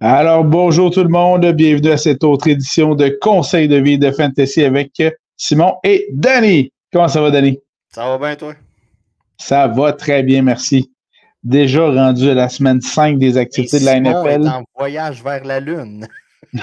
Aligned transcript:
Alors, 0.00 0.44
bonjour 0.44 0.90
tout 0.90 1.02
le 1.02 1.08
monde. 1.08 1.46
Bienvenue 1.52 1.90
à 1.90 1.96
cette 1.96 2.22
autre 2.22 2.48
édition 2.48 2.94
de 2.94 3.16
Conseil 3.18 3.66
de 3.66 3.76
vie 3.76 3.98
de 3.98 4.10
Fantasy 4.10 4.62
avec 4.62 5.02
Simon 5.38 5.76
et 5.84 6.06
Danny. 6.12 6.70
Comment 6.92 7.08
ça 7.08 7.22
va, 7.22 7.30
Danny? 7.30 7.58
Ça 7.94 8.04
va 8.04 8.18
bien, 8.18 8.36
toi? 8.36 8.54
Ça 9.38 9.66
va 9.68 9.94
très 9.94 10.22
bien, 10.22 10.42
merci. 10.42 10.92
Déjà 11.42 11.90
rendu 11.90 12.28
à 12.28 12.34
la 12.34 12.50
semaine 12.50 12.82
5 12.82 13.18
des 13.18 13.38
activités 13.38 13.80
de 13.80 13.86
la 13.86 13.98
NFL. 13.98 14.44
Est 14.44 14.48
en 14.48 14.64
voyage 14.76 15.24
vers 15.24 15.44
la 15.44 15.60
Lune. 15.60 16.06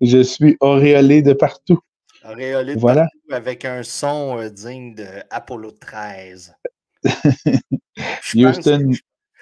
Je 0.00 0.22
suis 0.22 0.56
auréolé 0.60 1.20
de 1.20 1.34
partout. 1.34 1.80
Auréolé 2.24 2.74
de 2.74 2.80
voilà. 2.80 3.02
partout 3.02 3.34
avec 3.34 3.66
un 3.66 3.82
son 3.82 4.38
euh, 4.38 4.48
digne 4.48 4.94
de 4.94 5.06
Apollo 5.28 5.72
13. 5.72 6.54
Houston, 8.34 8.92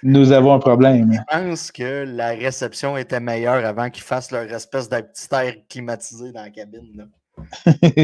nous 0.05 0.33
avons 0.33 0.52
un 0.52 0.58
problème. 0.58 1.10
Je 1.12 1.38
pense 1.38 1.72
que 1.72 2.05
la 2.06 2.28
réception 2.28 2.97
était 2.97 3.20
meilleure 3.20 3.64
avant 3.64 3.88
qu'ils 3.88 4.02
fassent 4.02 4.30
leur 4.30 4.44
espèce 4.52 4.88
de 4.88 5.00
petit 5.00 5.28
air 5.33 5.55
climatisé 5.69 6.30
dans 6.30 6.42
la 6.42 6.50
cabine. 6.50 7.08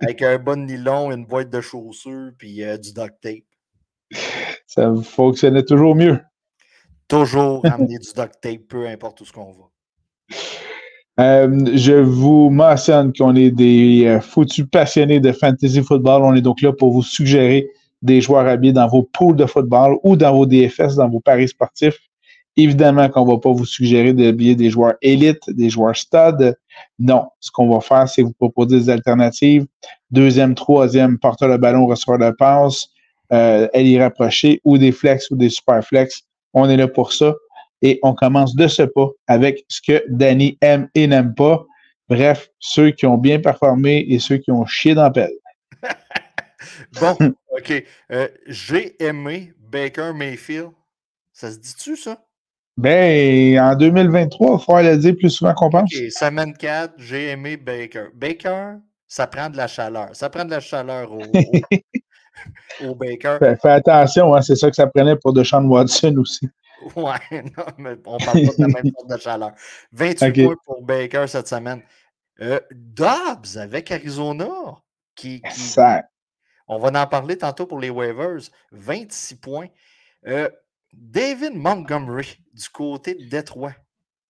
avec, 0.00 0.22
un, 0.22 0.38
bon 0.38 0.64
nylon, 0.64 1.10
une 1.10 1.26
boîte 1.26 1.50
de 1.50 1.60
chaussures 1.60 2.30
puis 2.38 2.62
euh, 2.64 2.78
du 2.78 2.94
duct 2.94 3.14
tape. 3.20 4.20
Ça 4.66 4.94
fonctionnait 5.02 5.64
toujours 5.64 5.94
mieux. 5.94 6.20
Toujours 7.08 7.66
amener 7.66 7.98
du 7.98 8.12
duct 8.14 8.40
tape, 8.40 8.68
peu 8.68 8.86
importe 8.86 9.20
où 9.20 9.24
ce 9.24 9.32
qu'on 9.32 9.52
va. 9.52 10.34
Euh, 11.20 11.66
je 11.74 11.94
vous 11.94 12.48
mentionne 12.48 13.12
qu'on 13.12 13.34
est 13.34 13.50
des 13.50 14.04
euh, 14.06 14.20
foutus 14.20 14.66
passionnés 14.70 15.18
de 15.18 15.32
fantasy 15.32 15.82
football. 15.82 16.22
On 16.22 16.34
est 16.34 16.40
donc 16.40 16.62
là 16.62 16.72
pour 16.72 16.92
vous 16.92 17.02
suggérer 17.02 17.68
des 18.02 18.20
joueurs 18.20 18.46
habillés 18.46 18.72
dans 18.72 18.86
vos 18.86 19.02
pools 19.02 19.36
de 19.36 19.46
football 19.46 19.98
ou 20.02 20.16
dans 20.16 20.34
vos 20.34 20.46
DFS, 20.46 20.96
dans 20.96 21.08
vos 21.08 21.20
paris 21.20 21.48
sportifs. 21.48 21.98
Évidemment 22.56 23.08
qu'on 23.08 23.24
ne 23.24 23.30
va 23.32 23.38
pas 23.38 23.52
vous 23.52 23.64
suggérer 23.64 24.12
d'habiller 24.12 24.56
des 24.56 24.70
joueurs 24.70 24.94
élites, 25.00 25.48
des 25.48 25.70
joueurs 25.70 25.96
stade. 25.96 26.56
Non, 26.98 27.28
ce 27.38 27.50
qu'on 27.52 27.68
va 27.68 27.80
faire, 27.80 28.08
c'est 28.08 28.22
vous 28.22 28.32
proposer 28.32 28.78
des 28.80 28.90
alternatives. 28.90 29.66
Deuxième, 30.10 30.54
troisième, 30.54 31.18
porteur 31.18 31.50
de 31.50 31.56
ballon, 31.56 31.86
receveur 31.86 32.18
de 32.18 32.30
passe, 32.30 32.88
euh, 33.32 33.68
y 33.74 33.98
rapprocher 33.98 34.60
ou 34.64 34.76
des 34.76 34.90
flex 34.90 35.30
ou 35.30 35.36
des 35.36 35.50
super 35.50 35.84
flex. 35.84 36.22
On 36.52 36.68
est 36.68 36.76
là 36.76 36.88
pour 36.88 37.12
ça. 37.12 37.34
Et 37.80 38.00
on 38.02 38.14
commence 38.14 38.56
de 38.56 38.66
ce 38.66 38.82
pas 38.82 39.08
avec 39.28 39.64
ce 39.68 39.80
que 39.80 40.02
Danny 40.08 40.58
aime 40.60 40.88
et 40.96 41.06
n'aime 41.06 41.34
pas. 41.34 41.64
Bref, 42.08 42.48
ceux 42.58 42.90
qui 42.90 43.06
ont 43.06 43.18
bien 43.18 43.38
performé 43.38 44.04
et 44.08 44.18
ceux 44.18 44.38
qui 44.38 44.50
ont 44.50 44.66
chié 44.66 44.94
dans 44.94 45.02
la 45.02 45.10
pelle. 45.10 45.32
bon, 47.00 47.16
OK. 47.56 47.84
Euh, 48.12 48.28
j'ai 48.46 49.02
aimé 49.02 49.52
Baker 49.58 50.12
Mayfield. 50.14 50.70
Ça 51.32 51.50
se 51.50 51.58
dit-tu, 51.58 51.96
ça? 51.96 52.18
Ben, 52.76 53.58
en 53.58 53.74
2023, 53.74 54.58
il 54.60 54.64
faut 54.64 54.80
le 54.80 54.96
dire 54.98 55.16
plus 55.16 55.30
souvent 55.30 55.52
qu'on 55.54 55.70
pense. 55.70 55.90
OK, 55.92 56.10
semaine 56.10 56.56
4, 56.56 56.94
j'ai 56.98 57.30
aimé 57.30 57.56
Baker. 57.56 58.06
Baker, 58.14 58.74
ça 59.08 59.26
prend 59.26 59.50
de 59.50 59.56
la 59.56 59.66
chaleur. 59.66 60.10
Ça 60.12 60.30
prend 60.30 60.44
de 60.44 60.50
la 60.50 60.60
chaleur 60.60 61.12
au, 61.12 61.22
au, 62.84 62.94
Baker. 62.94 63.38
Fais, 63.40 63.70
attention, 63.70 64.34
hein, 64.34 64.42
c'est 64.42 64.54
ça 64.54 64.70
que 64.70 64.76
ça 64.76 64.86
prenait 64.86 65.16
pour 65.16 65.32
Deshaun 65.32 65.66
Watson 65.66 66.16
aussi. 66.18 66.48
Ouais, 66.94 67.42
non, 67.56 67.64
mais 67.76 67.96
on 68.06 68.18
parle 68.18 68.46
pas 68.46 68.54
de 68.54 68.62
la 68.62 68.68
même 68.68 68.92
sorte 68.96 69.10
de 69.10 69.16
chaleur. 69.16 69.50
28 69.90 70.44
points 70.44 70.56
pour 70.64 70.82
Baker 70.82 71.24
cette 71.26 71.48
semaine. 71.48 71.82
Euh, 72.40 72.60
Dobbs 72.70 73.56
avec 73.56 73.90
Arizona. 73.90 74.46
Qui, 75.16 75.42
on 76.68 76.78
va 76.78 77.02
en 77.02 77.06
parler 77.06 77.38
tantôt 77.38 77.66
pour 77.66 77.80
les 77.80 77.90
waivers. 77.90 78.50
26 78.72 79.36
points. 79.36 79.68
Euh, 80.26 80.48
David 80.92 81.54
Montgomery 81.54 82.38
du 82.52 82.68
côté 82.68 83.14
de 83.14 83.24
Détroit. 83.24 83.74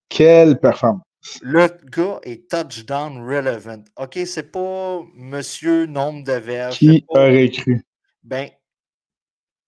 Quelle 0.09 0.59
performance. 0.59 1.03
Le 1.43 1.69
gars 1.91 2.21
est 2.23 2.49
touchdown 2.49 3.19
relevant. 3.19 3.83
OK, 3.97 4.19
c'est 4.25 4.51
pas 4.51 5.03
monsieur 5.15 5.87
nombre 5.87 6.25
de 6.25 6.33
verges. 6.33 6.79
Qui 6.79 7.05
aurait 7.09 7.51
cru? 7.51 7.83
Ben, 8.23 8.49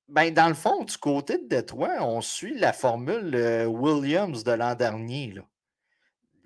ben, 0.08 0.32
dans 0.32 0.48
le 0.48 0.54
fond, 0.54 0.84
du 0.84 0.96
côté 0.96 1.38
de 1.38 1.48
Détroit, 1.48 1.96
on 2.00 2.20
suit 2.20 2.58
la 2.58 2.72
formule 2.72 3.34
euh, 3.34 3.66
Williams 3.66 4.44
de 4.44 4.52
l'an 4.52 4.74
dernier. 4.74 5.32
Là, 5.32 5.42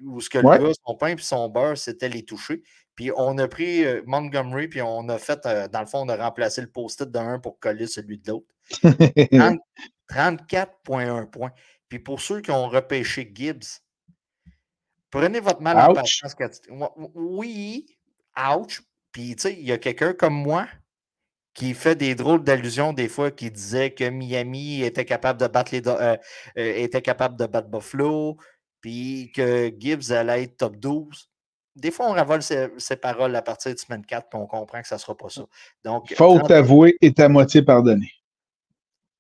où 0.03 0.21
ce 0.21 0.29
que 0.29 0.39
le 0.39 0.45
gars, 0.45 0.73
son 0.87 0.97
pain 0.97 1.09
et 1.09 1.19
son 1.19 1.49
beurre, 1.49 1.79
c'était 1.79 2.09
les 2.09 2.25
toucher. 2.25 2.63
Puis 2.95 3.11
on 3.17 3.39
a 3.39 3.49
pris 3.49 3.85
euh, 3.85 4.03
Montgomery, 4.07 4.69
puis 4.69 4.83
on 4.83 5.09
a 5.09 5.19
fait, 5.19 5.45
euh, 5.47 5.67
dans 5.69 5.81
le 5.81 5.87
fond, 5.87 6.03
on 6.03 6.09
a 6.09 6.17
remplacé 6.17 6.61
le 6.61 6.71
post-it 6.71 7.11
d'un 7.11 7.39
pour 7.39 7.59
coller 7.59 7.87
celui 7.87 8.19
de 8.19 8.31
l'autre. 8.31 8.47
34,1 10.11 11.31
points. 11.31 11.53
Puis 11.89 11.99
pour 11.99 12.21
ceux 12.21 12.41
qui 12.41 12.51
ont 12.51 12.69
repêché 12.69 13.31
Gibbs, 13.35 13.83
prenez 15.11 15.41
votre 15.41 15.61
mal 15.61 15.79
en 15.79 15.95
patience. 15.95 16.37
Oui, 17.15 17.87
ouch. 18.37 18.83
Puis, 19.13 19.37
tu 19.37 19.43
sais, 19.43 19.53
il 19.55 19.65
y 19.65 19.73
a 19.73 19.79
quelqu'un 19.79 20.13
comme 20.13 20.35
moi 20.35 20.67
qui 21.55 21.73
fait 21.73 21.95
des 21.95 22.17
drôles 22.17 22.43
d'allusions 22.43 22.93
des 22.93 23.09
fois, 23.09 23.31
qui 23.31 23.51
disait 23.51 23.93
que 23.93 24.09
Miami 24.11 24.83
était 24.83 25.05
capable 25.05 25.41
de 25.41 25.47
battre 25.47 25.73
les 25.73 25.87
euh, 25.87 26.17
euh, 26.59 26.75
était 26.77 27.01
capable 27.01 27.37
de 27.37 27.47
battre 27.47 27.69
Buffalo, 27.69 28.37
puis 28.81 29.31
que 29.33 29.73
Gibbs 29.79 30.11
allait 30.11 30.43
être 30.43 30.57
top 30.57 30.77
12. 30.77 31.31
Des 31.77 31.91
fois, 31.91 32.09
on 32.09 32.13
ravole 32.13 32.43
ses, 32.43 32.97
paroles 33.01 33.35
à 33.35 33.43
partir 33.43 33.75
de 33.75 33.79
semaine 33.79 34.05
4, 34.05 34.29
puis 34.29 34.39
on 34.39 34.47
comprend 34.47 34.81
que 34.81 34.87
ça 34.87 34.95
ne 34.95 35.01
sera 35.01 35.17
pas 35.17 35.29
ça. 35.29 35.43
Donc, 35.85 36.15
Faute 36.15 36.51
avouée 36.51 36.97
est 37.01 37.19
à 37.19 37.29
moitié 37.29 37.63
pardonnée. 37.63 38.13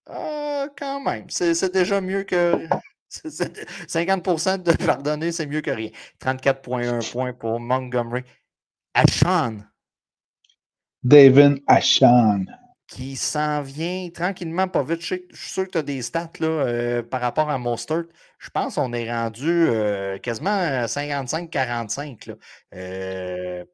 Ah, 0.09 0.69
quand 0.77 1.01
même. 1.01 1.27
C'est 1.29 1.73
déjà 1.73 2.01
mieux 2.01 2.25
que. 2.25 2.67
50% 3.15 4.63
de 4.63 4.73
pardonner, 4.85 5.31
c'est 5.31 5.47
mieux 5.47 5.61
que 5.61 5.71
rien. 5.71 5.91
34,1 6.21 7.13
points 7.13 7.33
pour 7.33 7.61
Montgomery. 7.61 8.23
Ashan. 8.93 9.59
David 11.03 11.63
Ashan. 11.67 12.47
Qui 12.89 13.17
s'en 13.17 13.63
vient 13.63 14.09
tranquillement, 14.13 14.69
pas 14.69 14.83
vite. 14.83 15.01
Je, 15.01 15.15
suis 15.33 15.51
sûr 15.51 15.65
que 15.65 15.71
tu 15.71 15.79
as 15.79 15.83
des 15.83 16.03
stats 16.03 16.31
là, 16.41 16.47
euh, 16.47 17.03
par 17.03 17.21
rapport 17.21 17.51
à 17.51 17.59
Mostert. 17.59 18.05
Je 18.45 18.51
pense 18.51 18.75
qu'on 18.75 18.93
est 18.93 19.11
rendu 19.11 19.49
euh, 19.49 20.19
quasiment 20.19 20.51
à 20.51 20.85
55-45% 20.85 22.37
euh, 22.75 23.65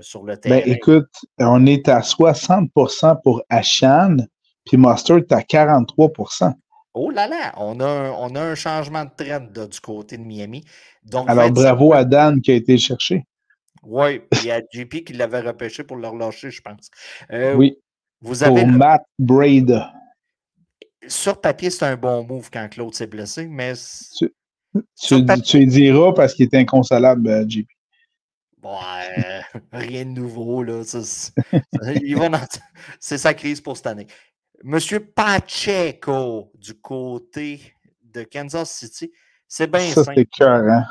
sur 0.00 0.22
le 0.22 0.32
ben, 0.32 0.40
terrain. 0.40 0.56
Ben, 0.60 0.72
écoute, 0.72 1.10
on 1.38 1.66
est 1.66 1.86
à 1.88 2.00
60% 2.00 3.20
pour 3.22 3.42
Ashan 3.50 4.16
puis 4.64 4.78
Mustard 4.78 5.18
est 5.18 5.32
à 5.32 5.40
43% 5.40 6.54
Oh 6.94 7.10
là 7.10 7.28
là, 7.28 7.52
on 7.56 7.78
a 7.80 7.86
un, 7.86 8.10
on 8.12 8.34
a 8.34 8.40
un 8.40 8.54
changement 8.54 9.04
de 9.04 9.10
trend 9.16 9.66
du 9.66 9.80
côté 9.80 10.16
de 10.16 10.22
Miami. 10.22 10.64
Donc, 11.04 11.28
Alors, 11.28 11.50
bravo 11.50 11.92
à 11.92 12.04
Dan 12.04 12.40
qui 12.40 12.50
a 12.50 12.54
été 12.54 12.78
cherché. 12.78 13.24
Oui, 13.82 14.22
il 14.42 14.46
y 14.46 14.50
a 14.50 14.60
JP 14.72 15.04
qui 15.04 15.12
l'avait 15.12 15.40
repêché 15.40 15.84
pour 15.84 15.98
le 15.98 16.08
relâcher, 16.08 16.50
je 16.50 16.62
pense. 16.62 16.90
Euh, 17.30 17.54
oui. 17.54 17.76
Vous 18.22 18.42
avez 18.42 18.62
pour 18.62 18.70
Matt 18.70 19.02
Braid. 19.18 19.82
Sur 21.06 21.40
papier, 21.40 21.70
c'est 21.70 21.86
un 21.86 21.96
bon 21.96 22.24
move 22.24 22.50
quand 22.52 22.68
Claude 22.68 22.94
s'est 22.94 23.06
blessé, 23.06 23.46
mais. 23.46 23.72
Tu, 24.16 24.30
tu, 25.44 25.66
diras 25.66 26.12
parce 26.12 26.34
qu'il 26.34 26.46
est 26.46 26.54
inconsolable, 26.54 27.28
euh, 27.28 27.44
JP. 27.48 27.66
Bon, 28.58 28.76
rien 29.72 30.04
de 30.04 30.10
nouveau, 30.10 30.62
là. 30.62 30.82
C'est 33.00 33.18
sa 33.18 33.34
crise 33.34 33.60
pour 33.60 33.76
cette 33.76 33.86
année. 33.86 34.06
Monsieur 34.62 35.00
Pacheco 35.00 36.52
du 36.54 36.74
côté 36.74 37.74
de 38.04 38.22
Kansas 38.24 38.70
City, 38.70 39.10
c'est 39.48 39.70
bien 39.70 39.80
Ça, 39.80 40.04
c'est 40.04 40.26
cœur, 40.26 40.68
hein? 40.68 40.84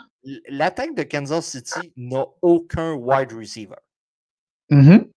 L'attaque 0.50 0.96
de 0.96 1.04
Kansas 1.04 1.46
City 1.46 1.94
n'a 1.96 2.26
aucun 2.42 2.94
wide 2.94 3.32
receiver. 3.32 3.76
Mm-hmm. 4.72 5.08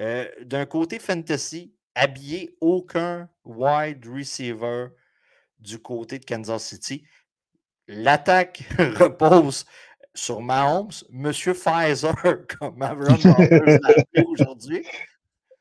Euh, 0.00 0.28
d'un 0.44 0.66
côté 0.66 0.98
fantasy, 0.98 1.72
habillé 1.94 2.56
aucun 2.60 3.28
wide 3.44 4.06
receiver 4.06 4.88
du 5.58 5.78
côté 5.78 6.18
de 6.18 6.24
Kansas 6.24 6.64
City. 6.64 7.04
L'attaque 7.88 8.64
repose 8.78 9.66
sur 10.14 10.40
Mahomes, 10.40 10.90
Monsieur 11.10 11.54
Pfizer, 11.54 12.14
comme 12.58 12.82
Aaron 12.82 13.16
l'a 13.24 14.24
aujourd'hui. 14.26 14.84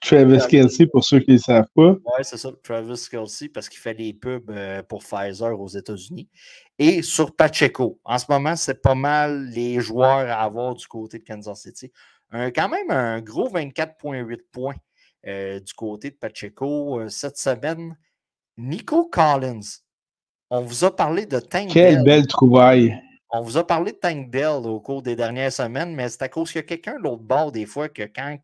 Travis 0.02 0.40
Kelsey, 0.48 0.88
pour 0.88 1.04
ceux 1.04 1.20
qui 1.20 1.32
ne 1.34 1.38
savent 1.38 1.68
pas. 1.76 1.92
Oui, 1.92 2.24
c'est 2.24 2.38
ça, 2.38 2.50
Travis 2.64 3.06
Kelsey, 3.12 3.50
parce 3.50 3.68
qu'il 3.68 3.80
fait 3.80 3.94
les 3.94 4.14
pubs 4.14 4.50
euh, 4.50 4.82
pour 4.84 5.04
Pfizer 5.04 5.60
aux 5.60 5.68
États-Unis. 5.68 6.30
Et 6.78 7.02
sur 7.02 7.36
Pacheco. 7.36 8.00
En 8.06 8.18
ce 8.18 8.26
moment, 8.30 8.56
c'est 8.56 8.82
pas 8.82 8.96
mal 8.96 9.50
les 9.50 9.82
joueurs 9.82 10.30
à 10.30 10.44
avoir 10.44 10.74
du 10.76 10.88
côté 10.88 11.20
de 11.20 11.26
Kansas 11.26 11.64
City. 11.64 11.92
quand 12.32 12.70
même 12.70 12.90
un 12.90 13.20
gros 13.20 13.50
24,8 13.50 14.38
points 14.54 14.76
du 15.26 15.74
côté 15.74 16.12
de 16.12 16.16
Pacheco 16.16 17.00
euh, 17.00 17.10
cette 17.10 17.38
semaine. 17.38 17.98
Nico 18.58 19.06
Collins, 19.06 19.60
on 20.50 20.62
vous 20.62 20.84
a 20.84 20.96
parlé 20.96 21.26
de 21.26 21.40
Tank 21.40 21.70
Quelle 21.72 22.04
belle 22.04 22.28
trouvaille! 22.28 23.02
On 23.32 23.42
vous 23.42 23.58
a 23.58 23.66
parlé 23.66 23.92
de 23.92 23.98
Tank 23.98 24.30
Dell 24.30 24.66
au 24.66 24.80
cours 24.80 25.02
des 25.04 25.16
dernières 25.16 25.54
semaines, 25.54 25.94
mais 25.94 26.10
c'est 26.10 26.24
à 26.24 26.30
cause 26.30 26.52
qu'il 26.52 26.60
y 26.60 26.64
a 26.64 26.68
quelqu'un 26.68 26.98
de 26.98 27.04
l'autre 27.04 27.22
bord, 27.22 27.52
des 27.52 27.66
fois, 27.66 27.88
que 27.90 28.04
quand 28.04 28.38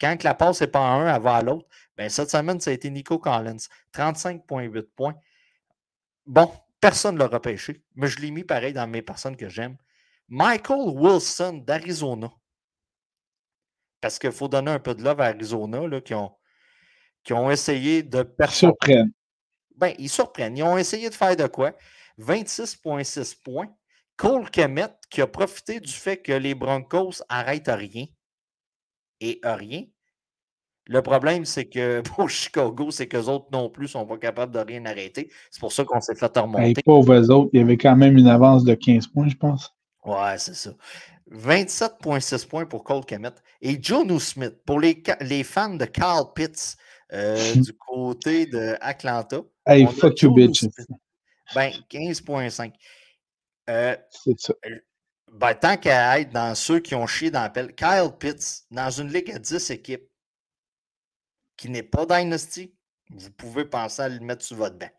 quand 0.00 0.22
la 0.22 0.34
passe 0.34 0.60
n'est 0.60 0.66
pas 0.66 0.80
en 0.80 1.00
un, 1.00 1.14
elle 1.14 1.20
va 1.20 1.36
à 1.36 1.42
l'autre. 1.42 1.66
Ben, 1.96 2.08
cette 2.08 2.30
semaine, 2.30 2.58
ça 2.58 2.70
a 2.70 2.72
été 2.72 2.88
Nico 2.90 3.18
Collins. 3.18 3.56
35,8 3.94 4.82
points. 4.96 5.14
Bon, 6.26 6.50
Personne 6.80 7.16
ne 7.16 7.20
l'a 7.20 7.26
repêché, 7.26 7.82
mais 7.94 8.06
je 8.06 8.20
l'ai 8.20 8.30
mis 8.30 8.44
pareil 8.44 8.72
dans 8.72 8.86
mes 8.86 9.02
personnes 9.02 9.36
que 9.36 9.50
j'aime. 9.50 9.76
Michael 10.28 10.88
Wilson 10.96 11.62
d'Arizona. 11.66 12.32
Parce 14.00 14.18
qu'il 14.18 14.32
faut 14.32 14.48
donner 14.48 14.70
un 14.70 14.78
peu 14.78 14.94
de 14.94 15.02
love 15.02 15.20
à 15.20 15.26
Arizona, 15.26 15.86
là, 15.86 16.00
qui, 16.00 16.14
ont, 16.14 16.32
qui 17.22 17.32
ont 17.32 17.50
essayé 17.50 18.02
de 18.02 18.22
performer. 18.22 18.74
Surprennent. 18.78 19.12
Ben, 19.76 19.94
ils 19.98 20.08
surprennent. 20.08 20.56
Ils 20.56 20.62
ont 20.62 20.78
essayé 20.78 21.08
de 21.08 21.14
faire 21.14 21.36
de 21.36 21.46
quoi? 21.46 21.72
26,6 22.18 23.42
points. 23.42 23.68
Cole 24.16 24.50
Kemet, 24.50 24.92
qui 25.08 25.22
a 25.22 25.26
profité 25.26 25.80
du 25.80 25.92
fait 25.92 26.18
que 26.18 26.32
les 26.32 26.54
Broncos 26.54 27.22
arrêtent 27.28 27.70
rien 27.72 28.06
et 29.20 29.40
rien. 29.42 29.84
Le 30.86 31.02
problème, 31.02 31.44
c'est 31.44 31.66
que 31.66 32.00
pour 32.16 32.28
Chicago, 32.28 32.90
c'est 32.90 33.06
qu'eux 33.06 33.28
autres 33.28 33.46
non 33.52 33.70
plus 33.70 33.88
sont 33.88 34.06
pas 34.06 34.18
capables 34.18 34.52
de 34.52 34.58
rien 34.58 34.84
arrêter. 34.86 35.30
C'est 35.50 35.60
pour 35.60 35.72
ça 35.72 35.84
qu'on 35.84 36.00
s'est 36.00 36.14
fait 36.14 36.36
remonter. 36.36 36.70
Et 36.70 36.82
pauvres 36.84 37.30
autres, 37.30 37.50
il 37.52 37.60
y 37.60 37.62
avait 37.62 37.78
quand 37.78 37.96
même 37.96 38.18
une 38.18 38.28
avance 38.28 38.64
de 38.64 38.74
15 38.74 39.06
points, 39.06 39.28
je 39.28 39.36
pense. 39.36 39.74
Ouais, 40.04 40.38
c'est 40.38 40.54
ça. 40.54 40.70
27,6 41.30 42.46
points 42.46 42.66
pour 42.66 42.84
Cole 42.84 43.04
Kemet. 43.04 43.30
Et 43.60 43.80
Jono 43.82 44.18
Smith, 44.18 44.54
pour 44.64 44.80
les, 44.80 45.02
les 45.20 45.44
fans 45.44 45.74
de 45.74 45.84
Carl 45.84 46.32
Pitts 46.34 46.76
euh, 47.12 47.54
du 47.56 47.72
côté 47.74 48.46
de 48.46 48.76
Atlanta. 48.80 49.42
Hey, 49.66 49.86
fuck 49.86 50.20
you, 50.22 50.32
bitch. 50.32 50.64
Ben, 51.54 51.70
15,5. 51.90 52.72
Euh, 53.68 53.96
c'est 54.10 54.38
ça. 54.38 54.54
Euh, 54.66 54.78
ben, 55.32 55.54
tant 55.54 55.76
qu'à 55.76 56.20
être 56.20 56.32
dans 56.32 56.54
ceux 56.54 56.80
qui 56.80 56.94
ont 56.94 57.06
chié 57.06 57.30
dans 57.30 57.42
l'appel, 57.42 57.74
Kyle 57.74 58.10
Pitts, 58.18 58.64
dans 58.70 58.90
une 58.90 59.12
ligue 59.12 59.30
à 59.30 59.38
10 59.38 59.70
équipes, 59.70 60.08
qui 61.56 61.68
n'est 61.68 61.82
pas 61.82 62.06
Dynasty, 62.06 62.74
vous 63.10 63.30
pouvez 63.30 63.64
penser 63.64 64.02
à 64.02 64.08
le 64.08 64.20
mettre 64.20 64.44
sur 64.44 64.56
votre 64.56 64.76
banc. 64.76 64.90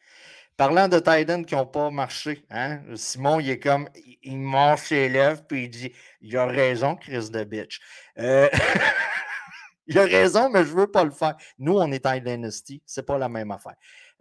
Parlant 0.62 0.88
de 0.88 1.00
Titan 1.00 1.42
qui 1.44 1.56
n'ont 1.56 1.66
pas 1.66 1.90
marché, 1.90 2.46
hein, 2.52 2.82
Simon, 2.94 3.40
il 3.40 3.50
est 3.50 3.58
comme, 3.58 3.90
il 4.22 4.38
mange 4.38 4.82
ses 4.82 5.10
lèvres, 5.10 5.42
puis 5.48 5.64
il 5.64 5.70
dit 5.72 5.92
Il 6.22 6.38
a 6.38 6.46
raison, 6.46 6.96
Chris 6.96 7.32
de 7.32 7.44
bitch. 7.44 7.82
Euh, 8.20 8.48
il 9.88 9.98
a 9.98 10.04
raison, 10.04 10.52
mais 10.52 10.64
je 10.64 10.72
ne 10.72 10.82
veux 10.82 10.92
pas 10.92 11.04
le 11.04 11.10
faire. 11.10 11.36
Nous, 11.58 11.74
on 11.74 11.92
est 11.92 12.06
en 12.06 12.16
Dynasty, 12.16 12.84
c'est 12.86 13.08
pas 13.08 13.18
la 13.18 13.28
même 13.28 13.50
affaire. 13.50 13.74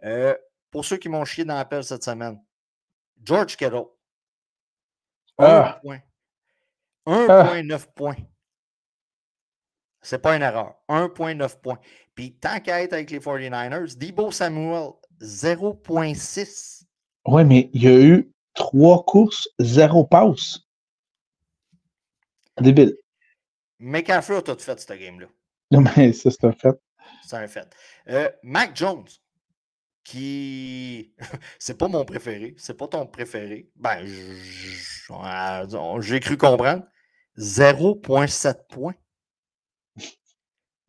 Euh, 0.03 0.35
pour 0.71 0.83
ceux 0.83 0.97
qui 0.97 1.09
m'ont 1.09 1.25
chié 1.25 1.45
dans 1.45 1.53
l'appel 1.53 1.83
cette 1.83 2.03
semaine, 2.03 2.41
George 3.23 3.55
Kittle. 3.55 3.85
1 5.37 5.45
ah. 5.45 5.79
point. 5.83 5.99
1,9 7.05 7.71
ah. 7.71 7.91
points. 7.95 8.15
C'est 10.01 10.19
pas 10.19 10.35
une 10.35 10.41
erreur. 10.41 10.73
1,9 10.89 11.61
points. 11.61 11.77
Puis 12.15 12.33
tant 12.33 12.59
qu'à 12.59 12.81
être 12.81 12.93
avec 12.93 13.11
les 13.11 13.19
49ers, 13.19 13.95
Debo 13.95 14.31
Samuel, 14.31 14.93
0,6. 15.21 16.83
Oui, 17.27 17.45
mais 17.45 17.69
il 17.73 17.83
y 17.83 17.87
a 17.87 17.99
eu 17.99 18.31
trois 18.53 19.03
courses, 19.05 19.47
zéro 19.59 20.05
passe. 20.05 20.59
Débile. 22.59 22.97
McCaffrey 23.79 24.37
a 24.37 24.41
tout 24.41 24.57
fait, 24.59 24.79
ce 24.79 24.93
game-là. 24.93 25.27
Non, 25.71 25.83
mais 25.95 26.13
ça, 26.13 26.29
c'est 26.29 26.43
un 26.43 26.51
fait. 26.51 26.79
C'est 27.25 27.37
un 27.37 27.47
fait. 27.47 27.75
Euh, 28.09 28.29
Mac 28.43 28.75
Jones, 28.75 29.07
qui. 30.03 31.13
c'est 31.59 31.77
pas 31.77 31.87
mon 31.87 32.05
préféré. 32.05 32.55
C'est 32.57 32.75
pas 32.75 32.87
ton 32.87 33.07
préféré. 33.07 33.69
Ben, 33.75 34.05
j'ai 35.99 36.19
cru 36.19 36.37
comprendre. 36.37 36.83
0,7 37.37 38.67
points 38.67 38.95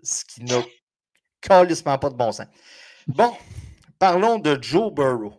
ce 0.02 0.24
qui 0.24 0.44
n'a 0.44 0.62
carrément 1.40 1.98
pas 1.98 2.10
de 2.10 2.16
bon 2.16 2.32
sens. 2.32 2.46
Bon, 3.06 3.32
parlons 4.02 4.40
de 4.40 4.60
Joe 4.60 4.92
Burrow. 4.92 5.32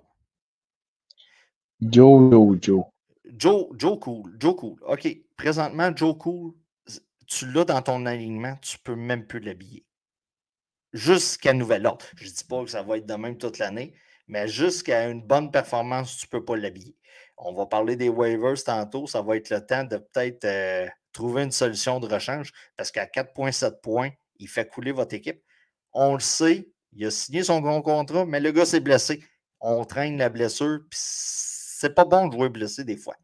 Joe, 1.81 2.31
Joe, 2.31 2.57
Joe. 2.61 2.85
Joe, 3.37 3.67
Joe 3.77 3.99
Cool. 3.99 4.37
Joe 4.39 4.55
Cool. 4.55 4.79
OK. 4.87 5.17
Présentement, 5.35 5.93
Joe 5.93 6.17
Cool, 6.17 6.53
tu 7.27 7.51
l'as 7.51 7.65
dans 7.65 7.81
ton 7.81 8.05
alignement, 8.05 8.55
tu 8.61 8.77
peux 8.79 8.95
même 8.95 9.27
plus 9.27 9.41
l'habiller. 9.41 9.85
Jusqu'à 10.93 11.51
nouvel 11.51 11.85
ordre. 11.85 12.05
Je 12.15 12.23
ne 12.23 12.29
dis 12.29 12.43
pas 12.45 12.63
que 12.63 12.69
ça 12.69 12.83
va 12.83 12.99
être 12.99 13.05
de 13.05 13.15
même 13.15 13.37
toute 13.37 13.57
l'année, 13.57 13.95
mais 14.29 14.47
jusqu'à 14.47 15.09
une 15.09 15.21
bonne 15.21 15.51
performance, 15.51 16.15
tu 16.15 16.27
ne 16.27 16.29
peux 16.29 16.45
pas 16.45 16.55
l'habiller. 16.55 16.95
On 17.35 17.53
va 17.53 17.65
parler 17.65 17.97
des 17.97 18.07
waivers 18.07 18.63
tantôt. 18.63 19.07
Ça 19.07 19.21
va 19.21 19.35
être 19.35 19.49
le 19.49 19.65
temps 19.65 19.83
de 19.83 19.97
peut-être 19.97 20.45
euh, 20.45 20.87
trouver 21.11 21.43
une 21.43 21.51
solution 21.51 21.99
de 21.99 22.07
rechange 22.07 22.53
parce 22.77 22.91
qu'à 22.91 23.07
4,7 23.07 23.81
points, 23.81 24.11
il 24.39 24.47
fait 24.47 24.69
couler 24.69 24.93
votre 24.93 25.15
équipe. 25.15 25.43
On 25.91 26.13
le 26.13 26.21
sait, 26.21 26.72
il 26.95 27.05
a 27.05 27.11
signé 27.11 27.43
son 27.43 27.59
grand 27.61 27.81
contrat, 27.81 28.25
mais 28.25 28.39
le 28.39 28.51
gars 28.51 28.65
s'est 28.65 28.79
blessé. 28.79 29.23
On 29.59 29.85
traîne 29.85 30.17
la 30.17 30.29
blessure, 30.29 30.79
puis 30.89 30.99
c'est 30.99 31.93
pas 31.93 32.05
bon 32.05 32.27
de 32.27 32.33
jouer 32.33 32.49
blessé 32.49 32.83
des 32.83 32.97
fois. 32.97 33.15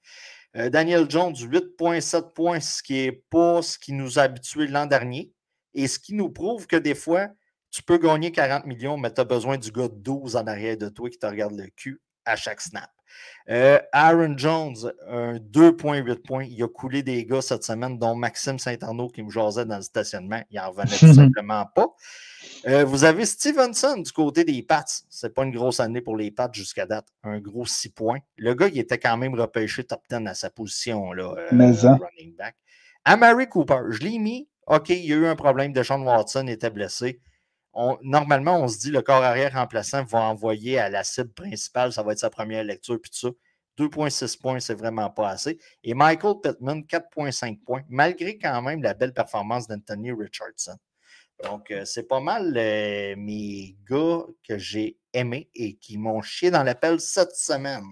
Euh, 0.56 0.70
Daniel 0.70 1.10
Jones, 1.10 1.34
8,7 1.34 2.34
points, 2.34 2.60
ce 2.60 2.82
qui 2.82 2.94
n'est 2.94 3.12
pas 3.12 3.62
ce 3.62 3.78
qui 3.78 3.94
nous 3.94 4.18
a 4.18 4.24
habitués 4.24 4.68
l'an 4.68 4.86
dernier. 4.86 5.32
Et 5.74 5.88
ce 5.88 6.00
qui 6.00 6.16
nous 6.16 6.30
prouve 6.30 6.66
que 6.66 6.76
des 6.76 6.96
fois, 6.96 7.28
tu 7.70 7.84
peux 7.84 7.98
gagner 7.98 8.32
40 8.32 8.66
millions, 8.66 8.98
mais 8.98 9.14
tu 9.14 9.22
as 9.22 9.26
besoin 9.26 9.58
du 9.58 9.72
gars 9.72 9.88
de 9.88 9.96
12 9.96 10.36
en 10.36 10.48
arrière 10.48 10.78
de 10.78 10.90
toi 10.90 11.10
qui 11.10 11.20
te 11.20 11.28
regarde 11.28 11.54
le 11.56 11.68
cul 11.76 12.02
à 12.26 12.36
chaque 12.36 12.62
snap. 12.62 12.90
Euh, 13.50 13.80
Aaron 13.92 14.38
Jones, 14.38 14.76
un 15.08 15.38
2,8 15.38 16.16
points. 16.22 16.44
Il 16.44 16.62
a 16.64 16.68
coulé 16.68 17.02
des 17.02 17.26
gars 17.26 17.42
cette 17.42 17.64
semaine, 17.64 17.98
dont 17.98 18.16
Maxime 18.16 18.60
Saint-Arnaud 18.60 19.10
qui 19.10 19.24
me 19.24 19.32
jasait 19.32 19.66
dans 19.66 19.78
le 19.78 19.82
stationnement. 19.82 20.42
Il 20.52 20.58
n'en 20.58 20.70
revenait 20.70 20.98
tout 20.98 21.14
simplement 21.14 21.66
pas. 21.74 21.88
Euh, 22.68 22.86
vous 22.86 23.06
avez 23.06 23.26
Stevenson 23.26 23.98
du 23.98 24.12
côté 24.12 24.44
des 24.44 24.62
Pats. 24.62 24.86
C'est 25.10 25.34
pas 25.34 25.44
une 25.44 25.52
grosse 25.52 25.80
année 25.80 26.02
pour 26.02 26.16
les 26.16 26.30
Pats 26.30 26.50
jusqu'à 26.52 26.86
date. 26.86 27.08
Un 27.24 27.40
gros 27.40 27.66
6 27.66 27.90
points. 27.90 28.20
Le 28.38 28.54
gars, 28.54 28.68
il 28.68 28.78
était 28.78 29.00
quand 29.00 29.18
même 29.18 29.34
repêché 29.34 29.84
top 29.84 30.02
10 30.10 30.28
à 30.28 30.34
sa 30.36 30.50
position, 30.50 31.12
là, 31.14 31.34
euh, 31.38 31.48
running 31.52 32.36
back. 32.36 32.56
Amari 33.06 33.48
Cooper, 33.48 33.82
je 33.90 34.00
l'ai 34.00 34.20
mis. 34.20 34.48
OK, 34.68 34.90
il 34.90 35.06
y 35.06 35.14
a 35.14 35.16
eu 35.16 35.26
un 35.26 35.36
problème. 35.36 35.74
de 35.74 35.82
Sean 35.82 36.04
Watson 36.04 36.46
était 36.48 36.70
blessé 36.70 37.20
normalement, 38.02 38.62
on 38.62 38.68
se 38.68 38.80
dit 38.80 38.92
le 38.92 39.02
corps 39.02 39.24
arrière 39.24 39.54
remplaçant 39.54 40.04
va 40.04 40.20
envoyer 40.22 40.80
à 40.80 40.90
la 40.90 41.04
cible 41.04 41.32
principale, 41.32 41.94
ça 41.94 42.04
va 42.04 42.14
être 42.14 42.20
sa 42.20 42.30
première 42.30 42.64
lecture, 42.64 43.00
puis 43.02 43.12
tout 43.12 43.28
ça. 43.28 43.34
2,6 43.78 44.40
points, 44.40 44.60
c'est 44.60 44.74
vraiment 44.74 45.10
pas 45.10 45.30
assez. 45.30 45.58
Et 45.84 45.94
Michael 45.94 46.36
Pittman, 46.44 46.82
4,5 46.82 47.60
points, 47.64 47.82
malgré 47.88 48.38
quand 48.38 48.62
même 48.62 48.84
la 48.84 48.94
belle 48.94 49.14
performance 49.14 49.68
d'Anthony 49.68 50.12
Richardson. 50.12 50.76
Donc, 51.46 51.72
euh, 51.72 51.84
c'est 51.86 52.04
pas 52.04 52.20
mal 52.20 52.54
euh, 52.58 53.16
mes 53.18 53.78
gars 53.90 54.26
que 54.46 54.58
j'ai 54.58 54.98
aimés 55.14 55.50
et 55.56 55.76
qui 55.76 55.98
m'ont 55.98 56.22
chié 56.22 56.52
dans 56.52 56.64
l'appel 56.64 57.00
cette 57.00 57.36
semaine. 57.36 57.86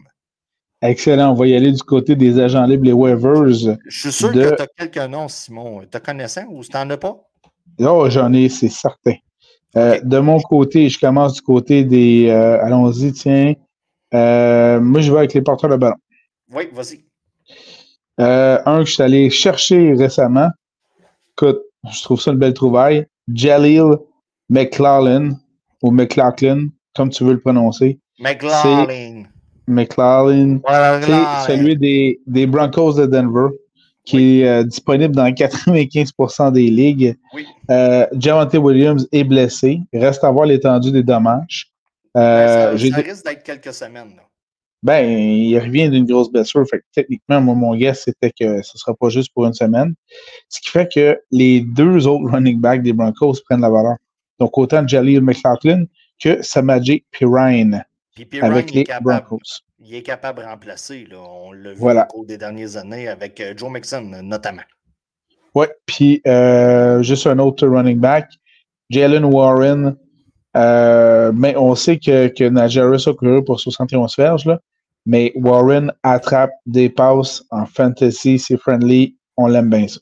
Excellent. 0.81 1.31
On 1.31 1.33
va 1.33 1.47
y 1.47 1.55
aller 1.55 1.71
du 1.71 1.81
côté 1.81 2.15
des 2.15 2.39
agents 2.39 2.65
libres, 2.65 2.85
les 2.85 2.91
waivers. 2.91 3.47
Je 3.49 3.77
suis 3.87 4.11
sûr 4.11 4.31
que 4.31 4.55
tu 4.55 4.61
as 4.61 4.67
quelques 4.67 5.09
noms, 5.09 5.29
Simon. 5.29 5.83
Tu 5.89 5.99
connaissant 5.99 6.45
ou 6.49 6.63
tu 6.63 6.71
n'en 6.73 6.89
as 6.89 6.97
pas? 6.97 7.17
Non, 7.79 7.99
oh, 7.99 8.09
j'en 8.09 8.31
ai, 8.33 8.49
c'est 8.49 8.69
certain. 8.69 9.15
Euh, 9.75 9.99
de 10.01 10.19
mon 10.19 10.39
côté, 10.39 10.89
je 10.89 10.99
commence 10.99 11.33
du 11.33 11.41
côté 11.41 11.83
des. 11.83 12.27
Euh, 12.29 12.63
allons-y, 12.63 13.11
tiens. 13.11 13.53
Euh, 14.13 14.79
moi, 14.79 15.01
je 15.01 15.11
vais 15.11 15.19
avec 15.19 15.33
les 15.33 15.41
porteurs 15.41 15.69
de 15.69 15.75
ballon. 15.75 15.95
Oui, 16.51 16.69
vas-y. 16.73 17.03
un 18.17 18.79
que 18.79 18.85
je 18.85 18.93
suis 18.93 19.03
allé 19.03 19.29
chercher 19.29 19.93
récemment. 19.93 20.49
Écoute, 21.33 21.59
je 21.91 22.01
trouve 22.03 22.21
ça 22.21 22.31
une 22.31 22.37
belle 22.37 22.53
trouvaille. 22.53 23.05
Jalil 23.33 23.97
McLaughlin, 24.49 25.37
ou 25.83 25.91
McLaughlin, 25.91 26.69
comme 26.95 27.09
tu 27.09 27.25
veux 27.25 27.33
le 27.33 27.39
prononcer. 27.39 27.99
McLaughlin. 28.19 29.23
McLaughlin. 29.67 30.61
C'est 31.45 31.57
celui 31.57 31.75
des, 31.75 32.21
des 32.25 32.47
Broncos 32.47 32.93
de 32.93 33.05
Denver 33.05 33.49
qui 34.07 34.39
est 34.39 34.47
euh, 34.47 34.63
disponible 34.63 35.13
dans 35.13 35.27
95% 35.29 36.53
des 36.53 36.69
ligues. 36.69 37.17
Oui. 37.33 37.45
Euh, 37.69 38.07
Javante 38.17 38.53
Williams 38.53 39.05
est 39.11 39.25
blessé. 39.25 39.81
Il 39.91 39.99
reste 39.99 40.23
à 40.23 40.31
voir 40.31 40.45
l'étendue 40.45 40.91
des 40.91 41.03
dommages. 41.03 41.67
Euh, 42.15 42.77
ça, 42.77 42.95
risque 43.01 43.25
d'être 43.25 43.43
quelques 43.43 43.73
semaines. 43.73 44.13
Ben, 44.81 45.05
il 45.05 45.59
revient 45.59 45.89
d'une 45.89 46.05
grosse 46.05 46.31
blessure. 46.31 46.65
Fait 46.69 46.81
techniquement, 46.93 47.41
moi, 47.41 47.53
mon 47.55 47.75
guess, 47.75 48.05
c'était 48.05 48.29
que 48.31 48.61
ce 48.63 48.71
ne 48.75 48.79
sera 48.79 48.95
pas 48.95 49.09
juste 49.09 49.33
pour 49.33 49.45
une 49.45 49.53
semaine. 49.53 49.93
Ce 50.47 50.61
qui 50.61 50.69
fait 50.69 50.89
que 50.89 51.19
les 51.31 51.59
deux 51.59 52.07
autres 52.07 52.31
running 52.31 52.61
backs 52.61 52.83
des 52.83 52.93
Broncos 52.93 53.35
prennent 53.45 53.61
la 53.61 53.69
valeur. 53.69 53.97
Donc, 54.39 54.57
autant 54.57 54.87
Jaleel 54.87 55.21
McLaughlin 55.21 55.83
que 56.17 56.41
Samaji 56.41 57.03
Pirine 57.11 57.83
avec 58.41 58.71
les 58.71 58.85
Broncos 59.01 59.66
il 59.79 59.95
est 59.95 60.03
capable 60.03 60.41
de 60.41 60.45
remplacer. 60.45 61.05
Là. 61.09 61.17
On 61.19 61.51
l'a 61.51 61.73
vu 61.73 61.81
au 61.81 62.03
cours 62.05 62.25
des 62.25 62.37
dernières 62.37 62.77
années 62.77 63.07
avec 63.07 63.39
euh, 63.39 63.53
Joe 63.55 63.71
Mixon, 63.71 64.01
notamment. 64.23 64.63
Oui, 65.55 65.67
puis 65.85 66.21
euh, 66.27 67.01
juste 67.01 67.27
un 67.27 67.39
autre 67.39 67.67
running 67.67 67.99
back, 67.99 68.29
Jalen 68.89 69.25
Warren. 69.25 69.95
Euh, 70.55 71.31
mais 71.35 71.55
on 71.55 71.75
sait 71.75 71.99
que, 71.99 72.27
que 72.27 72.43
Najaris 72.43 73.03
a 73.07 73.13
couru 73.13 73.43
pour 73.43 73.59
71 73.59 74.15
verges, 74.17 74.45
là, 74.45 74.59
mais 75.05 75.31
Warren 75.35 75.93
attrape 76.01 76.51
des 76.65 76.89
passes 76.89 77.43
en 77.51 77.65
fantasy, 77.65 78.39
c'est 78.39 78.57
friendly, 78.57 79.17
on 79.35 79.47
l'aime 79.47 79.69
bien 79.69 79.87
ça. 79.87 79.99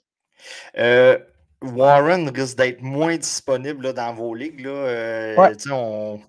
Warren 1.61 2.29
risque 2.29 2.57
d'être 2.57 2.81
moins 2.81 3.17
disponible 3.17 3.85
là, 3.85 3.93
dans 3.93 4.13
vos 4.13 4.33
ligues. 4.33 4.65
Là. 4.65 5.35
On, 5.71 6.19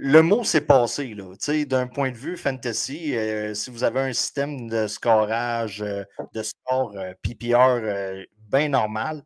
le 0.00 0.22
mot 0.22 0.44
s'est 0.44 0.60
passé. 0.60 1.16
D'un 1.66 1.88
point 1.88 2.12
de 2.12 2.16
vue 2.16 2.36
fantasy, 2.36 3.16
euh, 3.16 3.52
si 3.52 3.68
vous 3.68 3.82
avez 3.82 3.98
un 3.98 4.12
système 4.12 4.68
de 4.68 4.86
scorage, 4.86 5.82
euh, 5.82 6.04
de 6.32 6.42
score 6.44 6.96
euh, 6.96 7.12
PPR 7.20 7.80
bien 8.48 8.68
normal, 8.68 9.22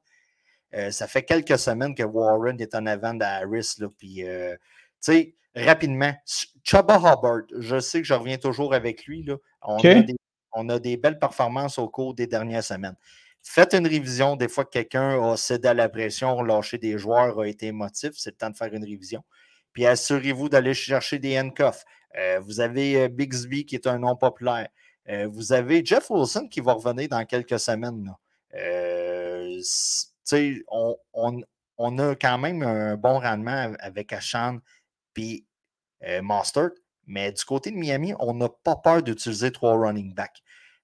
ça 0.91 1.07
fait 1.07 1.23
quelques 1.23 1.59
semaines 1.59 1.95
que 1.95 2.03
Warren 2.03 2.59
est 2.59 2.75
en 2.75 2.87
avant 2.87 3.13
d'Harris. 3.13 3.77
Puis, 3.99 4.25
rapidement, 5.55 6.15
Chubba 6.65 6.97
Hubbard, 6.97 7.43
je 7.59 7.79
sais 7.79 8.01
que 8.01 8.07
je 8.07 8.15
reviens 8.15 8.39
toujours 8.39 8.73
avec 8.73 9.05
lui. 9.05 9.23
Là. 9.23 9.37
On, 9.61 9.77
a 9.77 10.01
des, 10.01 10.17
on, 10.53 10.71
a 10.71 10.79
des, 10.79 10.97
belles 10.97 11.19
performances 11.19 11.79
au 11.79 11.91
cours 11.91 12.15
des 12.15 12.27
dernières 12.27 12.65
semaines. 12.65 12.97
Faites 13.43 13.75
une 13.75 13.87
révision. 13.87 14.35
Des 14.35 14.49
fois 14.49 14.65
que 14.65 14.71
quelqu'un 14.71 15.23
a 15.33 15.37
cédé 15.37 15.69
à 15.69 15.75
la 15.75 15.91
pression, 15.91 16.43
lâché 16.43 16.79
des 16.79 16.97
joueurs, 16.97 17.39
a 17.39 17.47
été 17.47 17.67
émotif, 17.67 18.13
c'est 18.15 18.31
le 18.31 18.37
temps 18.37 18.49
de 18.49 18.57
faire 18.57 18.73
une 18.73 18.85
révision. 18.85 19.23
Puis 19.73 19.87
assurez-vous 19.87 20.49
d'aller 20.49 20.75
chercher 20.75 21.19
des 21.19 21.39
handcuffs. 21.39 21.85
Euh, 22.19 22.41
vous 22.41 22.61
avez 22.61 23.03
euh, 23.03 23.09
Bixby 23.09 23.65
qui 23.65 23.75
est 23.75 23.87
un 23.87 23.99
nom 23.99 24.17
populaire. 24.17 24.69
Euh, 25.09 25.27
vous 25.29 25.53
avez 25.53 25.85
Jeff 25.85 26.11
Wilson 26.11 26.49
qui 26.49 26.61
va 26.61 26.75
revenir 26.75 27.09
dans 27.09 27.25
quelques 27.25 27.59
semaines. 27.59 28.15
On, 30.69 30.97
on, 31.79 31.99
a 31.99 32.15
quand 32.15 32.39
même 32.39 32.63
un 32.63 32.97
bon 32.97 33.19
rendement 33.19 33.75
avec 33.81 34.13
Ashan 34.13 34.59
puis 35.15 35.47
Mustard. 36.23 36.71
Mais 37.07 37.33
du 37.33 37.45
côté 37.45 37.71
de 37.71 37.77
Miami, 37.77 38.15
on 38.21 38.35
n'a 38.35 38.49
pas 38.49 38.77
peur 38.77 39.03
d'utiliser 39.03 39.51
trois 39.51 39.77
running 39.77 40.15
backs. 40.15 40.43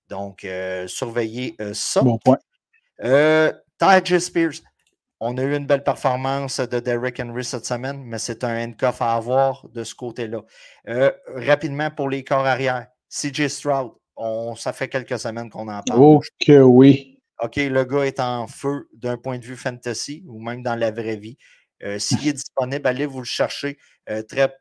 Donc, 0.08 0.46
surveillez 0.86 1.56
ça. 1.74 2.02
Bon 2.02 2.18
point. 2.18 2.38
Ty 3.78 4.20
Spears, 4.20 4.60
on 5.20 5.36
a 5.36 5.42
eu 5.42 5.56
une 5.56 5.66
belle 5.66 5.82
performance 5.82 6.60
de 6.60 6.78
Derrick 6.78 7.20
Henry 7.20 7.44
cette 7.44 7.66
semaine, 7.66 8.02
mais 8.04 8.18
c'est 8.18 8.44
un 8.44 8.64
handcuff 8.64 9.02
à 9.02 9.14
avoir 9.14 9.68
de 9.70 9.82
ce 9.84 9.94
côté-là. 9.94 10.42
Euh, 10.88 11.10
rapidement 11.28 11.90
pour 11.90 12.08
les 12.08 12.22
corps 12.22 12.46
arrière, 12.46 12.86
CJ 13.08 13.48
Stroud, 13.48 13.92
on, 14.16 14.54
ça 14.54 14.72
fait 14.72 14.88
quelques 14.88 15.18
semaines 15.18 15.50
qu'on 15.50 15.68
en 15.68 15.82
parle. 15.82 16.00
Ok, 16.00 16.48
oui. 16.48 17.20
OK, 17.40 17.56
le 17.56 17.84
gars 17.84 18.04
est 18.04 18.20
en 18.20 18.46
feu 18.46 18.88
d'un 18.92 19.16
point 19.16 19.38
de 19.38 19.44
vue 19.44 19.56
fantasy 19.56 20.24
ou 20.26 20.40
même 20.40 20.62
dans 20.62 20.74
la 20.74 20.90
vraie 20.90 21.16
vie. 21.16 21.36
Euh, 21.84 21.98
s'il 21.98 22.26
est 22.26 22.32
disponible, 22.32 22.86
allez 22.86 23.06
vous 23.06 23.20
le 23.20 23.24
chercher. 23.24 23.78
Euh, 24.10 24.22
très, 24.22 24.52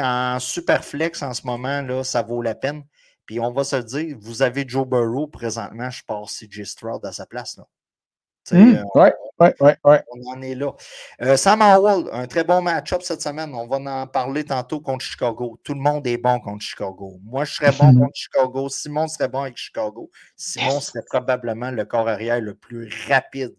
en 0.00 0.38
super 0.38 0.84
flex 0.84 1.22
en 1.22 1.32
ce 1.32 1.46
moment, 1.46 1.80
là, 1.80 2.04
ça 2.04 2.22
vaut 2.22 2.42
la 2.42 2.54
peine. 2.54 2.84
Puis 3.24 3.40
on 3.40 3.52
va 3.52 3.64
se 3.64 3.76
dire, 3.76 4.16
vous 4.18 4.42
avez 4.42 4.64
Joe 4.66 4.86
Burrow 4.86 5.28
présentement, 5.28 5.88
je 5.88 6.02
passe 6.04 6.38
CJ 6.38 6.64
Stroud 6.64 7.04
à 7.04 7.12
sa 7.12 7.26
place. 7.26 7.56
Là. 7.56 7.64
Oui, 9.40 9.48
oui. 9.84 9.96
On 10.10 10.30
en 10.32 10.42
est 10.42 10.54
là. 10.54 10.72
Euh, 11.22 11.36
Sam 11.36 11.62
Howell, 11.62 12.08
un 12.12 12.26
très 12.26 12.44
bon 12.44 12.60
match-up 12.60 13.02
cette 13.02 13.22
semaine. 13.22 13.54
On 13.54 13.66
va 13.66 13.76
en 13.76 14.06
parler 14.06 14.44
tantôt 14.44 14.80
contre 14.80 15.04
Chicago. 15.04 15.58
Tout 15.62 15.74
le 15.74 15.80
monde 15.80 16.06
est 16.06 16.18
bon 16.18 16.40
contre 16.40 16.62
Chicago. 16.62 17.18
Moi, 17.24 17.44
je 17.44 17.54
serais 17.54 17.72
bon 17.72 17.94
contre 17.94 18.14
Chicago. 18.14 18.68
Simon 18.68 19.08
serait 19.08 19.28
bon 19.28 19.42
avec 19.42 19.56
Chicago. 19.56 20.10
Simon 20.36 20.80
serait 20.80 21.04
probablement 21.06 21.70
le 21.70 21.84
corps 21.84 22.08
arrière 22.08 22.40
le 22.40 22.54
plus 22.54 22.90
rapide. 23.08 23.54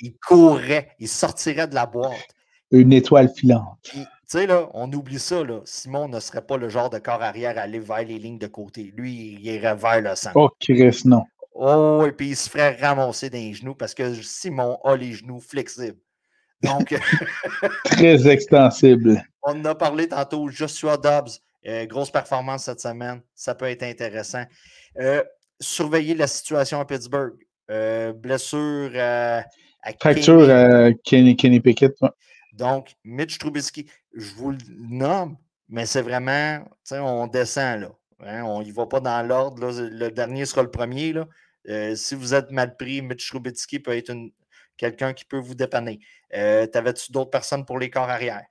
il 0.00 0.14
courrait, 0.26 0.90
il 0.98 1.08
sortirait 1.08 1.68
de 1.68 1.74
la 1.74 1.86
boîte. 1.86 2.28
Une 2.70 2.92
étoile 2.92 3.30
filante. 3.34 3.78
Tu 3.82 4.00
sais, 4.26 4.46
là, 4.46 4.68
on 4.74 4.92
oublie 4.92 5.20
ça, 5.20 5.44
là. 5.44 5.60
Simon 5.64 6.08
ne 6.08 6.18
serait 6.18 6.44
pas 6.44 6.56
le 6.56 6.68
genre 6.68 6.90
de 6.90 6.98
corps 6.98 7.22
arrière 7.22 7.56
à 7.56 7.62
aller 7.62 7.78
vers 7.78 8.02
les 8.04 8.18
lignes 8.18 8.38
de 8.38 8.48
côté. 8.48 8.92
Lui, 8.96 9.34
il 9.34 9.46
irait 9.46 9.76
vers 9.76 10.00
le 10.00 10.16
centre. 10.16 10.36
Oh, 10.36 10.50
Chris, 10.58 11.02
non. 11.04 11.22
Oh, 11.58 12.04
et 12.06 12.12
puis 12.12 12.28
il 12.28 12.36
se 12.36 12.50
ferait 12.50 12.76
ramasser 12.76 13.30
dans 13.30 13.38
les 13.38 13.54
genoux 13.54 13.74
parce 13.74 13.94
que 13.94 14.14
Simon 14.14 14.78
a 14.84 14.96
les 14.96 15.12
genoux 15.12 15.40
flexibles. 15.40 15.98
Donc. 16.62 16.94
Très 17.84 18.28
extensible. 18.28 19.22
On 19.42 19.60
en 19.60 19.64
a 19.64 19.74
parlé 19.74 20.08
tantôt. 20.08 20.48
Joshua 20.48 20.96
Dobbs, 20.96 21.40
euh, 21.66 21.86
grosse 21.86 22.10
performance 22.10 22.64
cette 22.64 22.80
semaine. 22.80 23.20
Ça 23.34 23.54
peut 23.54 23.66
être 23.66 23.82
intéressant. 23.82 24.44
Euh, 24.98 25.22
surveiller 25.60 26.14
la 26.14 26.26
situation 26.26 26.80
à 26.80 26.84
Pittsburgh. 26.84 27.34
Euh, 27.70 28.12
blessure 28.12 28.92
à 28.96 29.44
Fracture 30.00 30.50
à 30.50 30.92
Kenny, 31.04 31.36
Kenny 31.36 31.60
Pickett. 31.60 31.96
Donc, 32.52 32.94
Mitch 33.04 33.38
Trubisky, 33.38 33.88
je 34.14 34.34
vous 34.34 34.52
le 34.52 34.58
nomme, 34.78 35.36
mais 35.68 35.86
c'est 35.86 36.02
vraiment, 36.02 36.60
on 36.92 37.26
descend 37.26 37.80
là. 37.80 37.88
Hein, 38.24 38.44
on 38.44 38.62
n'y 38.62 38.70
va 38.70 38.86
pas 38.86 39.00
dans 39.00 39.26
l'ordre. 39.26 39.70
Le 39.70 40.08
dernier 40.10 40.46
sera 40.46 40.62
le 40.62 40.70
premier. 40.70 41.12
Là. 41.12 41.26
Euh, 41.68 41.94
si 41.96 42.14
vous 42.14 42.34
êtes 42.34 42.50
mal 42.50 42.76
pris, 42.76 43.02
Mitch 43.02 43.28
Trubitsky 43.28 43.80
peut 43.80 43.96
être 43.96 44.12
quelqu'un 44.76 45.12
qui 45.12 45.24
peut 45.24 45.38
vous 45.38 45.54
dépanner. 45.54 46.00
Euh, 46.34 46.66
T'avais-tu 46.66 47.12
d'autres 47.12 47.30
personnes 47.30 47.64
pour 47.64 47.78
les 47.78 47.90
corps 47.90 48.08
arrière? 48.08 48.42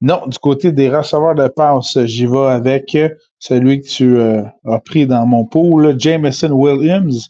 Non, 0.00 0.26
du 0.28 0.38
côté 0.38 0.70
des 0.70 0.88
receveurs 0.88 1.34
de 1.34 1.48
passe, 1.48 1.98
j'y 2.04 2.26
vais 2.26 2.46
avec 2.46 2.96
celui 3.40 3.80
que 3.80 3.88
tu 3.88 4.16
euh, 4.16 4.42
as 4.64 4.78
pris 4.78 5.08
dans 5.08 5.26
mon 5.26 5.44
pool, 5.44 5.98
Jameson 5.98 6.52
Williams, 6.52 7.28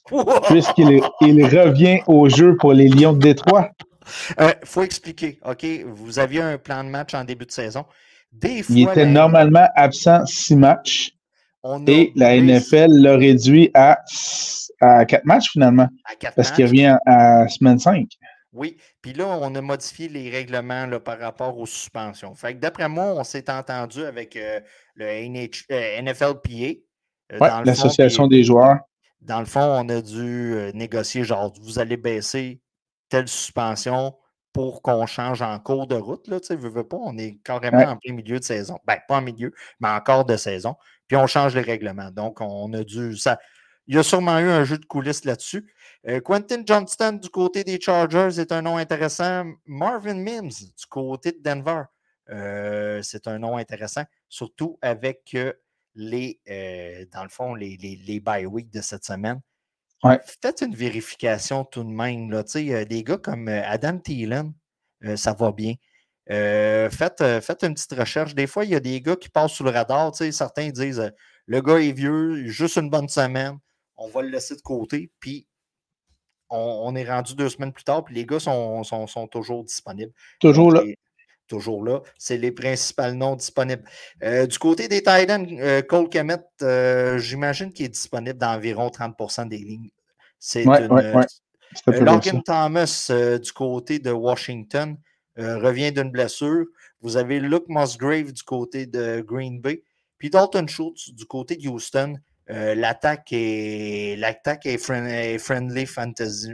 puisqu'il 0.49 1.01
il 1.23 1.45
revient 1.47 2.01
au 2.07 2.29
jeu 2.29 2.57
pour 2.59 2.75
les 2.75 2.89
Lions 2.89 3.15
de 3.15 3.21
Détroit. 3.21 3.71
Il 4.39 4.45
euh, 4.45 4.53
faut 4.65 4.83
expliquer, 4.83 5.39
OK? 5.47 5.65
Vous 5.87 6.19
aviez 6.19 6.43
un 6.43 6.59
plan 6.59 6.85
de 6.85 6.91
match 6.91 7.15
en 7.15 7.25
début 7.25 7.47
de 7.47 7.53
saison. 7.53 7.87
il 8.43 8.89
était 8.89 9.07
normalement 9.07 9.67
absent 9.75 10.27
six 10.27 10.57
matchs. 10.57 11.15
et 11.87 12.13
la 12.17 12.39
NFL 12.39 12.91
l'a 12.91 13.17
réduit 13.17 13.71
à 13.73 13.99
à 14.81 15.05
quatre 15.05 15.25
matchs 15.25 15.51
finalement. 15.51 15.89
parce 16.37 16.51
qu'il 16.53 16.67
revient 16.67 16.97
à, 17.07 17.49
semaine 17.49 17.79
5. 17.79 18.09
Oui, 18.53 18.77
puis 19.03 19.13
là, 19.13 19.27
on 19.27 19.55
a 19.55 19.61
modifié 19.61 20.09
les 20.09 20.31
règlements 20.31 20.87
là, 20.87 20.99
par 20.99 21.19
rapport 21.19 21.59
aux 21.59 21.67
suspensions. 21.67 22.35
Fait 22.35 22.55
que 22.55 22.59
d'après 22.59 22.89
moi, 22.89 23.15
on 23.15 23.23
s'est 23.23 23.51
entendu 23.51 24.03
avec 24.05 24.37
euh, 24.37 24.61
le 24.95 25.07
NH, 25.07 25.67
euh, 25.71 26.01
NFLPA. 26.03 26.81
Euh, 27.33 27.63
l'association 27.65 28.27
des 28.27 28.43
joueurs. 28.43 28.79
Dans 29.21 29.41
le 29.41 29.47
fond, 29.47 29.61
on 29.61 29.89
a 29.91 30.01
dû 30.01 30.57
négocier, 30.75 31.25
genre, 31.25 31.53
vous 31.61 31.79
allez 31.79 31.97
baisser 31.97 32.61
telle 33.11 33.29
suspension 33.29 34.15
pour 34.53 34.81
qu'on 34.81 35.07
change 35.07 35.43
en 35.43 35.59
cours 35.59 35.87
de 35.87 35.97
route. 35.97 36.27
Là, 36.29 36.41
tu 36.41 36.47
sais, 36.47 36.57
veux, 36.57 36.73
pas, 36.85 36.97
on 36.97 37.19
est 37.19 37.39
carrément 37.45 37.83
en 37.83 37.97
plein 37.97 38.15
milieu 38.15 38.39
de 38.39 38.45
saison. 38.45 38.79
Ben, 38.87 38.97
pas 39.07 39.19
en 39.19 39.23
milieu, 39.23 39.53
mais 39.81 39.89
en 39.89 40.01
quart 40.01 40.25
de 40.25 40.37
saison. 40.37 40.75
Puis 41.07 41.17
on 41.17 41.27
change 41.27 41.55
les 41.55 41.63
règlements. 41.63 42.11
Donc, 42.11 42.41
on 42.41 42.73
a 42.73 42.83
dû. 42.83 43.17
Ça, 43.17 43.39
il 43.89 43.95
y 43.95 43.99
a 43.99 44.03
sûrement 44.03 44.39
eu 44.39 44.51
un 44.51 44.65
jeu 44.65 44.77
de 44.77 44.85
coulisses 44.85 45.25
là-dessus. 45.25 45.67
Euh, 46.07 46.21
Quentin 46.21 46.63
Johnston 46.65 47.13
du 47.13 47.31
côté 47.31 47.65
des 47.65 47.81
Chargers 47.81 48.39
est 48.39 48.53
un 48.53 48.61
nom 48.61 48.77
intéressant. 48.77 49.51
Marvin 49.65 50.15
Mims 50.15 50.49
du 50.49 50.87
côté 50.91 51.33
de 51.33 51.39
Denver, 51.41 51.85
euh, 52.29 53.01
c'est 53.03 53.27
un 53.27 53.39
nom 53.39 53.57
intéressant, 53.57 54.05
surtout 54.29 54.79
avec 54.83 55.31
euh, 55.35 55.55
les, 55.95 56.39
dans 57.13 57.23
le 57.23 57.31
fond, 57.31 57.55
les, 57.55 57.79
les, 57.79 57.97
les 57.97 58.21
bye 58.21 58.45
week 58.45 58.71
de 58.71 58.83
cette 58.83 59.05
semaine. 59.05 59.41
Faites 60.03 60.61
une 60.61 60.75
vérification 60.75 61.65
tout 61.65 61.83
de 61.83 61.89
même. 61.89 62.31
Là. 62.31 62.45
des 62.85 63.03
gars 63.03 63.17
comme 63.17 63.49
Adam 63.49 63.99
Thielen, 63.99 64.53
ça 65.17 65.33
va 65.33 65.51
bien. 65.51 65.75
faites, 66.29 67.25
faites, 67.41 67.65
une 67.65 67.75
petite 67.75 67.95
recherche. 67.95 68.35
Des 68.35 68.47
fois, 68.47 68.65
il 68.65 68.71
y 68.71 68.77
a 68.77 68.81
des 68.81 69.01
gars 69.01 69.17
qui 69.17 69.29
passent 69.29 69.55
sous 69.55 69.65
le 69.65 69.71
radar. 69.71 70.15
Certains 70.15 70.69
disent 70.69 71.11
le 71.47 71.61
gars 71.63 71.79
est 71.79 71.91
vieux, 71.91 72.47
juste 72.47 72.77
une 72.77 72.91
bonne 72.91 73.09
semaine 73.09 73.59
on 73.99 74.09
va 74.09 74.23
le 74.23 74.29
laisser 74.29 74.57
de 74.57 74.63
côté, 74.63 75.11
puis 75.21 75.47
on, 76.51 76.95
est 76.97 77.05
rendu 77.05 77.35
deux 77.35 77.51
semaines 77.51 77.73
plus 77.73 77.85
tard, 77.85 78.05
puis 78.05 78.15
les 78.15 78.25
gars 78.25 78.41
sont, 78.41 79.29
toujours 79.31 79.65
disponibles. 79.65 80.13
Toujours 80.41 80.73
là. 80.73 80.83
toujours 81.47 81.85
là. 81.85 82.01
C'est 82.17 82.39
les 82.39 82.53
principaux 82.53 83.13
noms 83.13 83.37
disponibles. 83.37 83.85
Euh, 84.23 84.47
du 84.47 84.59
côté 84.59 84.89
des 84.89 85.03
Titans, 85.03 85.47
euh, 85.61 85.83
Cole 85.83 86.09
Kemet, 86.09 86.39
euh, 86.63 87.19
j'imagine 87.19 87.73
qu'il 87.73 87.85
est 87.87 87.91
disponible 87.91 88.39
dans 88.39 88.55
environ 88.55 88.89
30% 88.89 89.49
des 89.49 89.59
lignes. 89.59 89.91
C'est 90.39 90.65
Logan 90.65 92.43
Thomas 92.45 93.11
du 93.43 93.53
côté 93.53 93.99
de 93.99 94.11
Washington 94.11 94.97
revient 95.37 95.93
d'une 95.93 96.11
blessure. 96.11 96.65
Vous 97.01 97.17
avez 97.17 97.39
Luke 97.41 97.69
Musgrave 97.69 98.33
du 98.33 98.43
côté 98.43 98.87
de 98.87 99.21
Green 99.21 99.61
Bay. 99.61 99.83
Puis 100.17 100.31
Dalton 100.31 100.67
Schultz 100.67 101.11
du 101.13 101.25
côté 101.27 101.57
de 101.57 101.69
Houston 101.69 102.19
euh, 102.51 102.75
l'attaque 102.75 103.29
est, 103.33 104.79
friendly 104.79 105.87
fantasy. 105.87 106.53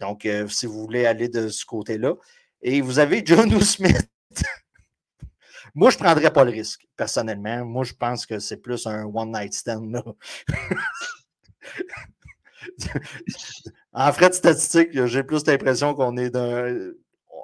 Donc, 0.00 0.26
euh, 0.26 0.48
si 0.48 0.66
vous 0.66 0.82
voulez 0.82 1.06
aller 1.06 1.28
de 1.28 1.48
ce 1.48 1.64
côté-là. 1.64 2.14
Et 2.60 2.80
vous 2.80 2.98
avez 2.98 3.22
John 3.24 3.60
Smith. 3.60 4.10
Moi, 5.74 5.90
je 5.90 5.96
ne 5.96 6.02
prendrais 6.02 6.32
pas 6.32 6.44
le 6.44 6.50
risque, 6.50 6.86
personnellement. 6.96 7.64
Moi, 7.64 7.84
je 7.84 7.94
pense 7.94 8.26
que 8.26 8.38
c'est 8.38 8.58
plus 8.58 8.86
un 8.86 9.04
one-night 9.04 9.54
stand. 9.54 10.02
en 13.92 14.12
frais 14.12 14.30
de 14.30 14.34
statistique, 14.34 15.06
j'ai 15.06 15.22
plus 15.22 15.46
l'impression 15.46 15.94
qu'on 15.94 16.16
est 16.16 16.34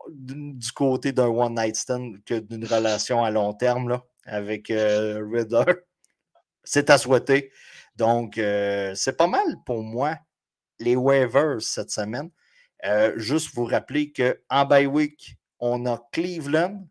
du 0.09 0.73
côté 0.73 1.13
d'un 1.13 1.29
one-night 1.29 1.77
stand 1.77 2.25
que 2.25 2.41
d'une 2.41 2.65
relation 2.65 3.23
à 3.23 3.31
long 3.31 3.55
terme 3.55 4.01
avec 4.27 4.71
euh, 4.71 5.25
Riddler 5.31 5.75
c'est 6.65 6.91
à 6.91 6.99
souhaiter. 6.99 7.53
Donc, 7.97 8.39
euh, 8.39 8.95
c'est 8.95 9.17
pas 9.17 9.27
mal 9.27 9.57
pour 9.65 9.83
moi, 9.83 10.19
les 10.81 10.97
waivers 10.97 11.61
cette 11.61 11.91
semaine. 11.91 12.31
Euh, 12.85 13.13
juste 13.17 13.55
vous 13.55 13.65
rappeler 13.65 14.13
qu'en 14.13 14.65
bye 14.65 14.87
week, 14.87 15.37
on 15.61 15.87
a 15.87 16.03
Cleveland, 16.13 16.87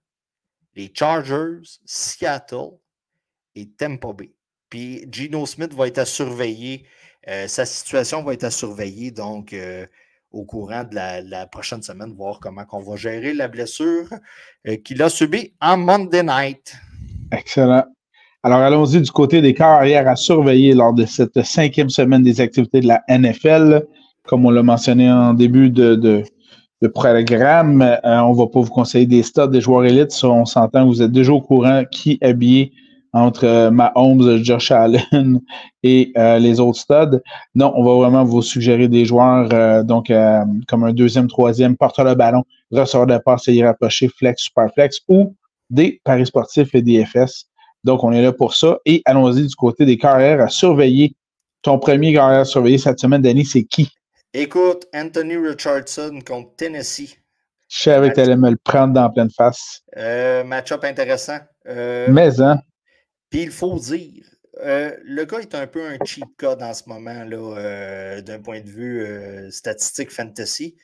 les 0.76 0.92
Chargers, 0.94 1.80
Seattle 1.86 2.78
et 3.56 3.70
Tampa 3.70 4.14
Bay. 4.14 4.34
Puis 4.70 5.06
Gino 5.12 5.46
Smith 5.46 5.74
va 5.74 5.88
être 5.88 6.00
à 6.00 6.06
surveiller. 6.06 6.88
Euh, 7.28 7.48
sa 7.48 7.66
situation 7.66 8.24
va 8.24 8.34
être 8.34 8.46
à 8.46 8.52
surveiller, 8.52 9.12
donc 9.12 9.56
au 10.32 10.46
courant 10.46 10.84
de 10.84 10.96
la, 10.96 11.46
prochaine 11.46 11.84
semaine, 11.84 12.16
voir 12.16 12.40
comment 12.40 12.66
on 12.72 12.80
va 12.80 12.96
gérer 12.96 13.34
la 13.34 13.48
blessure 13.48 14.10
qu'il 14.84 15.02
a 15.04 15.10
subie 15.10 15.54
en 15.62 15.78
Monday 15.78 16.24
night. 16.24 16.76
Excellent. 17.32 17.86
Alors, 18.46 18.60
allons-y 18.60 19.00
du 19.00 19.10
côté 19.10 19.42
des 19.42 19.54
carrières 19.54 20.06
à 20.06 20.18
surveiller 20.18 20.74
lors 20.74 20.92
de 20.92 21.06
cette 21.06 21.42
cinquième 21.44 21.90
semaine 21.90 22.24
des 22.24 22.42
activités 22.42 22.82
de 22.82 22.88
la 22.88 23.02
NFL. 23.08 23.86
Comme 24.28 24.46
on 24.46 24.50
l'a 24.50 24.64
mentionné 24.64 25.10
en 25.10 25.34
début 25.34 25.70
de, 25.70 26.26
programme, 26.94 27.82
euh, 27.82 27.98
on 28.04 28.34
ne 28.34 28.38
va 28.38 28.48
pas 28.48 28.60
vous 28.60 28.70
conseiller 28.70 29.06
des 29.06 29.24
stades 29.24 29.52
des 29.52 29.62
joueurs 29.62 29.86
élites. 29.86 30.12
on 30.26 30.44
s'entend, 30.44 30.86
vous 30.86 31.02
êtes 31.02 31.14
déjà 31.14 31.32
au 31.32 31.40
courant 31.40 31.84
qui 31.90 32.18
habillé 32.22 32.74
entre 33.14 33.46
euh, 33.46 33.72
Mahomes, 33.72 34.44
Josh 34.44 34.72
Allen 34.72 35.40
et 35.84 36.12
euh, 36.18 36.38
les 36.38 36.60
autres 36.60 36.80
studs. 36.80 37.22
Non, 37.56 37.72
on 37.78 37.86
va 37.86 37.94
vraiment 37.94 38.26
vous 38.26 38.42
suggérer 38.42 38.90
des 38.90 39.06
joueurs 39.06 39.86
donc 39.86 40.12
comme 40.68 40.84
un 40.84 40.92
deuxième, 40.92 41.30
troisième, 41.30 41.78
porteur 41.78 42.04
de 42.04 42.14
ballon, 42.14 42.44
receveur 42.72 43.08
de 43.08 43.18
passe 43.20 43.48
et 43.48 43.64
rapproché, 43.64 44.10
flex, 44.10 44.44
super 44.44 44.70
flex 44.74 44.98
ou 45.08 45.34
des 45.70 46.02
paris 46.04 46.26
sportifs 46.26 46.76
et 46.76 46.82
des 46.82 47.06
FS. 47.06 47.48
Donc, 47.84 48.04
on 48.04 48.12
est 48.12 48.22
là 48.22 48.32
pour 48.32 48.56
ça. 48.56 48.80
Et 48.86 49.02
allons-y 49.06 49.48
du 49.48 49.56
côté 49.56 49.86
des 49.86 49.98
carrières 49.98 50.42
à 50.42 50.48
surveiller. 50.48 51.16
Ton 51.62 51.80
premier 51.80 52.14
carrière 52.14 52.42
à 52.42 52.46
surveiller 52.46 52.78
cette 52.78 53.00
semaine, 53.00 53.22
Danny, 53.22 53.46
c'est 53.46 53.64
qui? 53.64 53.90
Écoute, 54.34 54.88
Anthony 54.94 55.38
Richardson 55.38 56.20
contre 56.26 56.56
Tennessee. 56.56 57.18
Je 57.70 57.84
savais 57.84 58.10
que 58.10 58.16
tu 58.16 58.22
allais 58.22 58.38
me 58.38 58.52
le 58.52 58.58
prendre 58.58 58.94
dans 58.94 59.10
pleine 59.10 59.30
face. 59.30 59.82
Euh, 59.98 60.44
Match-up 60.44 60.84
intéressant. 60.84 61.40
Euh, 61.68 62.08
Mais, 62.10 62.40
hein? 62.40 62.62
Puis 63.30 63.42
il 63.42 63.52
faut 63.52 63.80
dire, 63.80 64.24
euh, 64.64 64.96
le 65.04 65.26
gars 65.26 65.40
est 65.40 65.56
un 65.56 65.66
peu 65.68 65.88
un 65.88 65.98
cheap 66.06 66.26
code 66.38 66.62
en 66.62 66.74
ce 66.74 66.84
moment, 66.88 67.24
là, 67.24 68.22
d'un 68.22 68.40
point 68.40 68.62
de 68.62 68.70
vue 68.70 69.52
statistique 69.52 70.12
fantasy. 70.12 70.76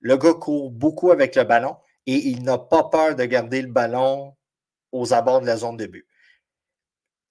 Le 0.00 0.16
gars 0.16 0.34
court 0.34 0.70
beaucoup 0.70 1.10
avec 1.10 1.36
le 1.36 1.44
ballon 1.44 1.76
et 2.06 2.16
il 2.16 2.42
n'a 2.44 2.56
pas 2.56 2.84
peur 2.84 3.14
de 3.14 3.24
garder 3.24 3.60
le 3.60 3.68
ballon 3.68 4.32
aux 4.92 5.12
abords 5.12 5.42
de 5.42 5.46
la 5.46 5.56
zone 5.58 5.76
de 5.76 5.86
but 5.86 6.07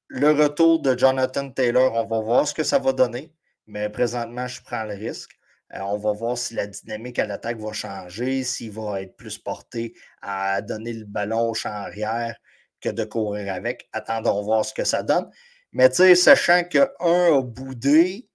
le 0.07 0.31
retour 0.31 0.81
de 0.81 0.97
Jonathan 0.97 1.49
Taylor, 1.49 1.93
on 1.93 2.05
va 2.05 2.19
voir 2.21 2.47
ce 2.47 2.53
que 2.53 2.63
ça 2.63 2.79
va 2.79 2.93
donner, 2.93 3.33
mais 3.65 3.89
présentement, 3.89 4.47
je 4.47 4.61
prends 4.61 4.83
le 4.83 4.95
risque. 4.95 5.31
Euh, 5.73 5.79
on 5.81 5.97
va 5.97 6.13
voir 6.13 6.37
si 6.37 6.53
la 6.53 6.65
dynamique 6.67 7.19
à 7.19 7.25
l'attaque 7.25 7.57
va 7.57 7.73
changer, 7.73 8.43
s'il 8.43 8.71
va 8.71 9.01
être 9.01 9.17
plus 9.17 9.37
porté 9.37 9.93
à 10.21 10.61
donner 10.61 10.93
le 10.93 11.05
ballon 11.05 11.49
au 11.49 11.53
champ 11.53 11.71
arrière 11.71 12.37
que 12.79 12.89
de 12.89 13.03
courir 13.03 13.53
avec. 13.53 13.89
Attendons 13.91 14.41
voir 14.43 14.63
ce 14.63 14.73
que 14.73 14.85
ça 14.85 15.03
donne. 15.03 15.29
Mais 15.73 15.89
tu 15.89 15.97
sais, 15.97 16.15
sachant 16.15 16.63
qu'un 16.63 16.87
a 16.99 17.41
boudé, 17.41 18.29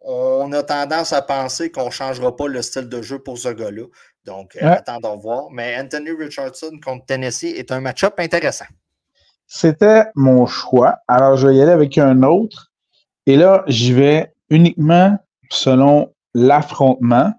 on 0.00 0.52
a 0.52 0.62
tendance 0.64 1.12
à 1.12 1.22
penser 1.22 1.70
qu'on 1.70 1.86
ne 1.86 1.90
changera 1.90 2.34
pas 2.34 2.48
le 2.48 2.62
style 2.62 2.88
de 2.88 3.02
jeu 3.02 3.20
pour 3.20 3.38
ce 3.38 3.48
gars-là. 3.48 3.84
Donc, 4.24 4.56
euh, 4.56 4.66
attendons 4.66 5.16
voir. 5.16 5.50
Mais 5.50 5.78
Anthony 5.78 6.10
Richardson 6.10 6.78
contre 6.82 7.06
Tennessee 7.06 7.54
est 7.56 7.70
un 7.70 7.80
match-up 7.80 8.14
intéressant. 8.18 8.66
C'était 9.48 10.04
mon 10.14 10.44
choix. 10.44 10.98
Alors, 11.08 11.36
je 11.36 11.48
vais 11.48 11.56
y 11.56 11.62
aller 11.62 11.72
avec 11.72 11.96
un 11.96 12.22
autre. 12.22 12.70
Et 13.26 13.36
là, 13.36 13.64
j'y 13.66 13.92
vais 13.94 14.32
uniquement 14.50 15.18
selon 15.50 16.12
l'affrontement. 16.34 17.32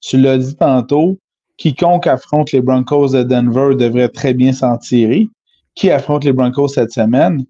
Tu 0.00 0.16
l'as 0.16 0.38
dit 0.38 0.54
tantôt, 0.54 1.18
quiconque 1.56 2.06
affronte 2.06 2.52
les 2.52 2.60
Broncos 2.60 3.08
de 3.08 3.24
Denver 3.24 3.74
devrait 3.74 4.08
très 4.08 4.32
bien 4.32 4.52
s'en 4.52 4.78
tirer. 4.78 5.28
Qui 5.74 5.90
affronte 5.90 6.24
les 6.24 6.32
Broncos 6.32 6.68
cette 6.68 6.92
semaine? 6.92 7.44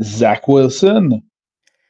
Zach 0.00 0.46
Wilson. 0.46 1.20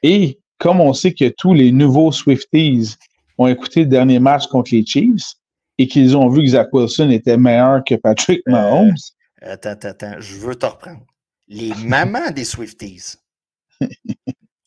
Et 0.03 0.41
comme 0.59 0.81
on 0.81 0.95
sait 0.95 1.13
que 1.13 1.29
tous 1.29 1.53
les 1.53 1.73
nouveaux 1.73 2.11
Swifties 2.11 2.97
ont 3.37 3.47
écouté 3.47 3.81
le 3.81 3.87
dernier 3.87 4.19
match 4.19 4.47
contre 4.47 4.75
les 4.75 4.85
Chiefs 4.85 5.35
et 5.77 5.87
qu'ils 5.87 6.17
ont 6.17 6.29
vu 6.29 6.41
que 6.43 6.49
Zach 6.49 6.69
Wilson 6.73 7.11
était 7.11 7.37
meilleur 7.37 7.85
que 7.85 7.95
Patrick 7.97 8.41
euh, 8.49 8.53
Mahomes. 8.53 8.95
attends, 9.43 9.71
attends, 9.71 9.89
attends, 9.89 10.15
je 10.21 10.35
veux 10.37 10.55
te 10.55 10.67
reprendre 10.67 11.01
les 11.51 11.75
mamans 11.85 12.31
des 12.31 12.45
Swifties. 12.45 13.17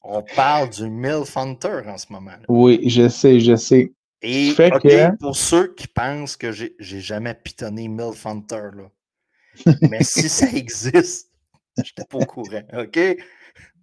On 0.01 0.21
parle 0.21 0.69
du 0.69 0.89
MILF 0.89 1.35
Hunter 1.37 1.81
en 1.87 1.97
ce 1.97 2.11
moment. 2.11 2.31
-là. 2.31 2.45
Oui, 2.49 2.89
je 2.89 3.07
sais, 3.07 3.39
je 3.39 3.55
sais. 3.55 3.93
Et 4.21 4.53
pour 5.19 5.35
ceux 5.35 5.73
qui 5.73 5.87
pensent 5.87 6.35
que 6.35 6.51
j'ai 6.51 7.01
jamais 7.01 7.33
pitonné 7.33 7.87
MILF 7.87 8.25
Hunter, 8.25 8.69
là. 8.75 8.89
mais 9.89 10.03
si 10.03 10.27
ça 10.29 10.47
existe, 10.47 11.31
je 11.77 11.81
n'étais 11.81 12.05
pas 12.09 12.17
au 12.17 12.25
courant, 12.25 12.63
OK? 12.73 12.99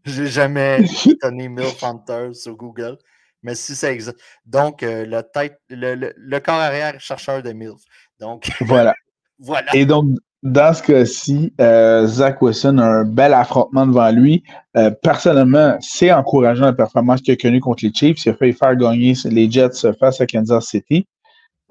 J'ai 0.04 0.26
jamais 0.26 0.82
pitonné 0.82 1.48
MILF 1.48 1.82
Hunter 1.82 2.34
sur 2.34 2.54
Google, 2.54 2.98
mais 3.42 3.54
si 3.54 3.74
ça 3.74 3.90
existe. 3.90 4.18
Donc, 4.44 4.82
euh, 4.82 5.06
le, 5.06 5.22
tête, 5.22 5.58
le, 5.70 6.12
le, 6.14 6.40
corps 6.40 6.54
arrière 6.54 7.00
chercheur 7.00 7.42
de 7.42 7.52
MILF. 7.52 7.80
Donc, 8.18 8.50
voilà. 8.60 8.94
voilà. 9.38 9.74
Et 9.74 9.86
donc, 9.86 10.16
dans 10.42 10.72
ce 10.72 10.82
cas-ci, 10.82 11.52
euh, 11.60 12.06
Zach 12.06 12.40
Wilson 12.40 12.78
a 12.78 12.86
un 12.86 13.04
bel 13.04 13.34
affrontement 13.34 13.86
devant 13.86 14.10
lui. 14.10 14.42
Euh, 14.76 14.90
personnellement, 14.90 15.76
c'est 15.80 16.10
encourageant 16.12 16.64
la 16.64 16.72
performance 16.72 17.20
qu'il 17.20 17.34
a 17.34 17.36
connue 17.36 17.60
contre 17.60 17.84
les 17.84 17.92
Chiefs. 17.92 18.24
Il 18.24 18.30
a 18.30 18.34
failli 18.34 18.54
faire 18.54 18.74
gagner 18.76 19.12
les 19.26 19.50
Jets 19.50 19.92
face 19.98 20.20
à 20.20 20.26
Kansas 20.26 20.66
City. 20.66 21.06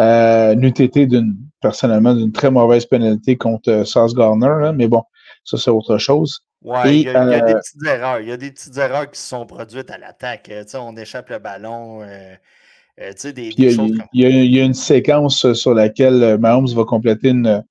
Euh, 0.01 0.53
N'eût 0.53 0.67
été 0.67 1.07
d'une, 1.07 1.35
personnellement 1.61 2.13
d'une 2.13 2.31
très 2.31 2.51
mauvaise 2.51 2.85
pénalité 2.85 3.35
contre 3.37 3.69
euh, 3.69 3.85
Sauce 3.85 4.13
Garner, 4.13 4.71
mais 4.73 4.87
bon, 4.87 5.03
ça 5.43 5.57
c'est 5.57 5.71
autre 5.71 5.97
chose. 5.97 6.39
Oui, 6.61 6.77
il, 6.85 7.01
y 7.01 7.09
a 7.09 7.41
des 7.41 7.53
petites 7.53 7.85
erreurs. 7.85 8.19
Il 8.19 8.27
y 8.27 8.31
a 8.31 8.37
des 8.37 8.51
petites 8.51 8.77
erreurs 8.77 9.09
qui 9.09 9.19
se 9.19 9.27
sont 9.29 9.45
produites 9.45 9.89
à 9.89 9.97
l'attaque. 9.97 10.51
on 10.75 10.95
échappe 10.95 11.29
le 11.29 11.39
ballon. 11.39 12.01
des, 12.01 13.53
il, 13.57 13.99
y 14.13 14.59
a, 14.59 14.63
une 14.63 14.73
séquence 14.73 15.53
sur 15.53 15.73
laquelle 15.73 16.37
Mahomes 16.37 16.67
va 16.75 16.83
compléter 16.83 17.29
une, 17.29 17.63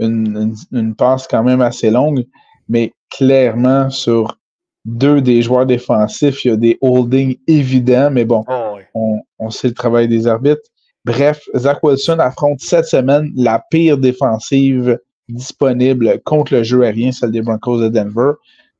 une, 0.00 0.94
passe 0.96 1.26
quand 1.26 1.42
même 1.42 1.60
assez 1.60 1.90
longue, 1.90 2.24
mais 2.68 2.92
clairement, 3.10 3.90
sur 3.90 4.36
deux 4.84 5.20
des 5.20 5.42
joueurs 5.42 5.66
défensifs, 5.66 6.44
il 6.44 6.48
y 6.48 6.54
a 6.54 6.56
des 6.56 6.78
holdings 6.80 7.36
évidents, 7.46 8.10
mais 8.10 8.24
bon, 8.24 8.44
ah 8.48 8.74
on, 8.94 9.50
sait 9.50 9.68
le 9.68 9.74
travail 9.74 10.08
des 10.08 10.26
arbitres. 10.26 10.62
Bref, 11.04 11.42
Zach 11.56 11.82
Wilson 11.82 12.18
affronte 12.18 12.60
cette 12.60 12.86
semaine 12.86 13.30
la 13.36 13.62
pire 13.70 13.98
défensive 13.98 14.98
disponible 15.28 16.20
contre 16.24 16.54
le 16.54 16.62
jeu 16.62 16.82
aérien, 16.82 17.12
celle 17.12 17.30
des 17.30 17.42
Broncos 17.42 17.80
de 17.80 17.88
Denver, 17.88 18.32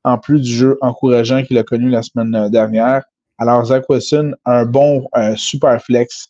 en 0.04 0.18
plus 0.18 0.40
du 0.40 0.50
jeu 0.50 0.78
encourageant 0.80 1.42
qu'il 1.42 1.58
a 1.58 1.62
connu 1.62 1.88
la 1.88 2.02
semaine 2.02 2.48
dernière. 2.50 3.02
Alors, 3.38 3.64
Zach 3.64 3.84
Wilson 3.88 4.34
a 4.44 4.60
un 4.60 4.64
bon 4.66 5.08
euh, 5.16 5.34
super 5.36 5.80
flex 5.82 6.28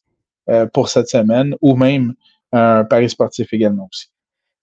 euh, 0.49 0.67
pour 0.67 0.89
cette 0.89 1.09
semaine, 1.09 1.57
ou 1.61 1.75
même 1.75 2.15
un 2.53 2.85
pari 2.85 3.09
sportif 3.09 3.53
également 3.53 3.89
aussi. 3.93 4.09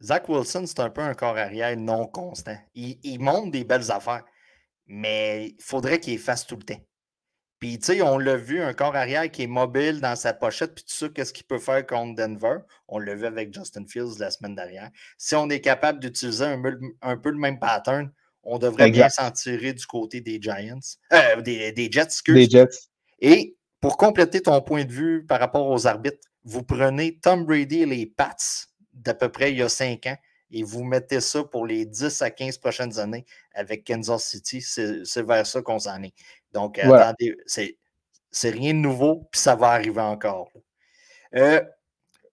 Zach 0.02 0.30
Wilson, 0.30 0.66
c'est 0.66 0.80
un 0.80 0.90
peu 0.90 1.02
un 1.02 1.14
corps 1.14 1.38
arrière 1.38 1.76
non 1.76 2.08
constant. 2.08 2.58
Il, 2.76 3.20
montre 3.20 3.52
des 3.52 3.64
belles 3.64 3.92
affaires, 3.92 4.24
mais 4.86 5.56
il 5.58 5.64
faudrait 5.64 6.00
qu'il 6.00 6.14
efface 6.14 6.46
tout 6.46 6.56
le 6.56 6.64
temps. 6.64 6.82
Puis, 7.60 7.80
tu 7.80 7.86
sais, 7.86 8.02
on 8.04 8.20
l'a 8.20 8.38
vu, 8.38 8.62
un 8.62 8.74
corps 8.74 8.96
arrière 8.96 9.32
qui 9.32 9.42
est 9.42 9.48
mobile 9.48 10.00
dans 10.00 10.16
sa 10.16 10.34
pochette, 10.34 10.76
puis 10.76 10.84
tout 10.84 10.96
ça, 10.96 11.10
qu'est-ce 11.10 11.34
qu'il 11.34 11.48
peut 11.48 11.58
faire 11.58 11.86
contre 11.88 12.16
Denver? 12.16 12.58
On 12.88 13.00
l'a 13.00 13.16
vu 13.16 13.26
avec 13.26 13.52
Justin 13.52 13.86
Fields 13.88 14.20
la 14.20 14.30
semaine 14.30 14.54
dernière. 14.54 14.92
Si 15.18 15.36
on 15.36 15.50
est 15.50 15.62
capable 15.62 16.00
d'utiliser 16.00 16.46
un, 16.46 17.18
peu 17.18 17.32
le 17.32 17.40
même 17.40 17.58
pattern, 17.58 18.12
on 18.44 18.60
devrait 18.60 18.92
bien 18.92 19.10
s'en 19.10 19.32
tirer 19.32 19.74
du 19.74 19.86
côté 19.88 20.22
des 20.22 20.40
Giants, 20.40 20.80
euh, 21.12 21.42
des, 21.42 21.72
des, 21.72 21.92
Jets, 21.92 22.22
Des 22.28 22.48
Jets. 22.48 22.68
Et 23.20 23.58
pour 23.82 23.98
compléter 23.98 24.42
ton 24.42 24.62
point 24.62 24.86
de 24.86 24.92
vue 24.92 25.26
par 25.26 25.40
rapport 25.40 25.68
aux 25.68 25.88
arbitres, 25.88 26.20
vous 26.44 26.62
prenez 26.62 27.18
Tom 27.20 27.44
Brady 27.44 27.82
et 27.82 27.86
les 27.88 28.06
Pats 28.06 28.36
d'à 28.98 29.14
peu 29.14 29.30
près 29.30 29.52
il 29.52 29.58
y 29.58 29.62
a 29.62 29.70
cinq 29.70 30.08
ans 30.08 30.18
et 30.52 30.64
vous 30.64 30.84
mettez 30.84 31.22
ça 31.22 31.44
pour 31.44 31.66
les 31.66 31.86
10 31.86 32.22
à 32.22 32.30
15 32.30 32.58
prochaines 32.58 33.00
années 33.00 33.26
avec 33.54 33.86
Kansas 33.86 34.24
City, 34.24 34.62
c'est 34.62 35.22
vers 35.24 35.46
ça 35.46 35.62
qu'on 35.62 35.80
s'en 35.80 36.02
est. 36.04 36.14
Donc, 36.54 36.80
attendez, 36.80 37.36
c'est 37.46 38.50
rien 38.50 38.74
de 38.74 38.80
nouveau, 38.80 39.28
puis 39.32 39.42
ça 39.42 39.56
va 39.56 39.70
arriver 39.70 40.02
encore. 40.02 40.52
Euh, 41.36 41.62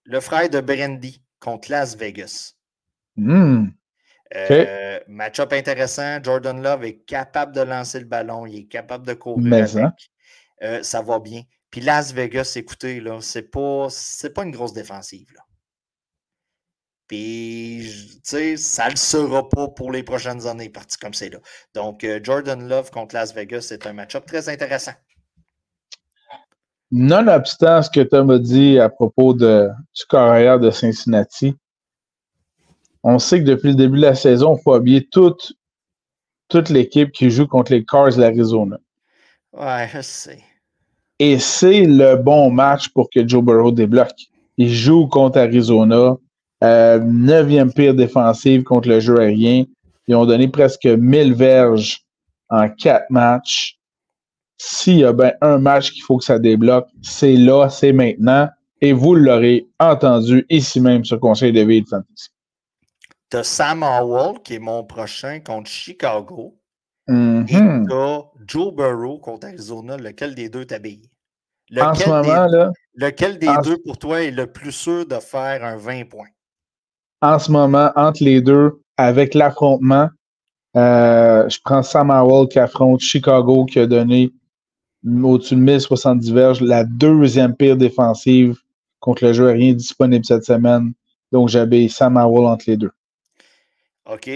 le 0.03 0.19
frère 0.19 0.49
de 0.49 0.61
Brandy 0.61 1.21
contre 1.39 1.71
Las 1.71 1.95
Vegas. 1.95 2.53
Hmm. 3.17 3.67
Euh, 4.35 4.99
match-up 5.07 5.53
intéressant. 5.53 6.21
Jordan 6.21 6.61
Love 6.61 6.85
est 6.85 7.05
capable 7.05 7.53
de 7.53 7.61
lancer 7.61 7.99
le 7.99 8.05
ballon, 8.05 8.45
il 8.45 8.59
est 8.59 8.67
capable 8.67 9.05
de 9.05 9.13
courir 9.13 9.77
hein. 9.77 9.93
euh, 10.63 10.83
ça 10.83 11.01
va 11.01 11.19
bien. 11.19 11.41
Puis 11.69 11.81
Las 11.81 12.13
Vegas, 12.13 12.53
écoutez, 12.55 13.01
là, 13.01 13.19
c'est 13.21 13.49
pas, 13.49 13.87
pas 14.33 14.43
une 14.43 14.51
grosse 14.51 14.73
défensive. 14.73 15.31
Là. 15.35 15.41
Puis, 17.07 17.87
tu 18.15 18.19
sais, 18.23 18.57
ça 18.57 18.85
ne 18.85 18.91
le 18.91 18.95
sera 18.95 19.47
pas 19.47 19.67
pour 19.67 19.91
les 19.91 20.01
prochaines 20.01 20.47
années, 20.47 20.69
parti 20.69 20.97
comme 20.97 21.13
c'est 21.13 21.29
là. 21.29 21.37
Donc, 21.75 22.03
euh, 22.03 22.19
Jordan 22.23 22.67
Love 22.67 22.89
contre 22.89 23.13
Las 23.13 23.33
Vegas, 23.33 23.61
c'est 23.61 23.85
un 23.85 23.93
match-up 23.93 24.25
très 24.25 24.49
intéressant. 24.49 24.93
Nonobstant 26.91 27.81
ce 27.81 27.89
que 27.89 28.01
Tom 28.01 28.29
a 28.31 28.39
dit 28.39 28.79
à 28.79 28.89
propos 28.89 29.33
de, 29.33 29.69
du 29.95 30.05
carrière 30.09 30.59
de 30.59 30.71
Cincinnati, 30.71 31.55
on 33.03 33.19
sait 33.19 33.39
que 33.39 33.45
depuis 33.45 33.69
le 33.69 33.75
début 33.75 33.97
de 33.97 34.03
la 34.03 34.15
saison, 34.15 34.55
il 34.57 34.63
faut 34.63 34.73
habiller 34.73 35.07
toute, 35.07 35.53
toute 36.47 36.69
l'équipe 36.69 37.11
qui 37.11 37.29
joue 37.29 37.47
contre 37.47 37.71
les 37.71 37.85
Cars 37.85 38.09
de 38.15 38.19
l'Arizona. 38.19 38.77
Ouais, 39.53 39.87
je 39.93 40.01
sais. 40.01 40.43
Et 41.19 41.37
c'est 41.39 41.83
le 41.83 42.15
bon 42.15 42.49
match 42.49 42.89
pour 42.89 43.09
que 43.09 43.27
Joe 43.27 43.43
Burrow 43.43 43.71
débloque. 43.71 44.27
Il 44.57 44.73
joue 44.73 45.07
contre 45.07 45.37
Arizona. 45.37 46.17
Euh, 46.63 46.99
neuvième 46.99 47.71
pire 47.73 47.93
défensive 47.93 48.63
contre 48.63 48.87
le 48.89 48.99
jeu 48.99 49.19
aérien. 49.19 49.65
Ils 50.07 50.15
ont 50.15 50.25
donné 50.25 50.47
presque 50.47 50.85
1000 50.85 51.33
verges 51.33 52.05
en 52.49 52.69
quatre 52.69 53.09
matchs. 53.09 53.77
S'il 54.57 54.99
y 54.99 55.03
a 55.03 55.11
bien 55.11 55.33
un 55.41 55.57
match 55.57 55.91
qu'il 55.91 56.03
faut 56.03 56.17
que 56.17 56.23
ça 56.23 56.39
débloque, 56.39 56.87
c'est 57.01 57.35
là, 57.35 57.69
c'est 57.69 57.91
maintenant. 57.91 58.47
Et 58.81 58.93
vous 58.93 59.15
l'aurez 59.15 59.67
entendu 59.79 60.45
ici 60.49 60.79
même 60.79 61.03
sur 61.03 61.19
Conseil 61.19 61.51
de 61.51 61.61
Ville 61.61 61.85
Fantasy. 61.89 62.29
Tu 63.29 63.37
as 63.37 63.43
Sam 63.43 63.83
Howell, 63.83 64.39
qui 64.43 64.55
est 64.55 64.59
mon 64.59 64.83
prochain 64.83 65.39
contre 65.39 65.69
Chicago. 65.69 66.55
Mm-hmm. 67.07 67.83
Et 67.83 67.87
tu 67.87 67.93
as 67.93 68.23
Joe 68.47 68.73
Burrow 68.73 69.17
contre 69.19 69.47
Arizona. 69.47 69.97
Lequel 69.97 70.35
des 70.35 70.49
deux 70.49 70.65
t'habille? 70.65 71.09
En 71.77 71.93
ce 71.95 72.07
moment, 72.07 72.47
là. 72.47 72.71
Lequel 72.93 73.39
des 73.39 73.51
deux 73.63 73.77
pour 73.79 73.97
toi 73.97 74.23
est 74.23 74.31
le 74.31 74.47
plus 74.47 74.71
sûr 74.71 75.05
de 75.05 75.15
faire 75.15 75.63
un 75.65 75.77
20 75.77 76.05
points? 76.09 76.27
En 77.21 77.39
ce 77.39 77.51
moment, 77.51 77.91
entre 77.95 78.23
les 78.23 78.41
deux, 78.41 78.79
avec 78.97 79.33
l'affrontement, 79.33 80.09
euh, 80.75 81.47
je 81.49 81.57
prends 81.63 81.83
Sam 81.83 82.11
Howell 82.11 82.47
qui 82.49 82.59
affronte 82.59 82.99
Chicago 82.99 83.65
qui 83.65 83.79
a 83.79 83.87
donné 83.87 84.31
au-dessus 85.05 85.55
de 85.55 85.61
1070 85.61 86.31
verges, 86.31 86.61
la 86.61 86.83
deuxième 86.83 87.55
pire 87.55 87.77
défensive 87.77 88.57
contre 88.99 89.25
le 89.25 89.33
jeu 89.33 89.51
rien 89.51 89.73
disponible 89.73 90.25
cette 90.25 90.45
semaine. 90.45 90.93
Donc, 91.31 91.49
j'habille 91.49 91.89
Sam 91.89 92.17
Howell 92.17 92.45
entre 92.45 92.65
les 92.67 92.77
deux. 92.77 92.91
OK. 94.05 94.29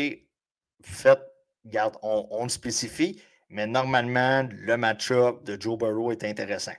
Faites, 0.81 1.21
regarde, 1.65 1.95
on, 2.01 2.43
le 2.43 2.49
spécifie, 2.49 3.21
mais 3.49 3.67
normalement, 3.67 4.47
le 4.51 4.77
match-up 4.77 5.43
de 5.43 5.59
Joe 5.59 5.77
Burrow 5.77 6.11
est 6.11 6.23
intéressant. 6.23 6.73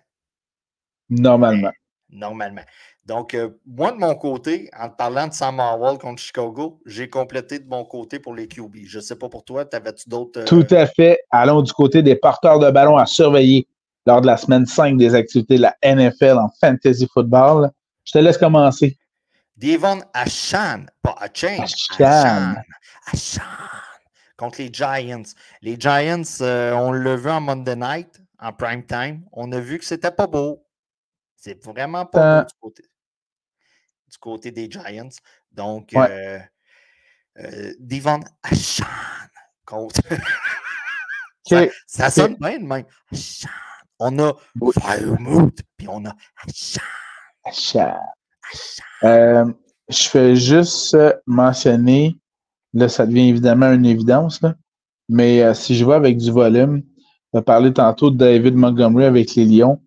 Normalement. 1.08 1.72
normalement. 2.08 2.62
Donc, 3.06 3.34
euh, 3.34 3.48
moi, 3.66 3.92
de 3.92 3.96
mon 3.96 4.14
côté, 4.14 4.70
en 4.78 4.88
te 4.88 4.96
parlant 4.96 5.26
de 5.26 5.32
Sam 5.32 5.58
Howell 5.58 5.98
contre 5.98 6.20
Chicago, 6.22 6.80
j'ai 6.86 7.08
complété 7.08 7.58
de 7.58 7.68
mon 7.68 7.84
côté 7.84 8.18
pour 8.18 8.34
les 8.34 8.46
QB. 8.46 8.76
Je 8.84 8.98
ne 8.98 9.02
sais 9.02 9.16
pas 9.16 9.28
pour 9.28 9.44
toi, 9.44 9.64
t'avais-tu 9.64 10.08
d'autres. 10.08 10.40
Euh, 10.40 10.44
Tout 10.44 10.66
à 10.70 10.86
fait. 10.86 11.18
Allons 11.30 11.62
du 11.62 11.72
côté 11.72 12.02
des 12.02 12.14
porteurs 12.16 12.58
de 12.58 12.70
ballon 12.70 12.96
à 12.96 13.06
surveiller 13.06 13.66
lors 14.06 14.20
de 14.20 14.26
la 14.26 14.36
semaine 14.36 14.66
5 14.66 14.96
des 14.96 15.14
activités 15.14 15.56
de 15.56 15.62
la 15.62 15.76
NFL 15.82 16.38
en 16.38 16.50
fantasy 16.60 17.08
football. 17.12 17.70
Je 18.04 18.12
te 18.12 18.18
laisse 18.18 18.38
commencer. 18.38 18.96
Devon 19.56 20.00
Achan, 20.14 20.86
pas 21.02 21.16
Achan. 21.20 21.64
Achan. 21.98 22.54
Achan. 23.12 23.42
Contre 24.36 24.62
les 24.62 24.70
Giants. 24.72 25.34
Les 25.60 25.76
Giants, 25.78 26.22
euh, 26.40 26.72
on 26.72 26.92
l'a 26.92 27.16
vu 27.16 27.28
en 27.28 27.42
Monday 27.42 27.76
night, 27.76 28.22
en 28.38 28.52
prime 28.52 28.84
time. 28.86 29.22
On 29.32 29.52
a 29.52 29.60
vu 29.60 29.78
que 29.78 29.84
c'était 29.84 30.10
pas 30.10 30.26
beau. 30.26 30.64
C'est 31.36 31.62
vraiment 31.64 32.06
pas 32.06 32.40
beau 32.40 32.46
du 32.46 32.54
côté, 32.60 32.84
du 34.10 34.18
côté 34.18 34.50
des 34.50 34.70
Giants. 34.70 35.08
Donc, 35.52 35.94
euh, 35.94 36.38
euh, 37.38 37.72
Devon 37.78 38.20
Achan 38.42 38.84
contre. 39.64 40.00
ça, 41.86 42.10
sonne 42.10 42.36
bien 42.36 42.58
de 42.58 42.64
même. 42.64 42.84
Achan. 43.12 43.48
On 43.98 44.18
a 44.18 44.32
Firemood, 44.80 45.60
puis 45.76 45.86
on 45.88 46.04
a 46.06 46.14
Achan. 47.44 47.96
Euh, 49.04 49.44
je 49.88 50.08
fais 50.08 50.36
juste 50.36 50.96
mentionner, 51.26 52.16
là, 52.72 52.88
ça 52.88 53.06
devient 53.06 53.28
évidemment 53.28 53.70
une 53.72 53.86
évidence, 53.86 54.40
là, 54.40 54.54
mais 55.10 55.42
euh, 55.42 55.54
si 55.54 55.74
je 55.74 55.84
vois 55.84 55.96
avec 55.96 56.16
du 56.18 56.30
volume, 56.30 56.82
on 57.32 57.40
a 57.40 57.42
parlé 57.42 57.72
tantôt 57.72 58.10
de 58.10 58.16
David 58.16 58.54
Montgomery 58.54 59.04
avec 59.04 59.34
les 59.34 59.44
Lions, 59.44 59.82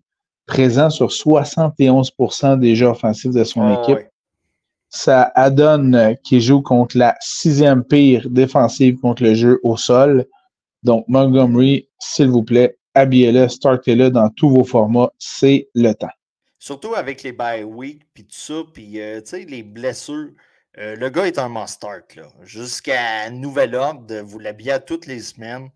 présent 0.46 0.90
sur 0.90 1.08
71% 1.08 2.58
des 2.58 2.76
jeux 2.76 2.86
offensifs 2.86 3.32
de 3.32 3.42
son 3.42 3.62
ah, 3.62 3.82
équipe. 3.82 4.06
Ça 4.94 5.32
adonne 5.34 5.94
euh, 5.96 6.14
qui 6.22 6.40
joue 6.40 6.62
contre 6.62 6.96
la 6.96 7.16
sixième 7.20 7.82
pire 7.82 8.30
défensive 8.30 8.96
contre 9.00 9.24
le 9.24 9.34
jeu 9.34 9.60
au 9.64 9.76
sol. 9.76 10.24
Donc, 10.84 11.04
Montgomery, 11.08 11.88
s'il 11.98 12.28
vous 12.28 12.44
plaît, 12.44 12.78
habillez-le, 12.94 13.48
startez-le 13.48 14.10
dans 14.10 14.30
tous 14.30 14.50
vos 14.50 14.62
formats. 14.62 15.10
C'est 15.18 15.68
le 15.74 15.92
temps. 15.94 16.14
Surtout 16.60 16.94
avec 16.94 17.24
les 17.24 17.32
bye 17.32 17.64
week, 17.64 18.02
puis 18.14 18.24
tout 18.24 18.38
ça, 18.38 18.62
puis 18.72 19.00
euh, 19.00 19.20
les 19.32 19.62
blessures. 19.64 20.30
Euh, 20.78 20.96
le 20.96 21.08
gars 21.08 21.26
est 21.26 21.38
un 21.38 21.48
must-start, 21.48 22.18
Jusqu'à 22.42 23.30
nouvel 23.30 23.74
ordre, 23.74 24.20
vous 24.20 24.38
l'habillez 24.38 24.78
toutes 24.86 25.06
les 25.06 25.20
semaines. 25.20 25.70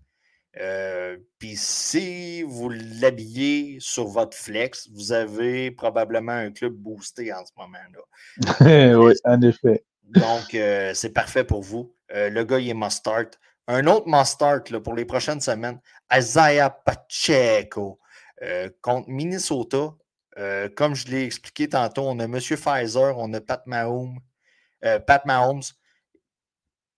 Euh, 0.56 1.16
puis 1.38 1.54
si 1.56 2.42
vous 2.42 2.70
l'habillez 2.70 3.76
sur 3.80 4.06
votre 4.06 4.36
flex, 4.36 4.88
vous 4.92 5.12
avez 5.12 5.70
probablement 5.70 6.32
un 6.32 6.50
club 6.50 6.72
boosté 6.72 7.32
en 7.32 7.44
ce 7.44 7.52
moment-là. 7.56 8.96
oui, 8.98 9.14
en 9.24 9.42
effet. 9.42 9.84
Donc, 10.04 10.56
c'est 10.94 11.12
parfait 11.12 11.44
pour 11.44 11.62
vous. 11.62 11.94
le 12.10 12.42
gars, 12.44 12.58
il 12.58 12.70
est 12.70 12.74
must-start. 12.74 13.38
Un 13.66 13.86
autre 13.86 14.08
must-start 14.08 14.78
pour 14.78 14.94
les 14.94 15.04
prochaines 15.04 15.40
semaines, 15.40 15.78
Isaiah 16.12 16.70
Pacheco 16.70 18.00
contre 18.80 19.08
Minnesota. 19.10 19.92
Euh, 20.38 20.68
comme 20.68 20.94
je 20.94 21.08
l'ai 21.08 21.24
expliqué 21.24 21.68
tantôt, 21.68 22.02
on 22.02 22.18
a 22.20 22.24
M. 22.24 22.38
Pfizer, 22.38 23.18
on 23.18 23.32
a 23.34 23.40
Pat 23.40 23.66
Mahomes. 23.66 24.18
Euh, 24.84 25.00
Pat 25.00 25.24
Mahomes. 25.24 25.62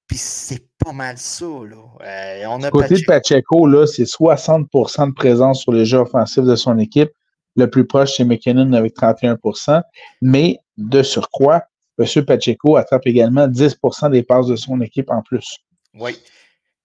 Puis 0.06 0.18
c'est 0.18 0.68
pas 0.84 0.92
mal 0.92 1.18
ça. 1.18 1.44
Là. 1.44 1.76
Euh, 2.04 2.44
on 2.48 2.62
a 2.62 2.70
côté 2.70 2.96
de 2.96 3.04
Pacheco, 3.06 3.66
là, 3.66 3.86
c'est 3.86 4.04
60% 4.04 5.08
de 5.08 5.14
présence 5.14 5.62
sur 5.62 5.72
le 5.72 5.84
jeu 5.84 5.98
offensif 5.98 6.44
de 6.44 6.56
son 6.56 6.78
équipe. 6.78 7.10
Le 7.56 7.68
plus 7.68 7.86
proche, 7.86 8.16
c'est 8.16 8.24
McKinnon 8.24 8.72
avec 8.72 8.96
31% 8.96 9.82
Mais 10.22 10.58
de 10.76 11.02
surcroît, 11.02 11.62
M. 11.98 12.24
Pacheco 12.24 12.76
attrape 12.76 13.06
également 13.06 13.46
10% 13.46 14.10
des 14.10 14.22
passes 14.22 14.46
de 14.46 14.56
son 14.56 14.80
équipe 14.80 15.10
en 15.10 15.22
plus. 15.22 15.58
Oui. 15.94 16.16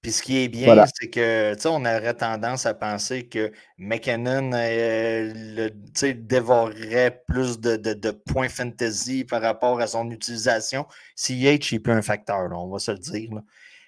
Puis 0.05 0.12
ce 0.12 0.21
qui 0.21 0.43
est 0.43 0.49
bien, 0.49 0.86
c'est 0.93 1.10
que, 1.10 1.67
on 1.67 1.81
aurait 1.81 2.13
tendance 2.13 2.67
à 2.67 2.75
penser 2.75 3.27
que 3.27 3.51
McKinnon 3.79 4.51
euh, 4.53 5.69
dévorerait 6.15 7.23
plus 7.27 7.60
de, 7.60 8.12
points 8.12 8.47
fantasy 8.47 9.23
par 9.23 9.41
rapport 9.41 9.81
à 9.81 9.88
son 9.88 10.12
utilisation. 10.12 10.86
CH 11.15 11.73
est 11.73 11.79
plus 11.79 11.93
un 11.93 12.03
facteur, 12.03 12.51
on 12.51 12.67
va 12.67 12.77
se 12.77 12.91
le 12.91 12.99
dire. 12.99 13.31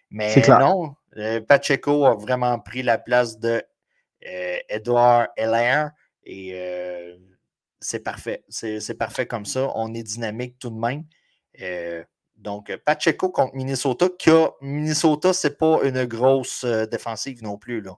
Mais 0.09 0.33
non, 0.47 0.95
euh, 1.17 1.41
Pacheco 1.41 2.05
a 2.05 2.15
vraiment 2.15 2.59
pris 2.59 2.81
la 2.81 2.97
place 2.97 3.39
de 3.39 3.61
euh, 4.25 4.57
Edouard 4.69 5.27
Heller 5.35 5.89
et 6.23 7.17
c'est 7.79 7.99
parfait. 7.99 8.43
C'est 8.49 8.97
parfait 8.97 9.25
comme 9.25 9.45
ça. 9.45 9.71
On 9.75 9.93
est 9.93 10.03
dynamique 10.03 10.57
tout 10.59 10.69
de 10.69 10.79
même. 10.79 11.03
Donc, 12.37 12.69
euh, 12.69 12.77
Pacheco 12.83 13.29
contre 13.29 13.55
Minnesota, 13.55 14.07
qui 14.17 14.29
a, 14.29 14.49
Minnesota, 14.61 15.33
c'est 15.33 15.57
pas 15.57 15.79
une 15.83 16.05
grosse 16.05 16.63
euh, 16.63 16.85
défensive 16.85 17.43
non 17.43 17.57
plus. 17.57 17.81
Là. 17.81 17.93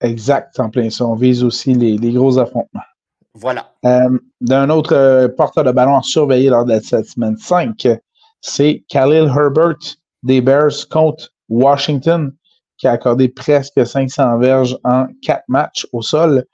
Exact, 0.00 0.58
en 0.58 0.70
plein 0.70 0.88
ça. 0.90 1.06
On 1.06 1.14
vise 1.14 1.44
aussi 1.44 1.74
les, 1.74 2.12
gros 2.12 2.38
affrontements. 2.38 2.80
Voilà. 3.34 3.72
Euh, 3.84 4.18
d'un 4.40 4.70
autre 4.70 5.26
porteur 5.36 5.64
de 5.64 5.72
ballon 5.72 5.96
à 5.96 6.02
surveiller 6.02 6.48
lors 6.48 6.64
de 6.64 6.78
cette 6.80 7.06
semaine 7.06 7.36
5, 7.36 7.88
c'est 8.40 8.84
Khalil 8.88 9.28
Herbert 9.28 9.78
des 10.22 10.40
Bears 10.40 10.88
contre 10.90 11.30
Washington, 11.52 12.32
qui 12.78 12.86
a 12.86 12.92
accordé 12.92 13.28
presque 13.28 13.86
500 13.86 14.38
verges 14.38 14.78
en 14.84 15.06
quatre 15.22 15.44
matchs 15.48 15.86
au 15.92 16.02
sol 16.02 16.44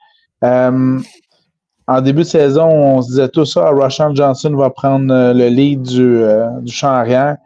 en 1.89 2.01
début 2.01 2.21
de 2.21 2.27
saison, 2.27 2.67
on 2.69 3.01
se 3.01 3.07
disait 3.07 3.29
tout 3.29 3.45
ça, 3.45 3.71
Roshan 3.71 4.13
Johnson 4.13 4.55
va 4.55 4.69
prendre 4.69 5.11
euh, 5.11 5.33
le 5.33 5.47
lead 5.47 5.81
du, 5.81 6.17
euh, 6.21 6.47
champ 6.67 6.89
arrière. 6.89 7.37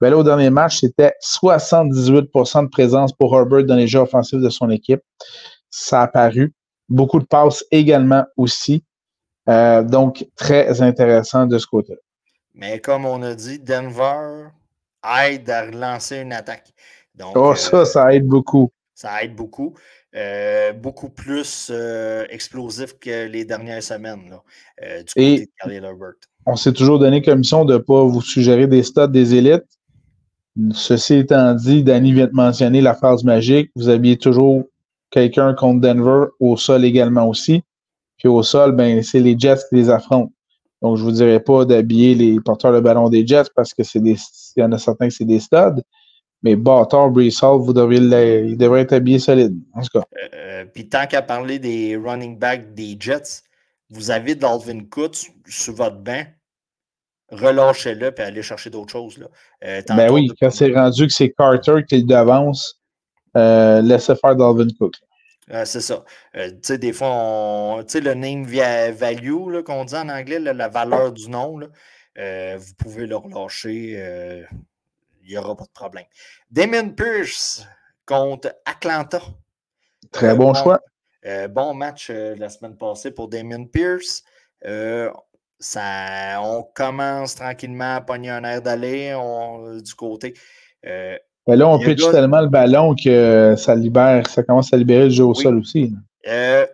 Ben 0.00 0.10
là, 0.10 0.16
au 0.16 0.24
dernier 0.24 0.50
match, 0.50 0.80
c'était 0.80 1.12
78% 1.22 2.64
de 2.64 2.68
présence 2.68 3.12
pour 3.12 3.32
Herbert 3.32 3.62
dans 3.62 3.76
les 3.76 3.86
jeux 3.86 4.00
offensifs 4.00 4.40
de 4.40 4.48
son 4.48 4.70
équipe. 4.70 5.02
Ça 5.70 6.02
a 6.02 6.08
paru. 6.08 6.52
Beaucoup 6.88 7.20
de 7.20 7.26
passes 7.26 7.64
également 7.70 8.24
aussi. 8.36 8.84
Euh, 9.48 9.84
donc, 9.84 10.26
très 10.34 10.82
intéressant 10.82 11.46
de 11.46 11.56
ce 11.58 11.68
côté-là. 11.68 12.00
Mais 12.54 12.80
comme 12.80 13.06
on 13.06 13.22
a 13.22 13.36
dit, 13.36 13.60
Denver 13.60 14.48
aide 15.24 15.48
à 15.48 15.66
relancer 15.66 16.18
une 16.18 16.32
attaque. 16.32 16.72
Donc, 17.14 17.36
oh, 17.36 17.54
ça, 17.54 17.84
ça 17.84 18.14
aide 18.14 18.26
beaucoup. 18.26 18.70
Ça 18.94 19.22
aide 19.22 19.34
beaucoup. 19.34 19.74
Euh, 20.14 20.74
beaucoup 20.74 21.08
plus 21.08 21.70
euh, 21.72 22.26
explosif 22.28 22.98
que 22.98 23.26
les 23.28 23.46
dernières 23.46 23.82
semaines 23.82 24.28
là, 24.28 24.42
euh, 24.82 24.98
du 24.98 25.14
côté 25.14 25.40
de 25.46 25.50
Khalil 25.58 25.84
Herbert. 25.84 26.12
On 26.44 26.54
s'est 26.54 26.74
toujours 26.74 26.98
donné 26.98 27.22
comme 27.22 27.38
mission 27.38 27.64
de 27.64 27.74
ne 27.74 27.78
pas 27.78 28.04
vous 28.04 28.20
suggérer 28.20 28.66
des 28.66 28.82
stats 28.82 29.06
des 29.06 29.34
élites. 29.34 29.64
Ceci 30.74 31.14
étant 31.14 31.54
dit, 31.54 31.82
Danny 31.82 32.12
vient 32.12 32.26
de 32.26 32.34
mentionner 32.34 32.82
la 32.82 32.92
phrase 32.92 33.24
magique. 33.24 33.70
Vous 33.74 33.88
habillez 33.88 34.18
toujours 34.18 34.64
quelqu'un 35.10 35.54
contre 35.54 35.80
Denver, 35.80 36.26
au 36.40 36.58
sol 36.58 36.84
également 36.84 37.26
aussi. 37.26 37.62
Puis 38.18 38.28
au 38.28 38.42
sol, 38.42 38.72
ben, 38.72 39.02
c'est 39.02 39.20
les 39.20 39.38
Jets 39.38 39.62
qui 39.70 39.76
les 39.76 39.88
affrontent. 39.88 40.32
Donc, 40.82 40.98
je 40.98 41.04
ne 41.04 41.08
vous 41.08 41.14
dirais 41.14 41.40
pas 41.40 41.64
d'habiller 41.64 42.14
les 42.14 42.38
porteurs 42.38 42.74
de 42.74 42.80
ballon 42.80 43.08
des 43.08 43.26
Jets 43.26 43.50
parce 43.56 43.72
que 43.72 43.82
c'est 43.82 44.00
des, 44.00 44.16
il 44.56 44.60
y 44.60 44.62
en 44.62 44.72
a 44.72 44.78
certains 44.78 45.08
que 45.08 45.14
c'est 45.14 45.24
des 45.24 45.40
studs. 45.40 45.80
Mais 46.42 46.56
Bâtard, 46.56 47.10
Brees 47.10 47.30
vous 47.40 47.72
devriez 47.72 48.00
il 48.46 48.56
devrait 48.56 48.80
être 48.80 48.94
habillé 48.94 49.18
solide, 49.18 49.56
en 49.74 49.82
tout 49.82 50.00
cas. 50.00 50.04
Euh, 50.34 50.64
puis 50.72 50.88
tant 50.88 51.06
qu'à 51.06 51.22
parler 51.22 51.58
des 51.58 51.96
running 51.96 52.38
backs 52.38 52.74
des 52.74 52.96
Jets, 52.98 53.42
vous 53.90 54.10
avez 54.10 54.34
Dalvin 54.34 54.84
Cook 54.90 55.14
sur 55.46 55.74
votre 55.74 55.98
banc, 55.98 56.24
relâchez-le 57.30 58.12
et 58.16 58.22
allez 58.22 58.42
chercher 58.42 58.70
d'autres 58.70 58.92
choses. 58.92 59.18
Là. 59.18 59.26
Euh, 59.64 59.82
ben 59.88 60.10
oui, 60.10 60.28
quand 60.40 60.50
c'est 60.50 60.72
rendu 60.72 61.06
que 61.06 61.12
c'est 61.12 61.30
Carter 61.30 61.84
qui 61.88 62.02
devance, 62.02 62.80
euh, 63.36 63.82
laissez 63.82 64.14
faire 64.16 64.34
Dalvin 64.34 64.68
Cook. 64.78 64.94
Euh, 65.50 65.64
c'est 65.64 65.80
ça. 65.80 66.04
tu 66.34 66.40
sais, 66.62 66.78
des 66.78 66.92
fois, 66.92 67.84
le 67.94 68.14
name 68.14 68.44
value 68.44 69.62
qu'on 69.62 69.84
dit 69.84 69.94
en 69.94 70.08
anglais, 70.08 70.38
la 70.38 70.68
valeur 70.68 71.12
du 71.12 71.28
nom, 71.28 71.60
vous 72.16 72.74
pouvez 72.78 73.06
le 73.06 73.16
relâcher 73.16 74.46
il 75.22 75.30
n'y 75.30 75.36
aura 75.36 75.56
pas 75.56 75.64
de 75.64 75.70
problème. 75.70 76.04
Damon 76.50 76.90
Pierce 76.90 77.66
contre 78.06 78.54
Atlanta. 78.64 79.20
Très 80.10 80.30
euh, 80.30 80.34
bon, 80.34 80.54
choix. 80.54 80.80
Euh, 81.26 81.48
bon 81.48 81.74
match 81.74 82.08
euh, 82.10 82.34
la 82.36 82.48
semaine 82.48 82.76
passée 82.76 83.10
pour 83.10 83.28
Damon 83.28 83.66
Pierce. 83.66 84.22
ça, 85.58 86.40
on 86.42 86.64
commence 86.74 87.36
tranquillement 87.36 87.96
à 87.96 88.00
pogner 88.00 88.30
un 88.30 88.44
air 88.44 88.62
d'aller 88.62 89.16
du 89.82 89.94
côté. 89.94 90.34
Là, 90.82 91.68
on 91.68 91.78
pitch 91.78 92.10
tellement 92.10 92.40
le 92.40 92.48
ballon 92.48 92.94
que 92.94 93.54
ça 93.56 93.74
libère, 93.74 94.28
ça 94.28 94.42
commence 94.42 94.72
à 94.72 94.76
libérer 94.76 95.04
le 95.04 95.10
jeu 95.10 95.24
au 95.24 95.34
sol 95.34 95.58
aussi. 95.58 95.92
a 96.24 96.66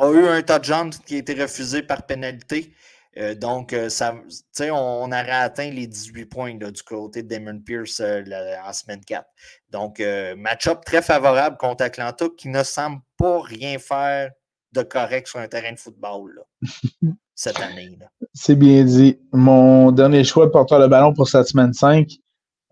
eu 0.00 0.26
un 0.26 0.42
touchdown 0.42 0.90
qui 1.06 1.16
a 1.16 1.18
été 1.18 1.34
refusé 1.34 1.82
par 1.82 2.06
pénalité. 2.06 2.72
Euh, 3.18 3.34
donc, 3.34 3.72
euh, 3.72 3.88
ça, 3.88 4.14
on, 4.60 4.72
on 4.72 5.06
aurait 5.08 5.30
atteint 5.30 5.70
les 5.70 5.86
18 5.86 6.26
points 6.26 6.54
du 6.54 6.82
côté 6.82 7.22
de 7.22 7.28
Damon 7.28 7.58
Pierce 7.58 8.00
euh, 8.00 8.22
en 8.64 8.72
semaine 8.72 9.00
4. 9.04 9.24
Donc, 9.70 10.02
match-up 10.36 10.80
très 10.84 11.02
favorable 11.02 11.56
contre 11.56 11.84
Atlanta 11.84 12.26
qui 12.36 12.48
ne 12.48 12.62
semble 12.62 13.00
pas 13.16 13.40
rien 13.42 13.78
faire 13.78 14.30
de 14.72 14.82
correct 14.82 15.28
sur 15.28 15.40
un 15.40 15.48
terrain 15.48 15.72
de 15.72 15.78
football 15.78 16.42
cette 17.34 17.60
année. 17.60 17.98
C'est 18.34 18.56
bien 18.56 18.84
dit. 18.84 19.18
Mon 19.32 19.92
dernier 19.92 20.24
choix 20.24 20.46
de 20.46 20.50
porteur 20.50 20.80
de 20.80 20.86
ballon 20.86 21.12
pour 21.12 21.28
cette 21.28 21.46
semaine 21.46 21.72
5, 21.72 22.08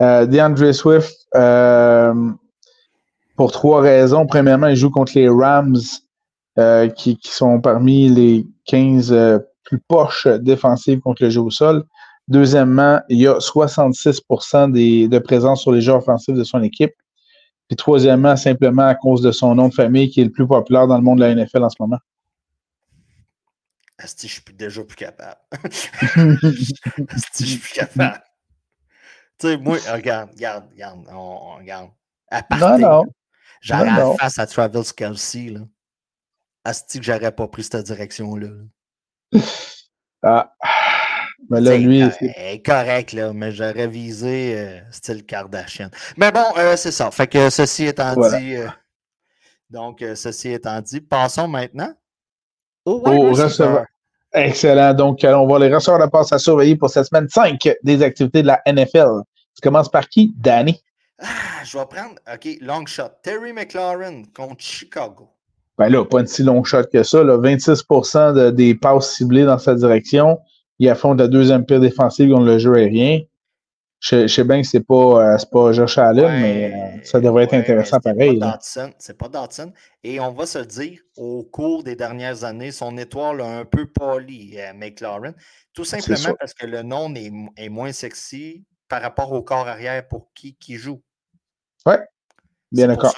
DeAndre 0.01 0.75
Swift, 0.75 1.29
pour 3.37 3.53
trois 3.53 3.81
raisons. 3.81 4.27
Premièrement, 4.27 4.69
il 4.69 4.77
joue 4.77 4.91
contre 4.91 5.13
les 5.15 5.29
Rams 5.29 5.79
qui, 6.97 7.17
qui, 7.17 7.29
sont 7.29 7.61
parmi 7.61 8.09
les 8.09 8.45
15 8.67 9.13
plus 9.69 9.79
poche 9.81 10.27
défensive 10.27 11.01
contre 11.01 11.23
le 11.23 11.31
jeu 11.31 11.41
au 11.41 11.51
sol. 11.51 11.85
Deuxièmement, 12.27 13.01
il 13.09 13.19
y 13.19 13.27
a 13.27 13.35
66% 13.35 14.73
de 15.09 15.19
présence 15.19 15.63
sur 15.63 15.73
les 15.73 15.81
jeux 15.81 15.93
offensifs 15.93 16.35
de 16.35 16.45
son 16.45 16.63
équipe. 16.63 16.95
Puis 17.69 17.77
troisièmement, 17.77 18.35
simplement 18.37 18.87
à 18.87 18.95
cause 18.95 19.21
de 19.21 19.31
son 19.31 19.55
nom 19.55 19.69
de 19.69 19.75
famille 19.75 20.09
qui 20.09 20.23
est 20.23 20.25
le 20.25 20.31
plus 20.31 20.47
populaire 20.47 20.87
dans 20.87 20.97
le 20.97 21.03
monde 21.03 21.19
de 21.19 21.25
la 21.25 21.35
NFL 21.35 21.65
en 21.65 21.69
ce 21.69 21.77
moment. 21.81 21.99
Asti, 23.99 24.29
je 24.29 24.35
suis 24.35 24.43
déjà 24.55 24.83
plus 24.85 24.97
capable. 24.97 25.41
Asti, 27.09 27.45
je 27.45 27.47
suis 27.47 27.59
plus 27.59 27.75
capable. 27.75 28.23
tu 29.39 29.49
sais, 29.49 29.57
moi, 29.59 29.77
regarde, 29.93 30.31
regarde, 30.31 30.65
regarde, 30.71 31.07
on, 31.13 31.57
regarde. 31.57 31.91
À 32.31 32.43
non, 32.59 32.79
non. 32.79 33.05
J'aurais 33.61 34.17
face 34.19 34.39
à 34.39 34.47
Travis 34.47 34.91
Kelsey, 34.97 35.51
là. 35.51 35.61
Asti, 36.65 37.01
que 37.01 37.05
j'aurais 37.05 37.33
pas 37.33 37.49
pris 37.49 37.65
cette 37.65 37.87
direction-là. 37.87 38.49
Ah. 40.23 40.53
Mais 41.49 41.61
là, 41.61 41.77
lui. 41.79 42.03
C'est 42.19 42.63
correct, 42.65 43.13
là, 43.13 43.33
mais 43.33 43.53
j'aurais 43.53 43.87
visé 43.87 44.59
euh, 44.59 44.81
style 44.91 45.25
Kardashian. 45.25 45.89
Mais 46.17 46.31
bon, 46.31 46.45
euh, 46.59 46.77
c'est 46.77 46.91
ça. 46.91 47.11
Fait 47.11 47.27
que 47.27 47.51
ceci 47.51 47.87
étant 47.87 48.15
dit. 48.15 48.57
Euh, 48.57 48.69
donc, 49.71 50.05
ceci 50.15 50.53
étant 50.53 50.81
dit, 50.81 51.01
passons 51.01 51.47
maintenant 51.47 51.93
au, 52.85 52.99
receveur. 53.01 53.85
Excellent. 54.33 54.95
Donc, 54.95 55.21
on 55.25 55.47
va 55.47 55.59
les 55.59 55.75
receveurs 55.75 56.05
de 56.05 56.11
passe 56.11 56.33
à 56.33 56.39
surveiller 56.39 56.77
pour 56.77 56.91
cette 56.91 57.05
semaine 57.05 57.29
5 57.29 57.59
des 57.83 58.03
activités 58.03 58.43
de 58.43 58.47
la 58.47 58.63
NFL. 58.67 59.23
Tu 59.55 59.61
commences 59.63 59.91
par 59.91 60.09
qui, 60.09 60.33
Danny? 60.37 60.83
Ah, 61.21 61.65
je 61.65 61.77
vais 61.77 61.87
prendre, 61.87 62.15
OK, 62.33 62.49
long 62.61 62.87
shot. 62.87 63.11
Terry 63.23 63.53
McLaurin 63.53 64.23
contre 64.35 64.63
Chicago. 64.63 65.31
Ben 65.79 65.89
là, 65.89 66.05
pas 66.05 66.21
un 66.21 66.27
si 66.27 66.43
long 66.43 66.65
shot 66.65 66.85
que 66.93 67.03
ça. 67.03 67.23
Là. 67.23 67.37
26 67.37 67.85
de, 67.89 68.51
des 68.51 68.75
passes 68.75 69.15
ciblées 69.15 69.45
dans 69.45 69.59
sa 69.59 69.75
direction. 69.75 70.39
Il 70.81 70.89
affronte 70.89 71.19
la 71.19 71.29
deuxième 71.29 71.65
pire 71.65 71.81
défensive 71.81 72.31
contre 72.31 72.47
le 72.47 72.59
jeu 72.59 72.75
aérien. 72.75 73.21
Je, 74.01 74.29
sais 74.29 74.45
bien 74.45 74.61
que 74.63 74.67
c'est 74.67 74.85
pas, 74.85 75.35
euh, 75.35 75.37
pas 75.51 75.73
Josh 75.73 75.99
Allen, 75.99 76.41
mais 76.41 76.73
euh, 76.73 77.03
ça 77.03 77.21
devrait 77.21 77.45
être 77.45 77.55
intéressant 77.55 77.99
pareil. 77.99 78.41
C'est 78.99 79.19
pas 79.19 79.29
Dotson. 79.29 79.73
Et 80.05 80.21
on 80.21 80.31
va 80.33 80.47
se 80.47 80.59
le 80.59 80.67
dire, 80.67 81.01
au 81.17 81.43
cours 81.43 81.83
des 81.83 81.97
dernières 81.97 82.45
années, 82.45 82.71
son 82.71 82.97
étoile 82.97 83.41
a 83.41 83.59
un 83.59 83.65
peu 83.65 83.87
poli, 83.87 84.55
euh, 84.57 84.73
McLaren. 84.73 85.35
Tout 85.73 85.85
simplement 85.85 86.35
parce 86.39 86.55
que 86.55 86.67
le 86.67 86.83
nom 86.83 87.13
est, 87.17 87.33
est, 87.57 87.69
moins 87.69 87.91
sexy 87.91 88.65
par 88.89 89.03
rapport 89.03 89.33
au 89.33 89.43
corps 89.43 89.67
arrière 89.67 90.07
pour 90.07 90.33
qui 90.33 90.55
qui 90.55 90.77
joue. 90.77 91.03
Ouais, 91.85 91.99
Bien 92.71 92.89
d'accord. 92.89 93.15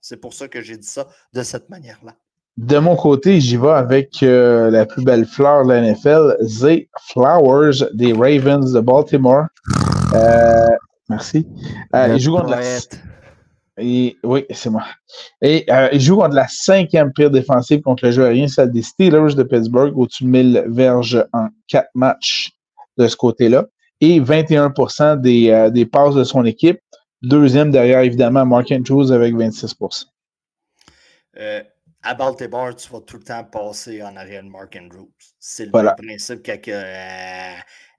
C'est 0.00 0.16
pour 0.16 0.34
ça 0.34 0.48
que 0.48 0.60
j'ai 0.60 0.76
dit 0.76 0.86
ça 0.86 1.08
de 1.32 1.42
cette 1.42 1.68
manière-là. 1.68 2.14
De 2.58 2.78
mon 2.78 2.96
côté, 2.96 3.40
j'y 3.40 3.56
vais 3.56 3.70
avec 3.70 4.22
euh, 4.22 4.70
la 4.70 4.84
plus 4.84 5.02
belle 5.02 5.24
fleur 5.24 5.64
de 5.64 5.72
la 5.72 5.80
NFL, 5.80 6.36
Zay 6.42 6.88
Flowers 7.08 7.86
des 7.94 8.12
Ravens 8.12 8.72
de 8.72 8.80
Baltimore. 8.80 9.46
Euh, 10.14 10.68
merci. 11.08 11.46
Euh, 11.94 12.08
il 12.14 12.20
joue 12.20 12.36
contre 12.36 12.50
la. 12.50 12.60
oui, 13.78 14.46
c'est 14.50 14.68
moi. 14.68 14.84
Et 15.40 15.66
il 15.92 16.00
joue 16.00 16.18
contre 16.18 16.34
la 16.34 16.46
cinquième 16.46 17.10
pire 17.12 17.30
défensive 17.30 17.80
contre 17.80 18.04
le 18.04 18.12
jeu 18.12 18.26
aérien, 18.26 18.48
celle 18.48 18.70
des 18.70 18.82
Steelers 18.82 19.34
de 19.34 19.42
Pittsburgh, 19.44 19.96
au-dessus 19.96 20.24
de 20.24 20.28
1000 20.28 20.64
verges 20.68 21.24
en 21.32 21.48
quatre 21.68 21.90
matchs 21.94 22.50
de 22.98 23.08
ce 23.08 23.16
côté-là. 23.16 23.64
Et 24.02 24.20
21 24.20 24.74
des, 25.16 25.70
des 25.72 25.86
passes 25.86 26.14
de 26.14 26.24
son 26.24 26.44
équipe 26.44 26.80
Deuxième 27.22 27.70
derrière, 27.70 28.00
évidemment, 28.00 28.44
Mark 28.44 28.72
Andrews 28.72 29.12
avec 29.12 29.34
26% 29.34 30.06
euh, 31.38 31.62
À 32.02 32.14
Baltimore, 32.14 32.74
tu 32.74 32.90
vas 32.90 33.00
tout 33.00 33.18
le 33.18 33.22
temps 33.22 33.44
passer 33.44 34.02
en 34.02 34.16
arrière 34.16 34.42
de 34.42 34.48
Mark 34.48 34.76
Andrews. 34.80 35.10
C'est 35.38 35.66
le 35.66 35.70
principe 35.70 36.42
qu'avec 36.42 36.68
euh, 36.68 37.54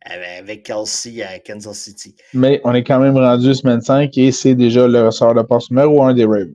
avec 0.05 0.63
Kelsey 0.63 1.23
à 1.23 1.39
Kansas 1.39 1.77
City. 1.77 2.15
Mais 2.33 2.59
on 2.65 2.73
est 2.73 2.83
quand 2.83 2.99
même 2.99 3.15
rendu 3.17 3.53
semaine 3.53 3.81
5 3.81 4.17
et 4.17 4.33
c'est 4.33 4.55
déjà 4.55 4.87
le 4.87 5.05
ressort 5.05 5.33
de 5.33 5.41
passe 5.41 5.71
numéro 5.71 6.03
1 6.03 6.15
des 6.15 6.25
Ravens. 6.25 6.53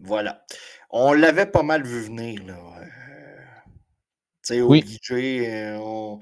Voilà. 0.00 0.44
On 0.90 1.12
l'avait 1.12 1.46
pas 1.46 1.62
mal 1.62 1.84
vu 1.84 2.00
venir. 2.00 2.40
Là. 2.44 2.54
Euh, 2.54 2.86
tu 4.44 4.54
sais, 4.54 4.60
oui. 4.60 4.98
on 5.78 6.18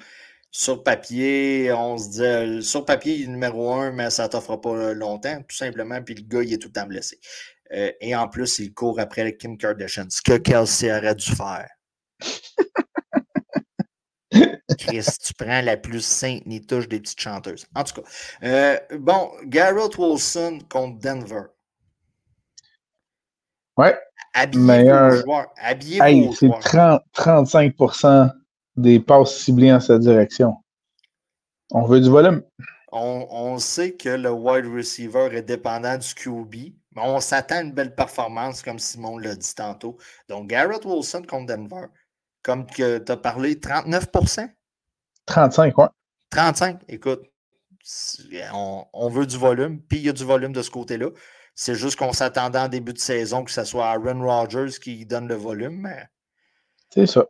sur 0.59 0.83
papier, 0.83 1.73
on 1.73 1.97
se 1.97 2.09
dit, 2.09 2.25
euh, 2.25 2.61
sur 2.62 2.85
papier, 2.85 3.14
il 3.14 3.27
est 3.27 3.29
numéro 3.29 3.73
un, 3.75 3.92
mais 3.92 4.11
ça 4.11 4.25
ne 4.25 4.29
t'offre 4.29 4.57
pas 4.57 4.92
longtemps, 4.92 5.40
tout 5.49 5.55
simplement. 5.55 6.03
Puis 6.03 6.16
le 6.16 6.23
gars, 6.23 6.42
il 6.42 6.53
est 6.53 6.59
tout 6.59 6.66
le 6.66 6.73
temps 6.73 6.88
blessé. 6.88 7.21
Euh, 7.73 7.92
et 8.01 8.16
en 8.16 8.27
plus, 8.27 8.59
il 8.59 8.75
court 8.75 8.99
après 8.99 9.37
Kim 9.37 9.57
Kardashian, 9.57 10.07
ce 10.11 10.21
que 10.21 10.37
Kelsey 10.37 10.90
aurait 10.90 11.14
dû 11.14 11.31
faire. 11.31 11.68
Chris, 14.79 15.07
tu 15.25 15.33
prends 15.35 15.61
la 15.61 15.77
plus 15.77 16.05
sainte 16.05 16.44
ni 16.44 16.61
touche 16.61 16.88
des 16.88 16.99
petites 16.99 17.21
chanteuses. 17.21 17.64
En 17.77 17.85
tout 17.85 18.03
cas, 18.03 18.09
euh, 18.42 18.81
bon, 18.99 19.31
Garrett 19.44 19.97
Wilson 19.97 20.59
contre 20.68 20.99
Denver. 20.99 21.42
Ouais. 23.77 23.97
Habillez 24.35 24.64
meilleur... 24.64 25.11
vos 25.11 25.23
joueurs. 25.23 25.47
Habillez 25.57 26.01
hey, 26.03 26.29
C'est 26.35 26.51
35 27.14 27.77
des 28.78 29.00
passes 29.00 29.36
ciblées 29.36 29.72
en 29.72 29.80
sa 29.80 29.98
direction. 29.98 30.54
On 31.72 31.82
veut 31.82 32.00
du 32.00 32.08
volume. 32.08 32.42
On, 32.90 33.58
sait 33.58 33.92
que 33.92 34.08
le 34.08 34.30
wide 34.30 34.66
receiver 34.66 35.28
est 35.32 35.42
dépendant 35.42 35.98
du 35.98 36.14
QB, 36.14 36.54
mais 36.94 37.02
on 37.02 37.20
s'attend 37.20 37.56
à 37.56 37.60
une 37.60 37.72
belle 37.72 37.94
performance, 37.94 38.62
comme 38.62 38.78
Simon 38.78 39.18
l'a 39.18 39.34
dit 39.34 39.54
tantôt. 39.54 39.98
Donc, 40.28 40.46
Garrett 40.48 40.84
Wilson 40.86 41.22
contre 41.28 41.54
Denver, 41.54 41.86
comme 42.42 42.66
tu 42.66 42.82
as 42.82 43.16
parlé, 43.16 43.56
39% 43.56 44.48
35, 45.26 45.74
quoi. 45.74 45.92
35, 46.30 46.80
écoute, 46.88 47.24
on, 48.54 49.08
veut 49.10 49.26
du 49.26 49.36
volume, 49.36 49.82
puis 49.82 49.98
il 49.98 50.04
y 50.06 50.08
a 50.08 50.12
du 50.12 50.24
volume 50.24 50.52
de 50.52 50.62
ce 50.62 50.70
côté-là. 50.70 51.10
C'est 51.54 51.74
juste 51.74 51.96
qu'on 51.96 52.12
s'attendait 52.14 52.58
en 52.58 52.68
début 52.68 52.94
de 52.94 52.98
saison 52.98 53.44
que 53.44 53.50
ce 53.50 53.64
soit 53.64 53.88
Aaron 53.90 54.24
Rodgers 54.24 54.78
qui 54.82 55.04
donne 55.04 55.28
le 55.28 55.34
volume, 55.34 55.80
mais. 55.80 56.06
C'est 56.88 57.06
ça. 57.06 57.26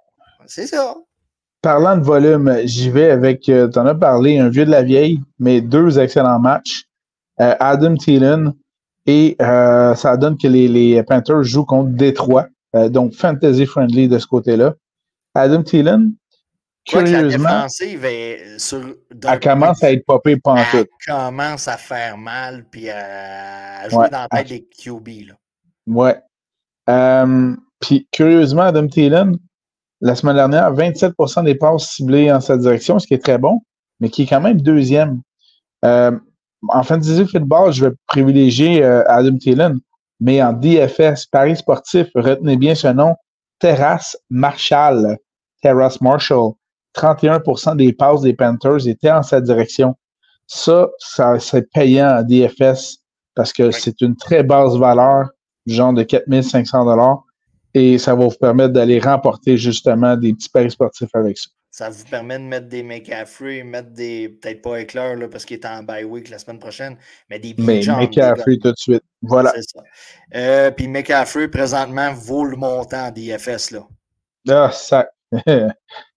C'est 0.46 0.68
ça 0.68 0.94
parlant 1.62 1.96
de 1.96 2.02
volume, 2.02 2.60
j'y 2.64 2.90
vais 2.90 3.10
avec, 3.10 3.48
euh, 3.48 3.68
tu 3.68 3.78
en 3.78 3.86
as 3.86 3.94
parlé, 3.94 4.38
un 4.38 4.48
vieux 4.48 4.64
de 4.64 4.70
la 4.70 4.82
vieille, 4.82 5.20
mais 5.38 5.60
deux 5.60 5.98
excellents 5.98 6.38
matchs. 6.38 6.84
Euh, 7.40 7.54
Adam 7.60 7.96
Thielen 7.96 8.52
et 9.06 9.36
euh, 9.40 9.94
ça 9.94 10.16
donne 10.16 10.36
que 10.36 10.48
les, 10.48 10.68
les, 10.68 11.02
Panthers 11.02 11.44
jouent 11.44 11.64
contre 11.64 11.90
Détroit, 11.90 12.46
donc 12.90 13.14
fantasy 13.14 13.64
friendly 13.64 14.08
de 14.08 14.18
ce 14.18 14.26
côté-là. 14.26 14.74
Adam 15.34 15.62
Thielen, 15.62 16.12
curieusement. 16.84 17.44
La 17.44 17.56
défensive 17.62 18.04
est 18.04 18.58
sur, 18.58 18.80
elle 19.26 19.40
commence 19.40 19.82
à 19.82 19.92
être 19.92 20.04
popée 20.04 20.36
pantoute. 20.36 20.88
Elle 21.06 21.14
commence 21.14 21.68
à 21.68 21.76
faire 21.76 22.18
mal 22.18 22.64
puis 22.70 22.90
à 22.90 23.88
jouer 23.88 24.10
dans 24.10 24.26
la 24.30 24.42
tête 24.42 24.48
des 24.48 24.66
QB. 24.66 25.28
Là. 25.28 25.34
Ouais. 25.86 27.56
Puis 27.80 28.06
curieusement, 28.12 28.62
Adam 28.62 28.88
Thielen, 28.88 29.38
la 30.00 30.14
semaine 30.14 30.36
dernière, 30.36 30.72
27% 30.72 31.44
des 31.44 31.54
passes 31.54 31.90
ciblées 31.90 32.30
en 32.32 32.40
sa 32.40 32.56
direction, 32.56 32.98
ce 32.98 33.06
qui 33.06 33.14
est 33.14 33.22
très 33.22 33.38
bon, 33.38 33.60
mais 34.00 34.10
qui 34.10 34.22
est 34.22 34.26
quand 34.26 34.40
même 34.40 34.60
deuxième. 34.60 35.22
Euh, 35.84 36.12
en 36.68 36.82
fantasy 36.82 37.26
football, 37.26 37.72
je 37.72 37.86
vais 37.86 37.94
privilégier 38.06 38.82
euh, 38.82 39.02
Adam 39.08 39.36
Thielen, 39.36 39.80
mais 40.20 40.42
en 40.42 40.52
DFS, 40.52 41.26
Paris 41.26 41.56
sportif, 41.56 42.08
retenez 42.14 42.56
bien 42.56 42.74
ce 42.74 42.88
nom, 42.88 43.14
Terrace 43.58 44.16
Marshall. 44.30 45.18
Terrace 45.62 46.00
Marshall. 46.00 46.52
31% 46.96 47.76
des 47.76 47.92
passes 47.92 48.22
des 48.22 48.34
Panthers 48.34 48.86
étaient 48.86 49.10
en 49.10 49.22
sa 49.22 49.40
direction. 49.40 49.94
Ça, 50.46 50.88
ça 50.98 51.38
c'est 51.38 51.70
payant 51.70 52.18
en 52.18 52.22
DFS 52.22 52.98
parce 53.34 53.52
que 53.52 53.70
c'est 53.70 54.00
une 54.00 54.16
très 54.16 54.42
basse 54.42 54.74
valeur, 54.74 55.28
genre 55.66 55.92
de 55.92 56.02
4500 56.02 56.84
dollars, 56.86 57.22
et 57.74 57.98
ça 57.98 58.14
va 58.14 58.26
vous 58.26 58.36
permettre 58.38 58.72
d'aller 58.72 58.98
remporter 58.98 59.56
justement 59.56 60.16
des 60.16 60.32
petits 60.34 60.48
paris 60.48 60.70
sportifs 60.70 61.14
avec 61.14 61.38
ça. 61.38 61.50
Ça 61.70 61.90
vous 61.90 62.04
permet 62.06 62.38
de 62.38 62.44
mettre 62.44 62.66
des 62.66 62.82
McCaffrey, 62.82 63.62
mettre 63.62 63.90
des, 63.90 64.30
peut-être 64.30 64.62
pas 64.62 64.80
éclairs 64.80 65.14
là, 65.16 65.28
parce 65.28 65.44
qu'il 65.44 65.58
est 65.58 65.66
en 65.66 65.82
bye 65.82 66.02
week 66.02 66.28
la 66.28 66.38
semaine 66.38 66.58
prochaine, 66.58 66.96
mais 67.30 67.38
des 67.38 67.54
Mais 67.58 67.82
McCaffrey 67.86 68.58
tout 68.60 68.72
de 68.72 68.76
suite. 68.76 69.02
Voilà. 69.22 69.52
C'est 69.54 69.62
ça. 69.62 69.82
Euh, 70.34 70.70
puis 70.70 70.88
McCaffrey, 70.88 71.46
présentement, 71.48 72.12
vaut 72.14 72.44
le 72.44 72.56
montant 72.56 73.06
en 73.06 73.10
DFS. 73.10 73.70
Là. 73.70 73.86
Ah, 74.48 74.70
ça. 74.72 75.08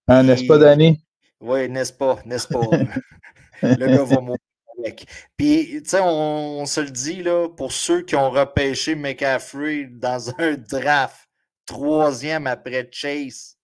hein, 0.08 0.22
n'est-ce 0.22 0.46
pas, 0.46 0.58
Danny? 0.58 1.00
Oui, 1.40 1.68
n'est-ce 1.68 1.92
pas, 1.92 2.18
n'est-ce 2.24 2.48
pas? 2.48 2.60
le 3.62 3.86
gars 3.86 4.04
va 4.04 4.20
mourir 4.20 4.38
avec. 4.78 5.06
Puis, 5.36 5.82
tu 5.82 5.90
sais, 5.90 6.00
on, 6.02 6.64
se 6.66 6.80
le 6.80 6.90
dit, 6.90 7.22
là, 7.22 7.48
pour 7.48 7.72
ceux 7.72 8.02
qui 8.02 8.16
ont 8.16 8.30
repêché 8.30 8.94
McCaffrey 8.94 9.84
dans 9.90 10.30
un 10.38 10.54
draft, 10.54 11.28
troisième 11.72 12.46
après 12.46 12.88
Chase, 12.92 13.56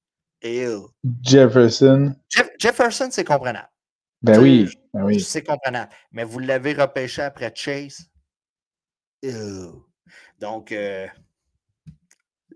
Jefferson. 1.22 2.14
Jefferson, 2.58 3.08
c'est 3.10 3.24
comprenable. 3.24 3.68
Ben 4.22 4.40
oui, 4.40 4.68
ben 4.92 5.04
oui. 5.04 5.20
C'est 5.20 5.42
comprenable. 5.42 5.92
Mais 6.12 6.24
vous 6.24 6.38
l'avez 6.38 6.72
repêché 6.72 7.22
après 7.22 7.52
Chase. 7.54 8.08
Donc, 10.40 10.72
euh, 10.72 11.06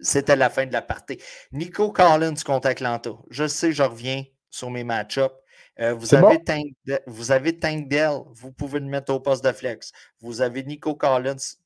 c'était 0.01 0.37
la 0.37 0.51
fin 0.51 0.67
de 0.67 0.73
la 0.73 0.83
partie. 0.83 1.19
Nico 1.53 1.93
Collins 1.93 2.35
contre 2.45 2.69
Atlanta. 2.69 3.11
Je 3.31 3.47
sais, 3.47 3.73
je 3.73 3.83
reviens 3.83 4.25
sur 4.51 4.71
mes 4.71 4.85
match-ups. 4.85 5.35
Euh, 5.81 5.95
vous, 5.95 6.15
avez 6.15 6.43
Tank, 6.43 6.67
vous 7.07 7.33
avez 7.33 7.59
Tank 7.59 7.89
Dell, 7.89 8.19
vous 8.35 8.53
pouvez 8.53 8.79
le 8.79 8.87
mettre 8.87 9.13
au 9.13 9.21
poste 9.21 9.45
de 9.45 9.53
flex. 9.53 9.91
Vous 10.21 10.43
avez 10.43 10.63
Nico 10.65 10.95
Collins. 10.95 11.57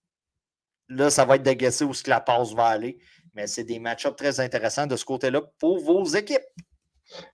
Là, 0.88 1.10
ça 1.10 1.24
va 1.24 1.36
être 1.36 1.42
dégaissé 1.42 1.84
où 1.84 1.92
ce 1.92 2.04
que 2.04 2.10
la 2.10 2.20
passe 2.20 2.52
va 2.52 2.66
aller. 2.66 2.98
Mais 3.36 3.46
c'est 3.46 3.64
des 3.64 3.78
match-ups 3.78 4.16
très 4.16 4.40
intéressants 4.40 4.86
de 4.86 4.96
ce 4.96 5.04
côté-là 5.04 5.42
pour 5.60 5.78
vos 5.78 6.02
équipes. 6.06 6.40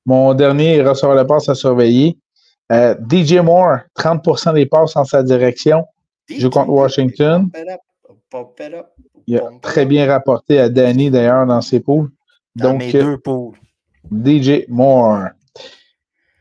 Mon 0.05 0.35
dernier 0.35 0.83
recevoir 0.83 1.17
de 1.17 1.23
passe 1.23 1.49
à 1.49 1.55
surveiller. 1.55 2.19
Euh, 2.73 2.97
DJ 3.09 3.35
Moore, 3.35 3.79
30% 3.97 4.55
des 4.55 4.67
passes 4.67 4.97
en 4.97 5.05
sa 5.05 5.23
direction. 5.23 5.87
Je 6.29 6.49
contre 6.49 6.71
Washington. 6.71 7.49
Il 9.29 9.39
a 9.39 9.49
très 9.61 9.87
bien 9.87 10.09
rapporté 10.09 10.59
à 10.59 10.69
Danny 10.69 11.09
d'ailleurs 11.09 11.47
dans 11.47 11.61
ses 11.61 11.79
poules. 11.79 12.11
Dans 12.57 12.77
mes 12.77 12.93
deux 12.93 13.19
poules. 13.19 13.57
DJ 14.11 14.67
Moore. 14.69 15.29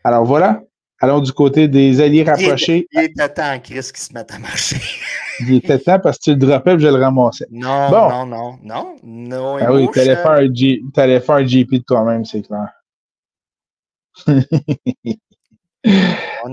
Alors 0.03 0.25
voilà. 0.25 0.63
Allons 1.03 1.19
du 1.19 1.33
côté 1.33 1.67
des 1.67 1.99
alliés 1.99 2.23
rapprochés. 2.23 2.87
Il, 2.91 3.01
était 3.01 3.27
temps, 3.27 3.59
Chris, 3.59 3.89
qui 3.91 3.99
se 3.99 4.13
mette 4.13 4.31
à 4.31 4.37
marcher. 4.37 4.77
il 5.39 5.55
était 5.55 5.79
temps 5.79 5.99
parce 5.99 6.19
que 6.19 6.25
tu 6.25 6.29
le 6.31 6.35
droppais 6.35 6.75
et 6.75 6.79
je 6.79 6.87
le 6.87 6.93
ramassais. 6.93 7.47
Non, 7.49 7.89
non, 7.89 8.27
non, 8.27 8.59
non. 8.61 8.95
non 9.03 9.57
ah 9.59 9.73
oui, 9.73 9.89
tu 9.91 9.99
allais, 9.99 10.15
faire 10.15 10.31
un 10.31 10.47
faire 10.93 11.35
un 11.35 11.43
GP 11.43 11.71
de 11.71 11.77
toi-même, 11.79 12.23
c'est 12.23 12.43
clair. 12.43 12.69
on 14.27 14.35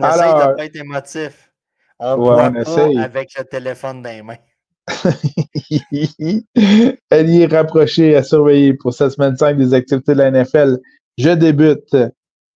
essaye 0.02 0.24
de 0.32 0.48
ne 0.48 0.56
pas 0.56 0.64
être 0.64 0.76
émotif. 0.76 1.52
On 1.98 2.16
ne 2.16 2.22
ouais, 2.22 2.64
pas 2.64 2.86
avec 3.02 3.36
le 3.36 3.44
téléphone 3.44 4.00
dans 4.02 4.10
les 4.10 4.22
mains. 4.22 4.38
Alliés 7.10 7.46
rapprochés 7.46 8.16
à 8.16 8.22
surveiller 8.22 8.72
pour 8.72 8.94
cette 8.94 9.10
semaine 9.10 9.36
5 9.36 9.58
des 9.58 9.74
activités 9.74 10.14
de 10.14 10.18
la 10.18 10.30
NFL. 10.30 10.78
Je 11.18 11.28
débute. 11.30 11.94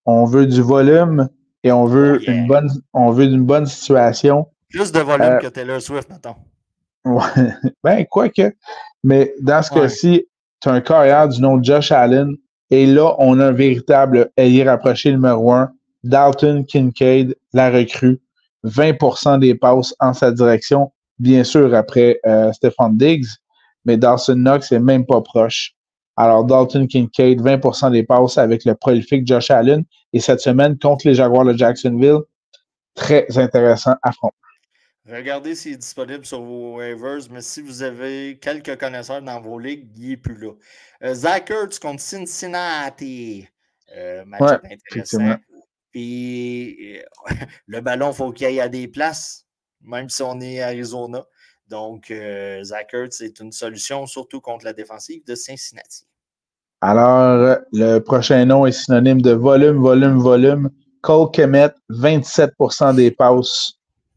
On 0.07 0.25
veut 0.25 0.47
du 0.47 0.63
volume 0.63 1.29
et 1.64 1.72
on 1.72 1.85
veut 1.85 2.29
une 2.29 2.46
bonne 2.46 2.68
on 2.92 3.11
veut 3.11 3.25
une 3.25 3.44
bonne 3.44 3.66
situation. 3.66 4.48
Plus 4.70 4.90
de 4.90 5.01
volume 5.01 5.27
euh, 5.27 5.38
que 5.38 5.46
Taylor 5.48 5.81
Swift, 5.81 6.09
maintenant. 6.09 6.37
Ouais. 7.05 7.53
ben, 7.85 8.07
quoique. 8.07 8.55
Mais 9.05 9.35
dans 9.40 9.62
ce 9.62 9.70
cas-ci, 9.70 10.27
tu 10.61 10.68
as 10.68 10.72
un 10.72 10.81
carrière 10.81 11.29
du 11.29 11.40
nom 11.40 11.59
de 11.59 11.64
Josh 11.64 11.92
Allen. 11.92 12.37
Et 12.70 12.87
là, 12.87 13.14
on 13.18 13.38
a 13.38 13.48
un 13.48 13.53
véritable 13.53 14.31
allié 14.38 14.64
rapproché 14.64 15.12
numéro 15.12 15.53
un. 15.53 15.70
Dalton 16.05 16.64
Kincaid, 16.64 17.37
la 17.53 17.70
recrue. 17.70 18.20
20% 18.64 19.40
des 19.40 19.55
passes 19.55 19.94
en 20.01 20.14
sa 20.14 20.31
direction. 20.31 20.90
Bien 21.18 21.44
sûr, 21.44 21.75
après 21.75 22.18
euh, 22.27 22.53
Stephon 22.53 22.90
Diggs. 22.90 23.27
Mais 23.85 23.96
Dawson 23.96 24.37
Knox 24.37 24.72
n'est 24.72 24.79
même 24.79 25.05
pas 25.05 25.20
proche. 25.20 25.75
Alors, 26.16 26.44
Dalton 26.44 26.87
Kincaid, 26.87 27.40
20% 27.40 27.92
des 27.92 28.03
passes 28.03 28.38
avec 28.38 28.64
le 28.64 28.75
prolifique 28.75 29.27
Josh 29.27 29.51
Allen. 29.51 29.85
Et 30.12 30.20
cette 30.20 30.40
semaine, 30.40 30.79
contre 30.79 31.09
les 31.09 31.14
Jaguars 31.14 31.44
de 31.44 31.57
Jacksonville, 31.57 32.20
très 32.94 33.27
intéressant 33.38 33.94
affrontement. 34.03 34.38
Regardez 35.09 35.57
s'il 35.57 35.72
est 35.72 35.77
disponible 35.79 36.25
sur 36.25 36.42
vos 36.42 36.77
waivers, 36.77 37.22
mais 37.31 37.40
si 37.40 37.61
vous 37.61 37.83
avez 37.83 38.38
quelques 38.40 38.79
connaisseurs 38.79 39.20
dans 39.20 39.40
vos 39.40 39.59
ligues, 39.59 39.88
il 39.96 40.11
n'est 40.11 40.16
plus 40.16 40.37
là. 40.37 40.53
Euh, 41.03 41.14
Zach 41.14 41.51
Ertz 41.51 41.79
contre 41.81 42.01
Cincinnati. 42.01 43.48
Euh, 43.96 44.25
match 44.25 44.61
intéressant. 44.64 45.37
Puis 45.90 46.98
euh, 46.98 47.03
le 47.66 47.81
ballon, 47.81 48.12
il 48.12 48.14
faut 48.14 48.33
qu'il 48.33 48.46
aille 48.46 48.61
à 48.61 48.68
des 48.68 48.87
places, 48.87 49.46
même 49.81 50.09
si 50.09 50.22
on 50.22 50.40
est 50.40 50.61
à 50.61 50.68
Arizona. 50.68 51.25
Donc, 51.73 52.11
euh, 52.11 52.63
Zach 52.63 52.93
Ertz 52.93 53.23
est 53.23 53.41
une 53.41 53.51
solution, 53.51 54.07
surtout 54.07 54.43
contre 54.43 54.67
la 54.67 54.75
défensive 54.75 55.25
de 55.27 55.35
Cincinnati. 55.35 56.05
Alors, 56.83 57.57
le 57.73 57.99
prochain 58.01 58.44
nom 58.44 58.67
est 58.67 58.73
synonyme 58.73 59.23
de 59.23 59.31
volume, 59.31 59.79
volume, 59.79 60.19
volume. 60.19 60.69
Cole 61.01 61.31
Kemet, 61.31 61.73
27% 61.88 62.94
des 62.94 63.11
passes 63.11 63.73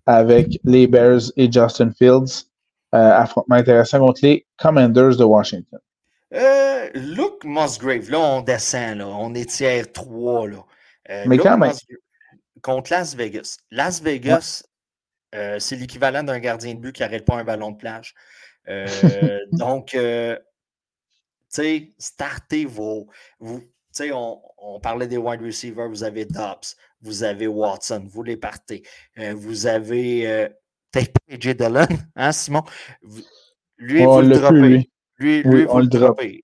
avec 0.05 0.59
les 0.65 0.85
Bears 0.85 1.21
et 1.37 1.49
Justin 1.49 1.91
Fields. 1.97 2.43
Euh, 2.93 2.97
affrontement 2.97 3.55
intéressant 3.55 3.99
contre 3.99 4.19
les 4.23 4.45
Commanders 4.57 5.15
de 5.15 5.23
Washington. 5.23 5.79
Euh, 6.33 6.89
Luke 6.93 7.45
Musgrave, 7.45 8.09
là, 8.09 8.19
on 8.19 8.41
descend, 8.41 8.97
là. 8.97 9.07
on 9.07 9.33
est 9.33 9.49
tiers 9.49 9.91
3. 9.93 10.49
Là. 10.49 10.57
Euh, 11.09 11.23
Mais 11.25 11.37
quand 11.37 11.57
même. 11.57 11.71
contre 12.61 12.91
Las 12.91 13.15
Vegas. 13.15 13.57
Las 13.71 14.01
Vegas, 14.01 14.63
euh, 15.35 15.59
c'est 15.59 15.75
l'équivalent 15.75 16.23
d'un 16.23 16.39
gardien 16.39 16.73
de 16.73 16.79
but 16.79 16.93
qui 16.93 17.01
n'arrête 17.01 17.25
pas 17.25 17.35
un 17.35 17.43
ballon 17.43 17.71
de 17.71 17.77
plage. 17.77 18.15
Euh, 18.67 18.87
donc, 19.51 19.93
euh, 19.95 20.35
tu 21.53 21.61
sais, 21.61 21.93
startez 21.97 22.65
vos. 22.65 23.07
Vous, 23.39 23.61
on, 24.11 24.41
on, 24.57 24.79
parlait 24.79 25.07
des 25.07 25.17
wide 25.17 25.41
receivers, 25.41 25.87
vous 25.87 26.03
avez 26.03 26.25
Dobbs, 26.25 26.75
vous 27.01 27.23
avez 27.23 27.47
Watson, 27.47 28.05
vous 28.07 28.23
les 28.23 28.37
partez. 28.37 28.83
vous 29.33 29.67
avez 29.67 30.49
peut-être 30.91 31.13
pas 31.13 31.33
AJ 31.33 31.55
Dillon, 31.55 31.87
hein, 32.15 32.31
Simon? 32.31 32.63
lui, 33.77 34.03
vous 34.03 34.21
le 34.21 34.37
droppez. 34.37 34.89
Lui, 35.17 35.43
lui, 35.43 35.65
vous 35.65 35.79
le 35.79 35.87
droppez. 35.87 36.43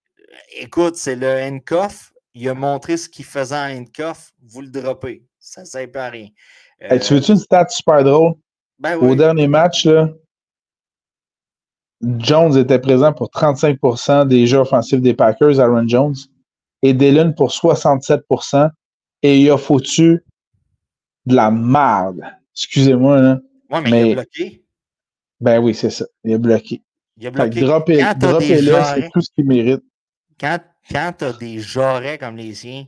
Écoute, 0.57 0.95
c'est 0.95 1.15
le 1.15 1.27
handcuff. 1.27 2.13
Il 2.33 2.47
a 2.47 2.53
montré 2.53 2.95
ce 2.95 3.09
qu'il 3.09 3.25
faisait 3.25 3.55
en 3.55 3.69
handcuff. 3.69 4.31
Vous 4.41 4.61
le 4.61 4.69
droppez. 4.69 5.25
Ça 5.37 5.61
ne 5.61 5.65
sert 5.65 5.91
pas 5.91 6.05
à 6.05 6.09
rien. 6.09 6.29
tu 6.79 7.15
veux-tu 7.15 7.31
une 7.31 7.37
stat 7.37 7.67
super 7.67 8.03
drôle? 8.03 8.35
Ben 8.81 8.97
Au 8.97 9.13
dernier 9.13 9.47
match, 9.47 9.85
là, 9.85 10.09
Jones 12.01 12.57
était 12.57 12.79
présent 12.79 13.13
pour 13.13 13.29
35% 13.29 14.27
des 14.27 14.47
jeux 14.47 14.57
offensifs 14.57 15.01
des 15.01 15.13
Packers, 15.13 15.59
Aaron 15.59 15.87
Jones, 15.87 16.15
et 16.81 16.93
Dillon 16.93 17.31
pour 17.33 17.51
67% 17.51 18.71
et 19.21 19.39
il 19.39 19.51
a 19.51 19.57
foutu 19.57 20.25
de 21.27 21.35
la 21.35 21.51
merde. 21.51 22.23
Excusez-moi, 22.55 23.21
là. 23.21 23.39
Ouais, 23.69 23.81
mais, 23.81 24.09
il 24.09 24.11
a 24.13 24.15
bloqué. 24.15 24.65
Ben 25.39 25.59
oui, 25.59 25.75
c'est 25.75 25.91
ça. 25.91 26.05
Il 26.23 26.33
a 26.33 26.37
bloqué. 26.39 26.81
Il 27.17 27.27
a 27.27 27.31
bloqué. 27.31 27.61
Dropper, 27.61 27.97
là, 28.61 28.83
c'est 28.95 29.09
tout 29.11 29.21
ce 29.21 29.29
qu'il 29.35 29.45
mérite. 29.45 29.83
Quand, 30.39 30.59
quand 30.89 31.13
tu 31.19 31.25
as 31.25 31.33
des 31.33 31.59
jarrets 31.59 32.17
comme 32.17 32.35
les 32.35 32.55
siens. 32.55 32.85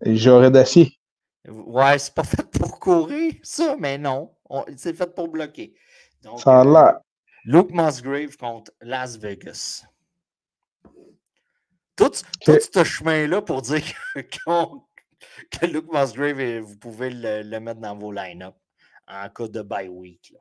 Les 0.00 0.16
jarrets 0.16 0.52
d'acier. 0.52 0.96
Ouais, 1.48 1.98
c'est 1.98 2.14
pas 2.14 2.22
fait 2.22 2.48
pour 2.52 2.78
courir, 2.78 3.34
ça, 3.42 3.76
mais 3.78 3.98
non. 3.98 4.30
C'est 4.76 4.94
fait 4.94 5.14
pour 5.14 5.28
bloquer. 5.28 5.74
Donc, 6.22 6.40
ça 6.40 6.60
a 6.60 6.64
l'air. 6.64 7.00
Luke 7.44 7.72
Musgrave 7.72 8.36
contre 8.38 8.72
Las 8.80 9.18
Vegas. 9.18 9.84
Tout, 11.96 12.10
tout 12.44 12.58
ce 12.72 12.84
chemin-là 12.84 13.42
pour 13.42 13.62
dire 13.62 13.82
que 14.14 15.66
Luke 15.66 15.92
Musgrave, 15.92 16.60
vous 16.60 16.76
pouvez 16.76 17.10
le, 17.10 17.58
mettre 17.60 17.80
dans 17.80 17.96
vos 17.96 18.10
line-up 18.10 18.54
en 19.06 19.28
cas 19.28 19.48
de 19.48 19.62
bye 19.62 19.88
week. 19.88 20.34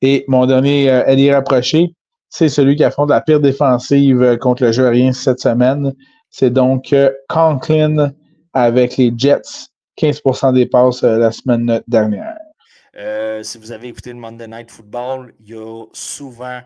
Et 0.00 0.24
mon 0.28 0.46
dernier 0.46 0.90
allié 0.90 1.34
rapproché, 1.34 1.94
c'est 2.28 2.48
celui 2.48 2.76
qui 2.76 2.84
affronte 2.84 3.10
la 3.10 3.20
pire 3.20 3.40
défensive 3.40 4.38
contre 4.40 4.64
le 4.64 4.72
jeu 4.72 4.86
aérien 4.86 5.12
cette 5.12 5.40
semaine. 5.40 5.92
C'est 6.30 6.50
donc 6.50 6.94
Conklin 7.28 8.12
avec 8.54 8.96
les 8.96 9.12
Jets, 9.16 9.68
15% 9.98 10.54
des 10.54 10.66
passes 10.66 11.02
la 11.02 11.30
semaine 11.30 11.82
dernière. 11.86 12.38
Euh, 12.96 13.42
si 13.42 13.58
vous 13.58 13.72
avez 13.72 13.88
écouté 13.88 14.10
le 14.10 14.18
Monday 14.18 14.48
Night 14.48 14.70
Football, 14.70 15.34
il 15.40 15.56
a 15.56 15.86
souvent 15.92 16.60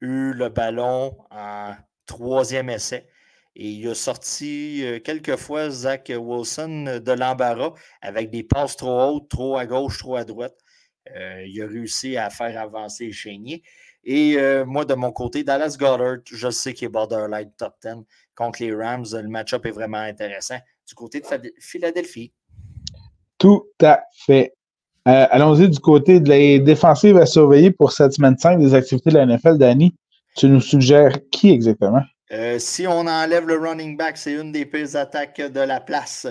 eu 0.00 0.32
le 0.32 0.48
ballon 0.48 1.16
en 1.30 1.74
troisième 2.06 2.68
essai. 2.68 3.06
Et 3.56 3.70
il 3.70 3.88
a 3.88 3.94
sorti 3.94 4.84
euh, 4.84 4.98
quelques 4.98 5.36
fois 5.36 5.70
Zach 5.70 6.12
Wilson 6.14 7.00
de 7.02 7.12
l'embarras 7.12 7.72
avec 8.02 8.30
des 8.30 8.42
passes 8.42 8.76
trop 8.76 9.00
hautes, 9.00 9.30
trop 9.30 9.56
à 9.56 9.64
gauche, 9.64 9.98
trop 9.98 10.16
à 10.16 10.24
droite. 10.24 10.58
Euh, 11.14 11.44
il 11.46 11.62
a 11.62 11.66
réussi 11.66 12.16
à 12.16 12.30
faire 12.30 12.60
avancer 12.60 13.12
Chénier. 13.12 13.62
Et 14.06 14.36
moi, 14.66 14.84
de 14.84 14.92
mon 14.92 15.12
côté, 15.12 15.44
Dallas 15.44 15.76
Goddard, 15.78 16.18
je 16.26 16.50
sais 16.50 16.74
qu'il 16.74 16.84
est 16.84 16.90
borderline 16.90 17.50
top 17.56 17.76
10 17.82 18.04
contre 18.34 18.62
les 18.62 18.74
Rams. 18.74 19.06
Le 19.14 19.28
match-up 19.28 19.64
est 19.64 19.70
vraiment 19.70 19.96
intéressant 19.96 20.58
du 20.86 20.94
côté 20.94 21.20
de 21.20 21.54
Philadelphie. 21.58 22.30
Tout 23.38 23.66
à 23.82 24.04
fait. 24.12 24.53
Euh, 25.06 25.26
allons-y 25.30 25.68
du 25.68 25.78
côté 25.80 26.18
de 26.18 26.28
la 26.28 26.58
défensive 26.58 27.18
à 27.18 27.26
surveiller 27.26 27.70
pour 27.70 27.92
cette 27.92 28.14
semaine 28.14 28.38
5 28.38 28.58
des 28.58 28.74
activités 28.74 29.10
de 29.10 29.16
la 29.16 29.26
NFL. 29.26 29.58
Danny, 29.58 29.94
tu 30.36 30.48
nous 30.48 30.60
suggères 30.60 31.18
qui 31.30 31.50
exactement? 31.50 32.02
Euh, 32.32 32.58
si 32.58 32.86
on 32.86 33.06
enlève 33.06 33.46
le 33.46 33.58
running 33.58 33.98
back, 33.98 34.16
c'est 34.16 34.32
une 34.32 34.50
des 34.50 34.64
pires 34.64 34.96
attaques 34.96 35.40
de 35.40 35.60
la 35.60 35.80
place. 35.80 36.26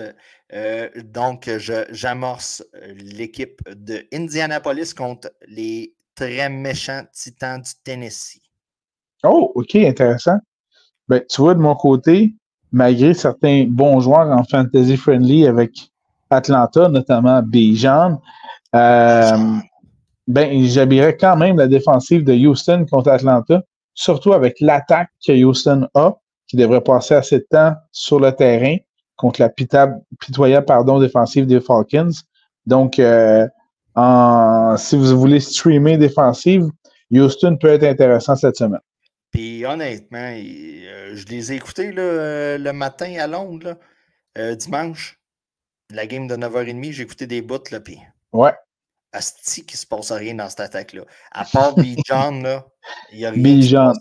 Euh, 0.52 0.88
donc, 1.04 1.48
j'amorce 1.90 2.64
l'équipe 2.96 3.60
de 3.70 4.04
Indianapolis 4.12 4.92
contre 4.92 5.30
les 5.46 5.94
très 6.16 6.48
méchants 6.48 7.02
Titans 7.12 7.62
du 7.62 7.70
Tennessee. 7.84 8.40
Oh, 9.22 9.52
OK, 9.54 9.76
intéressant. 9.76 10.38
Ben, 11.08 11.22
tu 11.28 11.40
vois, 11.40 11.54
de 11.54 11.60
mon 11.60 11.74
côté, 11.76 12.34
malgré 12.72 13.14
certains 13.14 13.66
bons 13.68 14.00
joueurs 14.00 14.28
en 14.28 14.42
fantasy 14.44 14.96
friendly 14.96 15.46
avec 15.46 15.90
Atlanta, 16.30 16.88
notamment 16.88 17.40
Bijan, 17.42 18.20
ben, 20.26 20.66
j'habillerais 20.66 21.16
quand 21.16 21.36
même 21.36 21.58
la 21.58 21.68
défensive 21.68 22.24
de 22.24 22.32
Houston 22.32 22.86
contre 22.90 23.10
Atlanta, 23.10 23.62
surtout 23.94 24.32
avec 24.32 24.60
l'attaque 24.60 25.10
que 25.24 25.32
Houston 25.32 25.88
a, 25.94 26.14
qui 26.46 26.56
devrait 26.56 26.80
passer 26.80 27.14
assez 27.14 27.38
de 27.38 27.46
temps 27.48 27.74
sur 27.92 28.20
le 28.20 28.32
terrain 28.32 28.76
contre 29.16 29.40
la 29.40 29.48
pitoyable 29.48 30.66
pardon, 30.66 30.98
défensive 30.98 31.46
des 31.46 31.60
Falcons. 31.60 32.10
Donc, 32.66 32.98
euh, 32.98 33.46
si 34.76 34.96
vous 34.96 35.18
voulez 35.18 35.40
streamer 35.40 35.96
défensive, 35.96 36.66
Houston 37.12 37.56
peut 37.56 37.68
être 37.68 37.84
intéressant 37.84 38.34
cette 38.34 38.56
semaine. 38.56 38.80
Puis 39.30 39.64
honnêtement, 39.64 40.32
euh, 40.32 41.14
je 41.14 41.26
les 41.26 41.52
ai 41.52 41.56
écoutés 41.56 41.92
le 41.92 42.72
matin 42.72 43.14
à 43.20 43.26
Londres, 43.26 43.76
dimanche. 44.56 45.20
La 45.90 46.06
game 46.06 46.26
de 46.26 46.34
9h30, 46.34 46.92
j'ai 46.92 47.02
écouté 47.02 47.26
des 47.26 47.42
bouts, 47.42 47.70
là, 47.70 47.78
puis 47.78 47.98
Ouais. 48.34 48.52
Asti 49.12 49.64
qui 49.64 49.76
se 49.76 49.86
passe 49.86 50.10
rien 50.10 50.34
dans 50.34 50.50
cette 50.50 50.60
attaque-là. 50.60 51.02
À 51.30 51.44
part 51.44 51.74
Bijan, 51.76 52.42
là, 52.42 52.66
il 53.12 53.20
y 53.20 53.26
a 53.26 53.30
rien. 53.30 53.42
Bijan. 53.42 53.92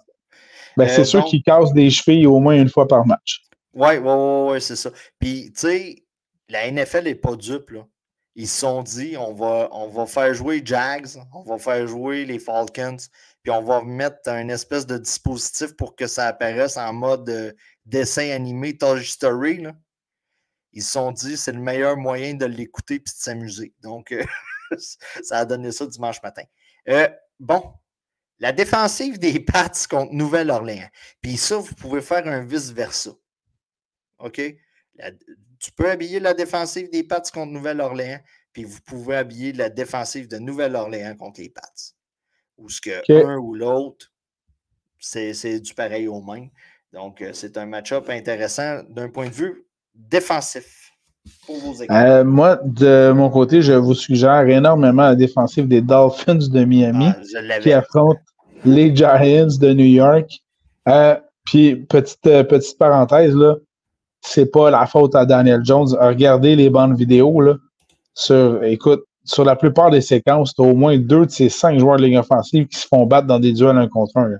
Ben, 0.75 0.89
c'est 0.89 1.01
euh, 1.01 1.05
sûr 1.05 1.25
qu'il 1.25 1.43
casse 1.43 1.71
des 1.73 1.91
chevilles 1.91 2.25
au 2.25 2.39
moins 2.39 2.55
une 2.55 2.69
fois 2.69 2.87
par 2.87 3.05
match. 3.05 3.43
Oui, 3.73 3.97
oui, 3.97 4.01
oui, 4.01 4.51
ouais, 4.51 4.59
c'est 4.59 4.75
ça. 4.75 4.89
Puis, 5.19 5.51
tu 5.53 5.59
sais, 5.59 6.03
la 6.49 6.69
NFL 6.69 7.03
n'est 7.03 7.15
pas 7.15 7.35
dupe, 7.35 7.69
là. 7.69 7.85
Ils 8.35 8.47
se 8.47 8.61
sont 8.61 8.81
dit, 8.81 9.15
on 9.15 9.31
va, 9.33 9.69
on 9.71 9.87
va 9.87 10.07
faire 10.07 10.33
jouer 10.33 10.63
Jags, 10.65 11.19
on 11.31 11.43
va 11.43 11.59
faire 11.59 11.85
jouer 11.85 12.25
les 12.25 12.39
Falcons, 12.39 12.97
puis 13.43 13.51
on 13.51 13.61
va 13.61 13.83
mettre 13.83 14.27
un 14.27 14.49
espèce 14.49 14.87
de 14.87 14.97
dispositif 14.97 15.75
pour 15.75 15.95
que 15.95 16.07
ça 16.07 16.25
apparaisse 16.25 16.75
en 16.77 16.93
mode 16.93 17.29
euh, 17.29 17.51
dessin 17.85 18.31
animé 18.31 18.75
Toy 18.75 19.05
Story. 19.05 19.61
Là 19.61 19.73
ils 20.73 20.83
se 20.83 20.91
sont 20.91 21.11
dit 21.11 21.37
c'est 21.37 21.51
le 21.51 21.61
meilleur 21.61 21.97
moyen 21.97 22.33
de 22.33 22.45
l'écouter 22.45 22.95
et 22.95 22.99
de 22.99 23.03
s'amuser. 23.05 23.73
Donc, 23.81 24.11
euh, 24.11 24.23
ça 24.77 25.39
a 25.39 25.45
donné 25.45 25.71
ça 25.71 25.85
dimanche 25.85 26.21
matin. 26.21 26.43
Euh, 26.89 27.07
bon, 27.39 27.73
la 28.39 28.51
défensive 28.51 29.19
des 29.19 29.39
Pats 29.45 29.71
contre 29.89 30.13
Nouvelle-Orléans. 30.13 30.89
Puis 31.21 31.37
ça, 31.37 31.57
vous 31.57 31.75
pouvez 31.75 32.01
faire 32.01 32.27
un 32.27 32.43
vice-versa. 32.43 33.11
OK? 34.19 34.41
tu 35.59 35.71
peux 35.71 35.89
habiller 35.89 36.19
la 36.19 36.33
défensive 36.33 36.89
des 36.89 37.03
Pats 37.03 37.23
contre 37.33 37.51
Nouvelle-Orléans, 37.51 38.19
puis 38.51 38.63
vous 38.63 38.81
pouvez 38.81 39.15
habiller 39.15 39.53
la 39.53 39.69
défensive 39.69 40.27
de 40.27 40.37
Nouvelle-Orléans 40.37 41.15
contre 41.15 41.41
les 41.41 41.49
Pats. 41.49 41.93
Ou 42.57 42.69
ce 42.69 42.81
que 42.81 43.25
un 43.25 43.37
ou 43.37 43.55
l'autre, 43.55 44.13
c'est 44.99 45.59
du 45.59 45.73
pareil 45.73 46.07
au 46.07 46.21
même. 46.21 46.49
Donc, 46.91 47.21
euh, 47.21 47.33
c'est 47.33 47.57
un 47.57 47.65
match-up 47.65 48.09
intéressant 48.09 48.83
d'un 48.83 49.09
point 49.09 49.27
de 49.27 49.33
vue 49.33 49.65
défensif 49.95 50.91
pour 51.45 51.57
vos 51.57 51.73
équipes? 51.73 51.91
Euh, 51.91 52.23
moi, 52.23 52.59
de 52.63 53.11
mon 53.11 53.29
côté, 53.29 53.61
je 53.61 53.73
vous 53.73 53.93
suggère 53.93 54.47
énormément 54.47 55.03
la 55.03 55.15
défensive 55.15 55.67
des 55.67 55.81
Dolphins 55.81 56.35
de 56.35 56.63
Miami 56.65 57.07
ah, 57.09 57.59
qui 57.59 57.71
affrontent 57.71 58.19
les 58.65 58.95
Giants 58.95 59.47
de 59.59 59.73
New 59.73 59.85
York. 59.85 60.29
Euh, 60.87 61.15
puis, 61.45 61.75
petite, 61.75 62.25
euh, 62.27 62.43
petite 62.43 62.77
parenthèse, 62.77 63.35
là, 63.35 63.55
c'est 64.21 64.51
pas 64.51 64.69
la 64.71 64.85
faute 64.85 65.15
à 65.15 65.25
Daniel 65.25 65.61
Jones. 65.63 65.89
Regardez 65.99 66.55
les 66.55 66.69
bandes 66.69 66.97
vidéo, 66.97 67.41
là, 67.41 67.55
sur, 68.13 68.63
écoute, 68.63 69.03
sur 69.25 69.43
la 69.43 69.55
plupart 69.55 69.89
des 69.89 70.01
séquences, 70.01 70.53
tu 70.53 70.61
as 70.61 70.65
au 70.65 70.75
moins 70.75 70.97
deux 70.97 71.25
de 71.25 71.31
ces 71.31 71.49
cinq 71.49 71.79
joueurs 71.79 71.97
de 71.97 72.03
ligne 72.03 72.17
offensive 72.17 72.67
qui 72.67 72.77
se 72.77 72.87
font 72.87 73.05
battre 73.05 73.27
dans 73.27 73.39
des 73.39 73.53
duels 73.53 73.77
un 73.77 73.87
contre 73.87 74.17
un. 74.17 74.31
À 74.31 74.39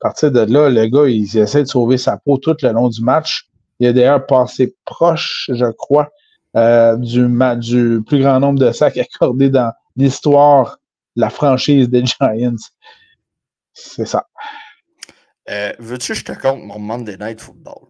partir 0.00 0.30
de 0.30 0.40
là, 0.40 0.68
le 0.68 0.86
gars, 0.86 1.08
il 1.08 1.24
essaie 1.38 1.62
de 1.62 1.68
sauver 1.68 1.96
sa 1.96 2.18
peau 2.18 2.36
tout 2.36 2.56
le 2.62 2.72
long 2.72 2.88
du 2.88 3.02
match. 3.02 3.48
Il 3.78 3.88
a 3.88 3.92
d'ailleurs 3.92 4.26
passé 4.26 4.74
proche, 4.84 5.50
je 5.52 5.70
crois, 5.72 6.10
euh, 6.56 6.96
du, 6.96 7.28
du 7.58 8.02
plus 8.02 8.20
grand 8.20 8.40
nombre 8.40 8.58
de 8.58 8.72
sacs 8.72 8.96
accordés 8.98 9.50
dans 9.50 9.72
l'histoire 9.96 10.78
la 11.16 11.30
franchise 11.30 11.88
des 11.88 12.04
Giants. 12.04 12.56
C'est 13.72 14.06
ça. 14.06 14.26
Euh, 15.48 15.72
veux-tu 15.78 16.12
que 16.12 16.18
je 16.18 16.24
te 16.24 16.32
compte 16.32 16.62
mon 16.62 16.78
Monday 16.78 17.16
Night 17.16 17.40
Football? 17.40 17.88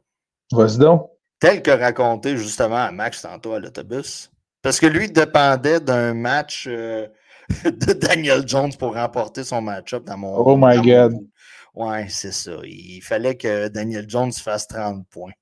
Vas-y 0.53 0.79
donc. 0.79 1.11
Tel 1.39 1.63
que 1.63 1.71
raconté 1.71 2.37
justement 2.37 2.77
à 2.77 2.93
Max 2.93 3.23
tantôt 3.23 3.53
à 3.53 3.61
l'autobus. 3.61 4.31
Parce 4.63 4.81
que 4.81 4.87
lui 4.87 5.11
dépendait 5.11 5.81
d'un 5.81 6.15
match 6.15 6.67
euh, 6.69 7.07
de 7.65 7.93
Daniel 7.93 8.47
Jones 8.47 8.73
pour 8.79 8.95
remporter 8.95 9.45
son 9.45 9.61
match-up 9.61 10.05
dans 10.05 10.17
mon. 10.17 10.35
Oh 10.37 10.57
my 10.57 10.81
God. 10.81 11.15
Ouais, 11.75 12.07
c'est 12.09 12.33
ça. 12.33 12.53
Il 12.65 13.03
fallait 13.03 13.37
que 13.37 13.69
Daniel 13.69 14.09
Jones 14.09 14.33
fasse 14.33 14.67
30 14.67 15.07
points. 15.09 15.33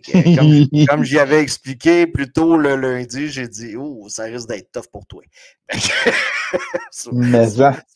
comme, 0.88 1.04
j'y 1.04 1.18
avais 1.18 1.40
expliqué 1.40 2.06
plus 2.06 2.32
tôt 2.32 2.56
le 2.56 2.76
lundi, 2.76 3.28
j'ai 3.28 3.48
dit 3.48 3.76
Oh, 3.76 4.08
ça 4.08 4.24
risque 4.24 4.48
d'être 4.48 4.72
tough 4.72 4.90
pour 4.90 5.06
toi. 5.06 5.22
mais 7.12 7.48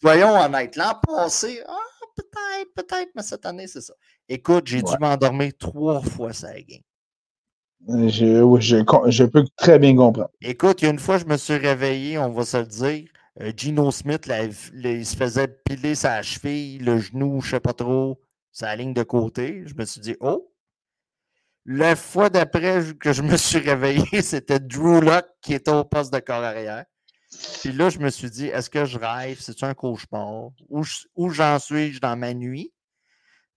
Soyons 0.02 0.36
honnêtes. 0.38 0.76
L'an 0.76 0.94
passé, 1.02 1.60
ah, 1.66 1.78
peut-être, 2.16 2.74
peut-être, 2.74 3.10
mais 3.14 3.22
cette 3.22 3.46
année, 3.46 3.66
c'est 3.66 3.80
ça. 3.80 3.94
Écoute, 4.28 4.66
j'ai 4.66 4.82
dû 4.82 4.92
m'endormir 5.00 5.52
trois 5.58 6.00
fois 6.02 6.32
ça 6.32 6.52
game. 6.54 6.82
Je, 7.88 8.58
je, 8.58 9.10
je, 9.10 9.24
peux 9.24 9.44
très 9.56 9.78
bien 9.78 9.96
comprendre. 9.96 10.30
Écoute, 10.40 10.82
il 10.82 10.86
y 10.86 10.88
a 10.88 10.90
une 10.90 10.98
fois, 10.98 11.18
je 11.18 11.24
me 11.24 11.36
suis 11.36 11.56
réveillé, 11.56 12.18
on 12.18 12.32
va 12.32 12.44
se 12.44 12.56
le 12.56 12.66
dire. 12.66 13.08
Euh, 13.40 13.52
Gino 13.56 13.90
Smith, 13.90 14.28
il 14.72 15.06
se 15.06 15.16
faisait 15.16 15.48
piler 15.64 15.94
sa 15.94 16.22
cheville, 16.22 16.78
le 16.78 16.98
genou, 16.98 17.40
je 17.42 17.46
ne 17.46 17.50
sais 17.50 17.60
pas 17.60 17.74
trop, 17.74 18.18
sa 18.50 18.74
ligne 18.74 18.94
de 18.94 19.02
côté. 19.02 19.62
Je 19.66 19.74
me 19.74 19.84
suis 19.84 20.00
dit, 20.00 20.16
oh, 20.20 20.50
la 21.66 21.96
fois 21.96 22.30
d'après 22.30 22.94
que 22.94 23.12
je 23.12 23.22
me 23.22 23.36
suis 23.36 23.58
réveillé, 23.58 24.04
c'était 24.22 24.60
Drew 24.60 25.00
Locke 25.00 25.26
qui 25.42 25.54
était 25.54 25.72
au 25.72 25.84
poste 25.84 26.12
de 26.12 26.20
corps 26.20 26.44
arrière. 26.44 26.84
Puis 27.60 27.72
là, 27.72 27.90
je 27.90 27.98
me 27.98 28.08
suis 28.08 28.30
dit, 28.30 28.46
est-ce 28.46 28.70
que 28.70 28.84
je 28.84 28.98
rêve? 28.98 29.38
C'est 29.40 29.62
un 29.64 29.74
cauchemar? 29.74 30.50
Où, 30.68 30.84
j'en 31.30 31.58
suis 31.58 31.98
dans 32.00 32.16
ma 32.16 32.32
nuit? 32.32 32.72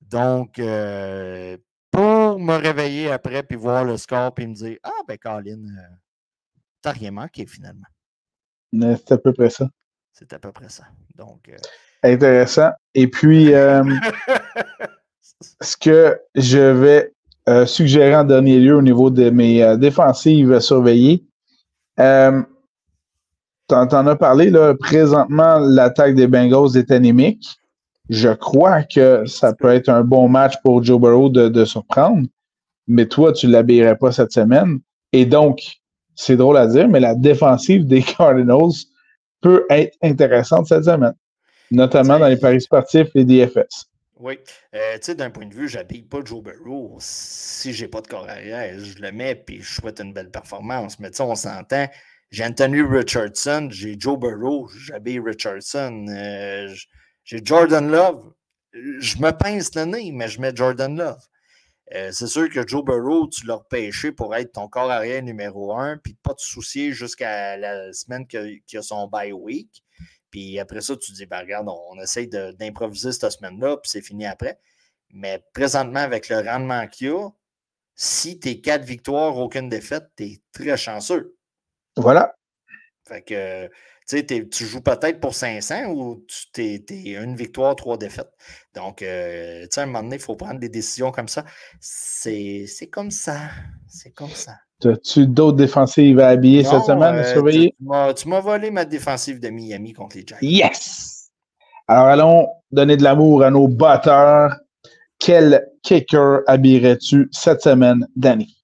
Donc, 0.01 0.57
euh, 0.57 1.55
pour 1.91 2.39
me 2.39 2.55
réveiller 2.55 3.11
après, 3.11 3.43
puis 3.43 3.55
voir 3.55 3.85
le 3.85 3.95
score, 3.97 4.33
puis 4.33 4.47
me 4.47 4.55
dire, 4.55 4.77
ah, 4.83 5.03
ben, 5.07 5.17
Colin, 5.17 5.59
euh, 5.59 5.95
t'as 6.81 6.91
rien 6.91 7.11
manqué 7.11 7.45
finalement. 7.45 7.87
C'est 8.73 9.11
à 9.11 9.17
peu 9.17 9.33
près 9.33 9.51
ça. 9.51 9.69
C'est 10.11 10.33
à 10.33 10.39
peu 10.39 10.51
près 10.51 10.69
ça. 10.69 10.85
Donc. 11.15 11.47
Euh, 11.47 11.57
Intéressant. 12.01 12.71
Et 12.95 13.07
puis, 13.07 13.45
ce 15.61 15.77
que 15.77 16.19
je 16.35 16.59
vais 16.59 17.13
euh, 17.49 17.65
suggéré 17.65 18.15
en 18.15 18.23
dernier 18.23 18.59
lieu 18.59 18.75
au 18.75 18.81
niveau 18.81 19.09
de 19.09 19.31
mes 19.31 19.63
euh, 19.63 19.75
défensives 19.75 20.59
surveillées. 20.59 21.23
Euh, 21.99 22.43
tu 23.67 23.75
en, 23.75 24.07
as 24.07 24.15
parlé, 24.15 24.51
là, 24.51 24.75
présentement, 24.75 25.57
l'attaque 25.57 26.13
des 26.13 26.27
Bengals 26.27 26.77
est 26.77 26.91
anémique. 26.91 27.43
Je 28.07 28.29
crois 28.29 28.83
que 28.83 29.25
ça 29.25 29.53
peut 29.53 29.69
être 29.69 29.89
un 29.89 30.03
bon 30.03 30.29
match 30.29 30.55
pour 30.63 30.83
Joe 30.83 31.01
Burrow 31.01 31.29
de, 31.29 31.65
surprendre. 31.65 32.27
mais 32.87 33.07
toi, 33.07 33.33
tu 33.33 33.47
ne 33.47 33.53
l'habillerais 33.53 33.95
pas 33.95 34.11
cette 34.11 34.31
semaine. 34.31 34.79
Et 35.11 35.25
donc, 35.25 35.79
c'est 36.13 36.37
drôle 36.37 36.57
à 36.57 36.67
dire, 36.67 36.87
mais 36.87 36.99
la 36.99 37.15
défensive 37.15 37.87
des 37.87 38.03
Cardinals 38.17 38.85
peut 39.41 39.65
être 39.71 39.97
intéressante 40.03 40.67
cette 40.67 40.85
semaine, 40.85 41.15
notamment 41.71 42.19
dans 42.19 42.27
les 42.27 42.37
paris 42.37 42.61
sportifs 42.61 43.09
et 43.15 43.23
DFS. 43.23 43.89
Oui. 44.19 44.37
Euh, 44.75 44.95
tu 44.95 45.05
sais, 45.05 45.15
d'un 45.15 45.29
point 45.29 45.45
de 45.45 45.53
vue, 45.55 45.69
j'habille 45.69 46.01
pas 46.03 46.19
Joe 46.23 46.43
Burrow. 46.43 46.97
Si 46.99 47.73
j'ai 47.73 47.87
pas 47.87 48.01
de 48.01 48.07
corps 48.07 48.27
arrière, 48.27 48.77
je 48.77 48.99
le 49.01 49.11
mets 49.13 49.35
puis 49.35 49.61
je 49.61 49.75
souhaite 49.75 50.01
une 50.01 50.11
belle 50.11 50.29
performance. 50.29 50.99
Mais 50.99 51.09
tu 51.09 51.17
sais, 51.17 51.23
on 51.23 51.35
s'entend. 51.35 51.87
J'ai 52.29 52.45
Anthony 52.45 52.81
Richardson, 52.81 53.69
j'ai 53.71 53.95
Joe 53.97 54.19
Burrow, 54.19 54.67
j'habille 54.67 55.19
Richardson. 55.19 56.05
Euh, 56.09 56.67
j'ai 57.23 57.39
Jordan 57.43 57.89
Love. 57.89 58.33
Je 58.73 59.17
me 59.17 59.31
pince 59.31 59.73
le 59.75 59.85
nez, 59.85 60.11
mais 60.11 60.27
je 60.27 60.39
mets 60.41 60.55
Jordan 60.55 60.95
Love. 60.95 61.25
Euh, 61.95 62.11
c'est 62.11 62.27
sûr 62.27 62.49
que 62.49 62.67
Joe 62.67 62.83
Burrow, 62.83 63.27
tu 63.29 63.47
l'as 63.47 63.55
repêché 63.55 64.11
pour 64.11 64.35
être 64.35 64.51
ton 64.51 64.67
corps 64.67 64.91
arrière 64.91 65.23
numéro 65.23 65.75
un, 65.75 65.97
puis 65.97 66.15
pas 66.21 66.35
te 66.35 66.41
soucier 66.41 66.91
jusqu'à 66.91 67.57
la 67.57 67.91
semaine 67.93 68.27
qu'il 68.27 68.61
a 68.75 68.81
son 68.81 69.07
bye 69.07 69.31
week. 69.31 69.83
Puis 70.31 70.59
après 70.59 70.81
ça, 70.81 70.95
tu 70.95 71.11
dis, 71.11 71.25
ben, 71.25 71.39
regarde, 71.39 71.67
on, 71.69 71.99
essaye 71.99 72.27
d'improviser 72.27 73.11
cette 73.11 73.31
semaine-là, 73.31 73.77
puis 73.77 73.89
c'est 73.89 74.01
fini 74.01 74.25
après. 74.25 74.59
Mais 75.11 75.43
présentement, 75.53 75.99
avec 75.99 76.29
le 76.29 76.39
rendement 76.39 76.87
qu'il 76.87 77.07
y 77.07 77.09
a, 77.09 77.29
si 77.95 78.39
tu 78.39 78.49
es 78.49 78.61
quatre 78.61 78.85
victoires, 78.85 79.37
aucune 79.37 79.69
défaite, 79.69 80.05
tu 80.15 80.23
es 80.25 80.41
très 80.51 80.77
chanceux. 80.77 81.35
Voilà. 81.97 82.35
Fait 83.07 83.21
que 83.23 83.69
tu 84.05 84.65
joues 84.65 84.81
peut-être 84.81 85.19
pour 85.19 85.35
500 85.35 85.85
ou 85.87 86.25
tu 86.53 86.61
es, 86.61 87.13
une 87.15 87.35
victoire, 87.35 87.75
trois 87.75 87.97
défaites. 87.97 88.31
Donc, 88.73 89.01
euh, 89.01 89.67
à 89.75 89.81
un 89.81 89.85
moment 89.85 90.03
donné, 90.03 90.15
il 90.15 90.21
faut 90.21 90.35
prendre 90.35 90.59
des 90.59 90.69
décisions 90.69 91.11
comme 91.11 91.27
ça. 91.27 91.45
C'est 91.79 92.89
comme 92.91 93.11
ça. 93.11 93.51
C'est 93.87 94.11
comme 94.11 94.29
ça. 94.29 94.55
As-tu 94.85 95.27
d'autres 95.27 95.57
défensives 95.57 96.19
à 96.19 96.29
habiller 96.29 96.63
cette 96.63 96.83
semaine 96.83 97.15
à 97.15 97.19
euh, 97.19 97.33
surveiller? 97.33 97.75
Tu 98.15 98.29
m'as 98.29 98.39
volé 98.39 98.71
ma 98.71 98.85
défensive 98.85 99.39
de 99.39 99.49
Miami 99.49 99.93
contre 99.93 100.15
les 100.15 100.25
Giants. 100.25 100.37
Yes! 100.41 101.31
Alors, 101.87 102.05
allons 102.05 102.47
donner 102.71 102.97
de 102.97 103.03
l'amour 103.03 103.43
à 103.43 103.49
nos 103.49 103.67
batteurs. 103.67 104.55
Quel 105.17 105.67
kicker 105.83 106.41
habillerais-tu 106.47 107.27
cette 107.31 107.61
semaine, 107.61 108.07
Danny? 108.15 108.59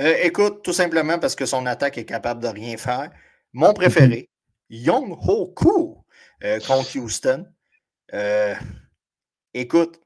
Euh, 0.00 0.14
écoute, 0.22 0.62
tout 0.62 0.72
simplement 0.72 1.18
parce 1.18 1.36
que 1.36 1.46
son 1.46 1.66
attaque 1.66 1.98
est 1.98 2.04
capable 2.04 2.42
de 2.42 2.48
rien 2.48 2.76
faire. 2.76 3.10
Mon 3.52 3.72
préféré, 3.72 4.28
Young 4.70 5.16
Ho 5.28 5.52
Koo 5.54 6.04
euh, 6.42 6.58
contre 6.66 6.98
Houston. 6.98 7.46
Euh, 8.12 8.54
écoute, 9.52 10.00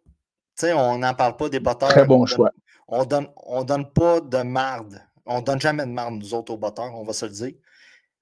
on 0.63 0.99
n'en 0.99 1.15
parle 1.15 1.37
pas 1.37 1.49
des 1.49 1.61
batteurs. 1.61 1.89
Très 1.89 2.05
bon 2.05 2.27
choix. 2.27 2.51
on 2.87 3.05
donne, 3.05 3.29
on 3.37 3.65
donne 3.65 3.91
pas 3.91 4.21
de 4.21 4.43
marde. 4.43 5.01
On 5.29 5.41
donne 5.41 5.61
jamais 5.61 5.87
de 5.87 5.91
marde, 5.91 6.15
nous 6.15 6.35
autres, 6.35 6.53
aux 6.53 6.59
batteurs, 6.59 6.95
on 6.95 7.05
va 7.05 7.13
se 7.13 7.27
le 7.27 7.33
dire. 7.33 7.53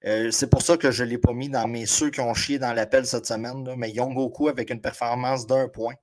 Euh, 0.04 0.30
c'est 0.30 0.50
pour 0.50 0.62
ça 0.62 0.76
que 0.76 0.90
je 0.90 1.02
ne 1.02 1.08
l'ai 1.08 1.18
pas 1.18 1.32
mis 1.32 1.48
dans 1.48 1.66
mes 1.66 1.86
ceux 1.86 2.10
qui 2.10 2.20
ont 2.20 2.34
chié 2.34 2.58
dans 2.58 2.72
l'appel 2.72 3.06
cette 3.06 3.26
semaine. 3.26 3.64
Là, 3.64 3.74
mais 3.76 3.90
Young 3.90 4.14
Goku 4.14 4.48
avec 4.48 4.70
une 4.70 4.80
performance 4.80 5.46
d'un 5.46 5.68
point, 5.68 5.94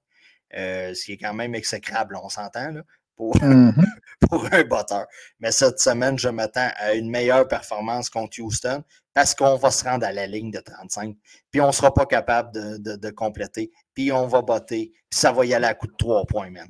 ce 0.51 1.05
qui 1.05 1.13
est 1.13 1.17
quand 1.17 1.33
même 1.33 1.53
exécrable, 1.55 2.17
on 2.21 2.29
s'entend. 2.29 2.73
Mm-hmm. 3.19 3.73
pour, 4.29 4.45
un 4.51 4.63
batteur. 4.63 5.05
Mais 5.39 5.51
cette 5.51 5.79
semaine, 5.79 6.17
je 6.17 6.29
m'attends 6.29 6.69
à 6.77 6.93
une 6.93 7.09
meilleure 7.09 7.47
performance 7.47 8.09
contre 8.09 8.41
Houston 8.41 8.83
parce 9.13 9.35
qu'on 9.35 9.55
va 9.57 9.69
se 9.69 9.83
rendre 9.83 10.05
à 10.05 10.11
la 10.11 10.25
ligne 10.25 10.51
de 10.51 10.59
35. 10.59 11.15
Puis 11.51 11.61
on 11.61 11.67
ne 11.67 11.71
sera 11.71 11.93
pas 11.93 12.05
capable 12.05 12.51
de, 12.53 13.09
compléter. 13.11 13.71
Puis 13.93 14.11
on 14.11 14.27
va 14.27 14.41
botter. 14.41 14.91
Puis 15.09 15.19
ça 15.19 15.31
va 15.31 15.45
y 15.45 15.53
aller 15.53 15.67
à 15.67 15.75
coup 15.75 15.87
de 15.87 15.95
trois 15.97 16.25
points, 16.25 16.49
même. 16.49 16.69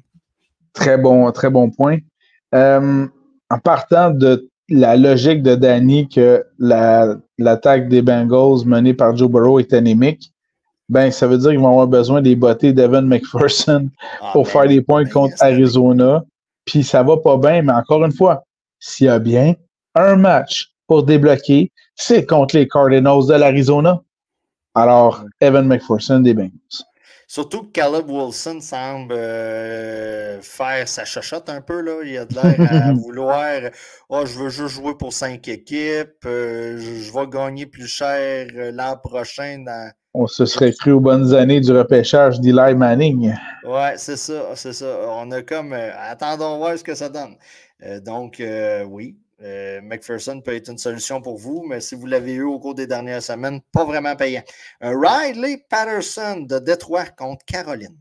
Très 0.74 0.98
bon, 0.98 1.32
très 1.32 1.50
bon 1.50 1.70
point. 1.70 1.98
Euh, 2.56 3.08
en 3.50 3.60
partant 3.60 4.12
de 4.12 4.50
la 4.70 4.96
logique 4.96 5.44
de 5.44 5.56
Danny 5.56 6.08
que 6.08 6.46
l'attaque 7.38 7.90
des 7.90 8.02
Bengals 8.02 8.66
menée 8.66 8.94
par 8.94 9.16
Joe 9.16 9.30
Burrow 9.30 9.60
est 9.60 9.74
anémique, 9.74 10.32
ben, 10.90 11.12
ça 11.12 11.28
veut 11.28 11.38
dire 11.38 11.52
qu'ils 11.52 11.60
vont 11.60 11.70
avoir 11.70 11.88
besoin 11.88 12.22
des 12.22 12.36
botter 12.36 12.74
d'Evan 12.74 13.06
McPherson 13.06 13.90
ah, 14.22 14.30
pour 14.34 14.44
ben 14.44 14.50
faire 14.50 14.68
des 14.68 14.82
points 14.82 15.04
ben, 15.04 15.12
contre 15.12 15.36
Arizona 15.42 16.24
puis 16.66 16.84
ça 16.84 17.04
va 17.04 17.18
pas 17.18 17.38
bien, 17.38 17.62
mais 17.62 17.74
encore 17.74 18.04
une 18.06 18.12
fois, 18.12 18.46
s'il 18.80 19.08
y 19.08 19.10
a 19.10 19.20
bien 19.20 19.56
un 19.96 20.16
match 20.16 20.72
pour 20.88 21.04
débloquer, 21.04 21.72
c'est 21.96 22.26
contre 22.26 22.56
les 22.56 22.68
Cardinals 22.68 23.28
de 23.28 23.34
l'Arizona. 23.34 24.02
Alors, 24.76 25.24
Evan 25.40 25.68
McPherson 25.68 26.20
des 26.20 26.34
Bengals. 26.34 26.52
Surtout 27.34 27.64
que 27.64 27.72
Caleb 27.72 28.12
Wilson 28.12 28.60
semble 28.62 29.16
euh, 29.18 30.40
faire 30.44 30.88
sa 30.88 31.04
chachotte 31.04 31.50
un 31.50 31.62
peu. 31.62 31.82
Là. 31.82 32.04
Il 32.06 32.16
a 32.16 32.26
de 32.26 32.36
l'air 32.36 32.86
à 32.86 32.94
vouloir 33.04 33.60
oh, 34.10 34.24
je 34.24 34.38
veux 34.38 34.50
juste 34.50 34.76
jouer 34.76 34.94
pour 34.96 35.14
cinq 35.14 35.48
équipes, 35.48 36.24
euh, 36.28 36.78
je, 36.78 37.12
vais 37.12 37.28
gagner 37.28 37.66
plus 37.66 37.88
cher 37.88 38.46
euh, 38.56 38.72
l'an 38.72 38.98
prochain 39.04 39.64
dans, 39.66 39.92
on 40.14 40.28
se 40.28 40.46
serait 40.46 40.74
cru 40.74 40.92
aux 40.92 41.00
bonnes 41.00 41.34
années 41.34 41.60
du 41.60 41.72
repêchage 41.72 42.40
d'Eli 42.40 42.76
Manning. 42.76 43.34
Ouais, 43.64 43.96
c'est 43.98 44.16
ça, 44.16 44.56
c'est 44.56 44.74
ça. 44.74 45.08
On 45.10 45.32
a 45.32 45.42
comme 45.42 45.74
euh, 45.74 45.90
attendons 45.98 46.58
voir 46.58 46.78
ce 46.78 46.84
que 46.84 46.94
ça 46.94 47.10
donne. 47.10 47.36
Euh, 47.84 48.00
donc, 48.00 48.40
euh, 49.44 49.82
McPherson 49.82 50.42
peut 50.42 50.56
être 50.56 50.70
une 50.70 50.78
solution 50.78 51.22
pour 51.22 51.38
vous, 51.38 51.64
mais 51.68 51.82
si 51.82 51.96
vous 51.96 52.06
l'avez 52.06 52.34
eu 52.34 52.44
au 52.44 52.60
cours 52.60 52.76
des 52.76 52.88
dernières 52.88 53.22
semaines, 53.22 53.62
pas 53.72 53.84
vraiment 53.84 54.16
payant. 54.16 54.44
Riley 54.82 55.66
Patterson 55.70 56.46
de 56.48 56.60
Détroit 56.60 57.06
contre 57.06 57.44
Caroline. 57.46 57.98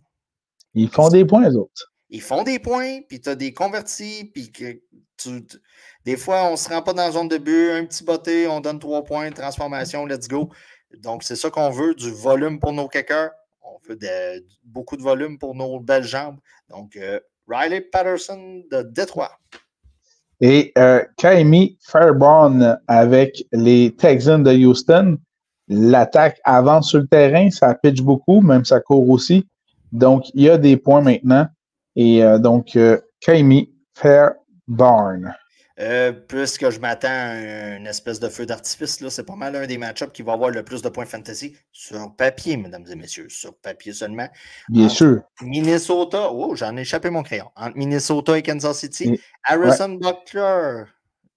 Ils 0.75 0.89
font 0.89 1.09
des 1.09 1.25
points, 1.25 1.49
les 1.49 1.57
autres. 1.57 1.93
Ils 2.11 2.23
font 2.23 2.43
des 2.43 2.59
points, 2.59 3.01
puis 3.09 3.21
tu 3.21 3.29
as 3.29 3.35
des 3.35 3.53
convertis, 3.53 4.31
puis 4.33 4.53
des 6.05 6.17
fois, 6.17 6.45
on 6.45 6.53
ne 6.53 6.57
se 6.57 6.69
rend 6.69 6.83
pas 6.83 6.93
dans 6.93 7.05
la 7.05 7.13
zone 7.13 7.29
de 7.29 7.39
but, 7.39 7.71
un 7.71 7.87
petit 7.87 8.05
botté, 8.05 8.47
on 8.47 8.61
donne 8.61 8.79
trois 8.79 9.05
points, 9.05 9.31
transformation, 9.31 10.07
let's 10.07 10.29
go. 10.29 10.51
Donc, 10.99 11.23
c'est 11.23 11.37
ça 11.37 11.51
qu'on 11.51 11.71
veut, 11.71 11.95
du 11.95 12.11
volume 12.11 12.61
pour 12.61 12.73
nos 12.73 12.89
kickers. 12.89 13.31
On 13.63 13.79
veut 13.89 13.99
beaucoup 14.65 14.97
de 14.97 15.03
volume 15.03 15.39
pour 15.39 15.55
nos 15.55 15.81
belles 15.81 16.05
jambes. 16.05 16.39
Donc, 16.69 16.97
euh, 16.97 17.21
Riley 17.49 17.81
Patterson 17.81 18.63
de 18.71 18.83
Détroit. 18.83 19.39
Et 20.45 20.73
euh, 20.77 21.01
Kaimi 21.17 21.79
Fairbairn 21.81 22.79
avec 22.89 23.45
les 23.53 23.95
Texans 23.97 24.43
de 24.43 24.53
Houston. 24.53 25.17
L'attaque 25.69 26.41
avance 26.45 26.91
sur 26.91 26.99
le 26.99 27.07
terrain, 27.07 27.49
ça 27.51 27.73
pitch 27.75 28.03
beaucoup, 28.03 28.41
même 28.41 28.65
ça 28.65 28.81
court 28.81 29.09
aussi. 29.09 29.47
Donc, 29.93 30.25
il 30.35 30.43
y 30.43 30.51
a 30.51 30.59
des 30.59 30.77
points 30.77 31.01
maintenant. 31.01 31.47
Et 31.95 32.25
euh, 32.25 32.39
donc, 32.39 32.75
euh, 32.75 32.99
Kaimi 33.21 33.71
Fairbairn. 33.95 35.33
Euh, 35.81 36.13
puisque 36.13 36.69
je 36.69 36.79
m'attends 36.81 37.09
à 37.09 37.77
une 37.77 37.87
espèce 37.87 38.21
de 38.21 38.29
feu 38.29 38.45
d'artifice, 38.45 39.03
c'est 39.09 39.27
pas 39.27 39.37
mal 39.37 39.57
un 39.57 39.67
des 39.67 39.79
match-ups 39.79 40.13
qui 40.13 40.23
va 40.23 40.35
avoir 40.35 40.51
le 40.51 40.63
plus 40.63 40.83
de 40.83 40.89
points 40.89 41.07
fantasy 41.07 41.57
sur 41.73 42.15
papier, 42.15 42.57
mesdames 42.57 42.85
et 42.91 42.95
messieurs, 42.95 43.29
sur 43.29 43.57
papier 43.57 43.93
seulement. 43.93 44.29
Bien 44.69 44.89
sûr. 44.89 45.23
Minnesota, 45.41 46.31
oh, 46.31 46.55
j'en 46.55 46.77
ai 46.77 46.83
échappé 46.83 47.09
mon 47.09 47.23
crayon. 47.23 47.51
Entre 47.57 47.77
Minnesota 47.77 48.37
et 48.37 48.43
Kansas 48.43 48.79
City, 48.79 49.19
Harrison 49.45 49.95
Butler 49.95 50.85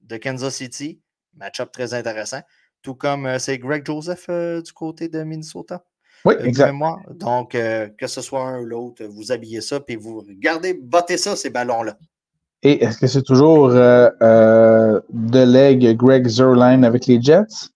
de 0.01 0.17
Kansas 0.17 0.55
City, 0.55 1.01
match-up 1.35 1.71
très 1.71 1.93
intéressant. 1.93 2.41
Tout 2.81 2.95
comme 2.95 3.25
euh, 3.25 3.39
c'est 3.39 3.57
Greg 3.57 3.85
Joseph 3.85 4.25
euh, 4.29 4.61
du 4.61 4.73
côté 4.73 5.07
de 5.07 5.23
Minnesota. 5.23 5.85
Oui, 6.25 6.35
exactement. 6.39 6.99
Donc, 7.11 7.51
que 7.51 8.07
ce 8.07 8.21
soit 8.21 8.41
un 8.41 8.59
ou 8.59 8.65
l'autre, 8.65 9.05
vous 9.05 9.31
habillez 9.31 9.61
ça, 9.61 9.79
puis 9.79 9.95
vous 9.95 10.21
regardez, 10.21 10.73
bottez 10.73 11.17
ça, 11.17 11.35
ces 11.35 11.51
ballons-là. 11.51 11.99
Et 12.65 12.83
est-ce 12.83 12.97
que 12.97 13.05
c'est 13.05 13.21
toujours 13.21 13.69
euh, 13.69 14.09
euh, 14.23 14.99
de 15.11 15.43
leg 15.43 15.95
Greg 15.95 16.27
Zerline 16.27 16.83
avec 16.83 17.05
les 17.05 17.21
Jets? 17.21 17.69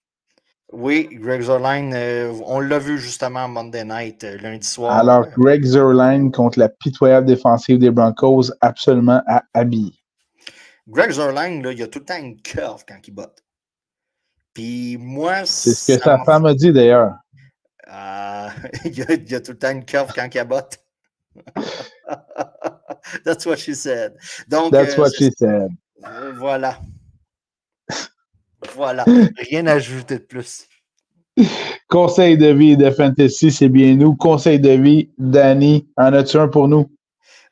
Oui, 0.74 1.08
Greg 1.12 1.44
Zerline, 1.44 1.94
euh, 1.94 2.34
on 2.48 2.60
l'a 2.60 2.80
vu 2.80 2.98
justement 2.98 3.48
Monday 3.48 3.86
night, 3.86 4.24
lundi 4.42 4.66
soir. 4.66 4.98
Alors, 4.98 5.28
Greg 5.38 5.64
Zerline 5.64 6.32
contre 6.32 6.58
la 6.58 6.70
pitoyable 6.70 7.28
défensive 7.28 7.78
des 7.78 7.92
Broncos, 7.92 8.52
absolument 8.62 9.22
à 9.28 9.44
habiller. 9.54 9.94
Greg 10.88 11.12
Zerline, 11.12 11.62
là, 11.62 11.72
il 11.72 11.84
a 11.84 11.88
tout 11.88 12.00
le 12.00 12.06
temps 12.06 12.18
une 12.18 12.42
curve 12.42 12.84
quand 12.88 12.98
il 13.08 13.12
botte. 13.12 13.44
Puis 14.56 14.98
moi, 15.00 15.46
c'est 15.46 15.74
ce 15.74 15.98
que 15.98 16.04
sa 16.04 16.18
femme 16.24 16.48
a 16.48 16.56
dit 16.56 16.74
d'ailleurs. 16.74 17.14
il, 17.86 17.92
a, 17.94 19.36
a, 19.36 19.40
tout 19.40 19.52
le 19.52 19.58
temps 19.60 19.70
une 19.70 19.86
curve 19.86 20.12
quand 20.16 20.28
il 20.34 20.44
botte. 20.46 20.80
That's 23.26 23.46
what 23.46 23.58
she 23.58 23.74
said. 23.74 24.16
Donc, 24.48 24.72
That's 24.72 24.98
euh, 24.98 25.02
what 25.02 25.12
she 25.18 25.32
said. 25.32 25.70
Euh, 26.06 26.34
voilà. 26.38 26.80
Voilà. 28.76 29.06
Rien 29.50 29.68
à 29.68 29.74
ajouter 29.74 30.20
de 30.20 30.24
plus. 30.24 30.68
Conseil 31.88 32.38
de 32.38 32.48
vie 32.48 32.78
de 32.78 32.90
Fantasy, 32.92 33.52
c'est 33.52 33.70
bien 33.70 33.96
nous. 33.96 34.16
Conseil 34.16 34.60
de 34.60 34.72
vie, 34.72 35.10
Danny, 35.18 35.88
en 35.98 36.14
as-tu 36.14 36.38
un 36.38 36.48
pour 36.48 36.68
nous? 36.68 36.92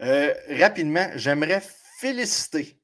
Euh, 0.02 0.34
rapidement, 0.60 1.08
j'aimerais 1.16 1.62
féliciter, 2.00 2.80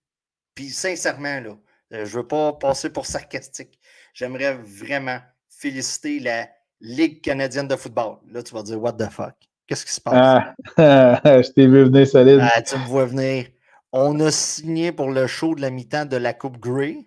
puis 0.55 0.70
sincèrement, 0.70 1.39
là, 1.41 1.57
je 1.91 1.97
ne 1.99 2.05
veux 2.05 2.28
pas 2.28 2.53
passer 2.53 2.89
pour 2.89 3.05
sarcastique, 3.05 3.80
j'aimerais 4.14 4.55
vraiment 4.55 5.20
féliciter 5.49 6.20
la 6.20 6.49
Ligue 6.86 7.22
canadienne 7.22 7.68
de 7.68 7.78
football. 7.78 8.18
Là, 8.30 8.43
tu 8.43 8.53
vas 8.53 8.61
dire, 8.61 8.82
what 8.82 8.93
the 8.93 9.09
fuck? 9.09 9.36
Qu'est-ce 9.68 9.86
qui 9.86 9.93
se 9.93 10.01
passe? 10.01 10.53
Ah, 10.78 11.22
je 11.41 11.51
t'ai 11.51 11.68
vu 11.68 11.86
venir 11.86 12.07
solide. 12.07 12.39
Ah, 12.41 12.61
tu 12.61 12.78
me 12.78 12.86
vois 12.86 13.05
venir. 13.05 13.47
On 13.91 14.20
a 14.20 14.32
signé 14.32 14.91
pour 14.91 15.11
le 15.11 15.28
show 15.28 15.55
de 15.55 15.61
la 15.61 15.70
mi-temps 15.70 16.05
de 16.05 16.18
la 16.18 16.34
Coupe 16.34 16.57
Grey. 16.57 16.97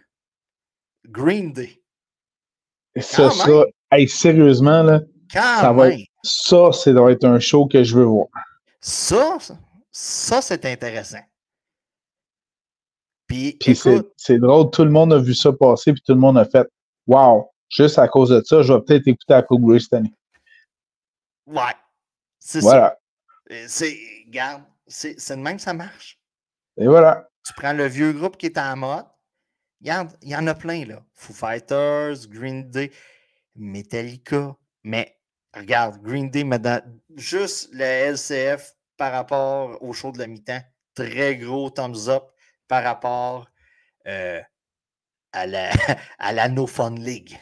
Green 1.09 1.53
Day. 1.53 1.83
Ça, 2.99 3.31
ça, 3.31 3.65
sérieusement, 4.07 4.83
là, 4.83 5.01
ça, 5.33 5.73
va 5.73 5.91
être, 5.91 6.01
ça, 6.23 6.73
ça 6.73 6.93
doit 6.93 7.13
être 7.13 7.25
un 7.25 7.39
show 7.39 7.67
que 7.67 7.85
je 7.85 7.95
veux 7.97 8.05
voir. 8.05 8.29
Ça, 8.81 9.37
ça, 9.91 10.41
c'est 10.41 10.65
intéressant. 10.65 11.21
Puis, 13.27 13.59
c'est 14.17 14.39
drôle, 14.39 14.71
tout 14.71 14.85
le 14.85 14.91
monde 14.91 15.13
a 15.13 15.19
vu 15.19 15.35
ça 15.35 15.53
passer, 15.53 15.93
puis 15.93 16.03
tout 16.07 16.15
le 16.15 16.21
monde 16.21 16.39
a 16.39 16.45
fait 16.45 16.67
Wow, 17.07 17.51
juste 17.69 17.99
à 17.99 18.09
cause 18.09 18.31
de 18.31 18.43
ça, 18.45 18.63
je 18.63 18.73
vais 18.73 18.81
peut-être 18.81 19.07
écouter 19.07 19.35
la 19.35 19.43
Coupe 19.43 19.63
Grey 19.63 19.79
cette 19.79 19.93
année. 19.93 20.13
Ouais. 21.47 21.75
C'est 22.47 22.61
voilà. 22.61 22.97
ça. 23.51 23.57
C'est, 23.67 23.99
regarde, 24.27 24.63
c'est 24.87 25.17
de 25.31 25.43
même 25.43 25.57
que 25.57 25.63
ça 25.63 25.75
marche. 25.75 26.21
Et 26.77 26.87
voilà. 26.87 27.29
Tu 27.45 27.53
prends 27.55 27.73
le 27.73 27.87
vieux 27.87 28.13
groupe 28.13 28.37
qui 28.37 28.47
est 28.47 28.57
en 28.57 28.77
mode. 28.77 29.05
Regarde, 29.81 30.17
il 30.23 30.29
y 30.29 30.37
en 30.37 30.47
a 30.47 30.55
plein, 30.55 30.85
là. 30.85 31.03
Foo 31.13 31.33
Fighters, 31.33 32.29
Green 32.29 32.71
Day, 32.71 32.93
Metallica. 33.57 34.55
Mais 34.85 35.19
regarde, 35.55 36.01
Green 36.01 36.31
Day, 36.31 36.45
juste 37.17 37.69
le 37.73 38.13
LCF 38.13 38.77
par 38.97 39.11
rapport 39.11 39.83
au 39.83 39.93
show 39.93 40.13
de 40.13 40.19
la 40.19 40.29
mi-temps, 40.29 40.63
très 40.95 41.35
gros 41.35 41.71
thumbs 41.71 42.09
up 42.09 42.27
par 42.69 42.85
rapport 42.85 43.49
euh, 44.07 44.41
à, 45.33 45.47
la, 45.49 45.71
à 46.21 46.33
la 46.33 46.49
No 46.49 46.69
Fun 46.69 46.95
League. 46.95 47.37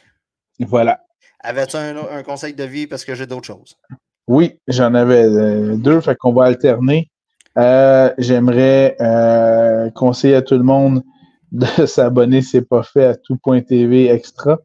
Voilà. 0.59 1.05
Avais-tu 1.41 1.77
un, 1.77 2.23
conseil 2.23 2.55
de 2.55 2.63
vie 2.63 2.87
parce 2.87 3.05
que 3.05 3.13
j'ai 3.13 3.27
d'autres 3.27 3.45
choses? 3.45 3.77
Oui, 4.27 4.59
j'en 4.67 4.93
avais 4.95 5.25
euh, 5.25 5.75
deux, 5.75 6.01
fait 6.01 6.15
qu'on 6.15 6.33
va 6.33 6.45
alterner. 6.45 7.09
Euh, 7.57 8.11
j'aimerais 8.17 8.97
conseiller 9.95 10.35
à 10.35 10.41
tout 10.41 10.55
le 10.55 10.63
monde 10.63 11.03
de 11.51 11.85
s'abonner 11.85 12.41
si 12.41 12.49
ce 12.49 12.57
n'est 12.57 12.63
pas 12.63 12.83
fait 12.83 13.05
à 13.05 13.15
tout.tv 13.15 14.09
extra. 14.09 14.59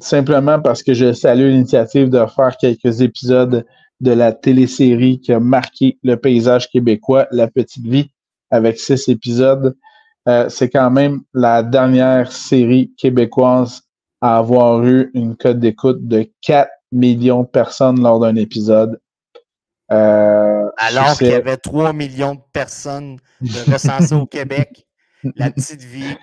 simplement 0.00 0.60
parce 0.60 0.82
que 0.82 0.94
je 0.94 1.12
salue 1.12 1.50
l'initiative 1.50 2.08
de 2.08 2.24
faire 2.34 2.56
quelques 2.56 3.02
épisodes 3.02 3.66
de 4.00 4.12
la 4.12 4.32
télésérie 4.32 5.20
qui 5.20 5.32
a 5.32 5.40
marqué 5.40 5.98
le 6.02 6.16
paysage 6.16 6.70
québécois, 6.70 7.26
La 7.30 7.48
Petite 7.48 7.86
Vie, 7.86 8.10
avec 8.50 8.78
six 8.78 9.08
épisodes. 9.08 9.76
Euh, 10.28 10.48
c'est 10.48 10.68
quand 10.68 10.90
même 10.90 11.20
la 11.34 11.62
dernière 11.62 12.30
série 12.30 12.92
québécoise 12.96 13.82
à 14.20 14.38
avoir 14.38 14.84
eu 14.84 15.10
une 15.14 15.36
cote 15.36 15.58
d'écoute 15.58 16.06
de 16.06 16.28
4 16.42 16.68
millions 16.92 17.42
de 17.42 17.48
personnes 17.48 18.02
lors 18.02 18.20
d'un 18.20 18.36
épisode. 18.36 19.00
Euh, 19.90 20.68
Alors 20.76 21.16
qu'il 21.16 21.28
y 21.28 21.32
avait 21.32 21.56
3 21.56 21.92
millions 21.92 22.34
de 22.34 22.42
personnes 22.52 23.18
de 23.40 23.72
recensées 23.72 24.14
au 24.14 24.26
Québec, 24.26 24.86
La 25.36 25.50
Petite 25.50 25.82
Vie 25.82 26.16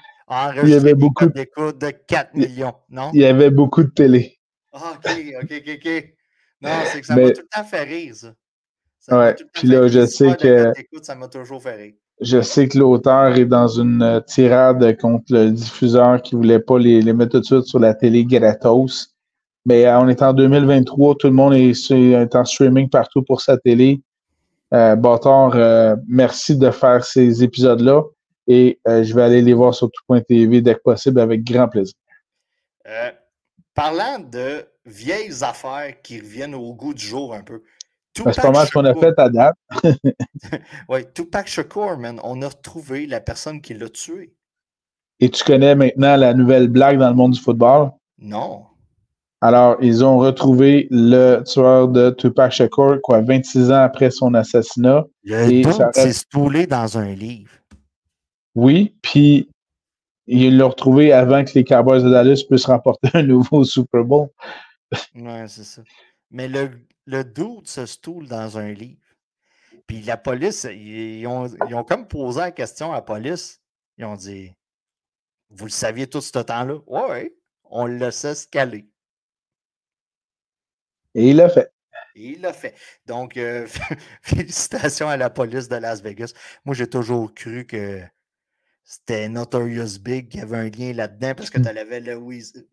il 0.64 0.70
y 0.70 0.74
avait 0.74 0.96
beaucoup 0.96 1.28
d'écoute 1.28 1.80
de 1.80 1.92
4 2.08 2.34
millions, 2.34 2.74
non? 2.90 3.12
Il 3.14 3.22
y 3.22 3.26
avait 3.26 3.52
beaucoup 3.52 3.84
de 3.84 3.90
télé. 3.90 4.40
Ah, 4.74 4.94
OK, 4.96 5.12
OK, 5.44 5.52
OK, 5.52 5.70
OK. 5.76 6.16
Non, 6.62 6.70
c'est 6.86 7.02
que 7.02 7.08
ça 7.08 7.16
m'a 7.16 7.32
tout 7.32 7.42
le 7.42 7.48
temps 7.48 7.64
fait 7.64 7.84
rire, 7.84 8.16
ça. 8.16 9.20
ouais, 9.20 9.36
puis 9.54 9.68
là, 9.68 9.88
je 9.88 10.06
sais 10.06 10.36
que. 10.36 10.74
Ça 11.04 11.16
m'a 11.16 11.28
toujours 11.28 11.62
fait 11.62 11.76
rire. 11.76 11.94
Je 12.22 12.42
sais 12.42 12.68
que 12.68 12.78
l'auteur 12.78 13.38
est 13.38 13.46
dans 13.46 13.68
une 13.68 14.02
euh, 14.02 14.22
tirade 14.22 14.98
contre 14.98 15.26
le 15.30 15.52
diffuseur 15.52 16.22
qui 16.22 16.36
voulait 16.36 16.60
pas 16.62 16.80
les, 16.80 17.02
les 17.02 17.12
mettre 17.12 17.34
tout 17.34 17.40
de 17.42 17.46
suite 17.46 17.66
sur 17.66 17.78
la 17.78 17.94
télé 17.94 18.24
gratos. 18.24 19.15
Mais 19.66 19.86
euh, 19.86 20.00
on 20.00 20.08
est 20.08 20.22
en 20.22 20.34
2023, 20.34 21.16
tout 21.16 21.28
le 21.28 21.34
monde 21.34 21.54
est, 21.54 22.36
en 22.36 22.46
streaming 22.46 22.90
partout 22.90 23.24
pour 23.24 23.42
sa 23.42 23.58
télé. 23.58 24.02
Euh, 24.74 24.96
euh, 24.96 25.96
merci 26.08 26.58
de 26.58 26.70
faire 26.72 27.04
ces 27.04 27.44
épisodes-là 27.44 28.04
et 28.48 28.80
je 28.86 29.14
vais 29.14 29.24
aller 29.24 29.42
les 29.42 29.54
voir 29.54 29.74
sur 29.74 29.90
tout.tv 29.90 30.62
dès 30.62 30.76
que 30.76 30.82
possible 30.84 31.20
avec 31.20 31.44
grand 31.44 31.68
plaisir. 31.68 31.96
parlant 33.74 34.20
de 34.20 34.66
vieilles 34.86 35.44
affaires 35.44 35.96
qui 36.04 36.20
reviennent 36.20 36.56
au 36.56 36.74
goût 36.74 36.94
du 36.94 37.04
jour 37.04 37.34
un 37.34 37.42
peu. 37.42 37.64
Ben, 38.24 38.32
c'est 38.32 38.42
pas 38.42 38.52
mal 38.52 38.66
ce 38.66 38.72
qu'on 38.72 38.86
a 38.86 38.94
fait 38.94 39.18
à 39.18 39.30
date. 39.30 39.56
oui, 40.90 41.00
Tupac 41.14 41.48
Shakur, 41.48 41.98
man, 41.98 42.20
on 42.24 42.42
a 42.44 42.48
retrouvé 42.48 43.08
la 43.08 43.20
personne 43.20 43.62
qui 43.62 43.74
l'a 43.74 43.90
tué. 43.90 44.34
Et 45.20 45.30
tu 45.30 45.44
connais 45.44 45.76
maintenant 45.76 46.16
la 46.16 46.34
nouvelle 46.34 46.68
blague 46.68 46.98
dans 46.98 47.10
le 47.10 47.16
monde 47.16 47.32
du 47.32 47.40
football? 47.40 47.92
Non. 48.18 48.66
Alors, 49.42 49.78
ils 49.82 50.04
ont 50.04 50.18
retrouvé 50.18 50.88
le 50.90 51.42
tueur 51.44 51.88
de 51.88 52.10
Tupac 52.12 52.52
Shakur, 52.52 53.00
quoi, 53.04 53.22
26 53.22 53.72
ans 53.72 53.84
après 53.84 54.10
son 54.10 54.34
assassinat. 54.34 55.04
Le 55.24 55.64
s'est 55.94 56.14
stoulé 56.14 56.66
dans 56.68 56.98
un 56.98 57.14
livre. 57.14 57.52
Oui, 58.56 58.96
puis 59.02 59.50
ils 60.28 60.58
l'ont 60.58 60.70
retrouvé 60.70 61.12
avant 61.12 61.44
que 61.44 61.52
les 61.54 61.64
Cowboys 61.64 62.02
de 62.02 62.10
Dallas 62.10 62.44
puissent 62.48 62.66
remporter 62.66 63.10
un 63.14 63.24
nouveau 63.24 63.64
Super 63.66 64.04
Bowl. 64.04 64.30
Ouais, 65.14 65.46
c'est 65.48 65.64
ça. 65.64 65.82
Mais 66.32 66.48
le, 66.48 66.72
le 67.06 67.24
dude 67.24 67.68
se 67.68 67.86
stoule 67.86 68.28
dans 68.28 68.58
un 68.58 68.72
livre. 68.72 69.02
Puis 69.88 70.02
la 70.02 70.18
police, 70.18 70.66
ils 70.72 71.28
ont, 71.28 71.48
ils 71.70 71.76
ont 71.76 71.84
comme 71.84 72.08
posé 72.08 72.40
la 72.40 72.52
question 72.52 72.92
à 72.92 72.96
la 72.96 73.02
police. 73.02 73.62
Ils 73.98 74.06
ont 74.06 74.16
dit 74.16 74.52
Vous 75.50 75.66
le 75.66 75.72
saviez 75.72 76.08
tout 76.08 76.22
ce 76.22 76.32
temps-là? 76.32 76.80
Oui, 76.88 77.32
on 77.66 77.86
le 77.86 78.10
sait 78.10 78.34
caler. 78.50 78.88
Et 81.16 81.30
il 81.30 81.38
l'a 81.38 81.50
fait. 81.50 81.72
Et 82.16 82.34
il 82.34 82.42
l'a 82.42 82.54
fait. 82.54 82.76
Donc, 83.06 83.38
euh, 83.38 83.66
félicitations 84.22 85.10
à 85.10 85.18
la 85.18 85.30
police 85.30 85.68
de 85.68 85.78
Las 85.78 86.02
Vegas. 86.02 86.34
Moi, 86.66 86.76
j'ai 86.76 86.88
toujours 86.88 87.34
cru 87.34 87.66
que 87.66 88.02
c'était 88.84 89.28
Notorious 89.30 90.00
Big 90.00 90.30
qui 90.30 90.40
avait 90.40 90.58
un 90.58 90.70
lien 90.70 90.94
là-dedans 90.94 91.34
parce 91.36 91.50
que 91.50 91.60
tu 91.60 91.68
avais 91.68 92.00
le 92.00 92.22
East 92.32 92.68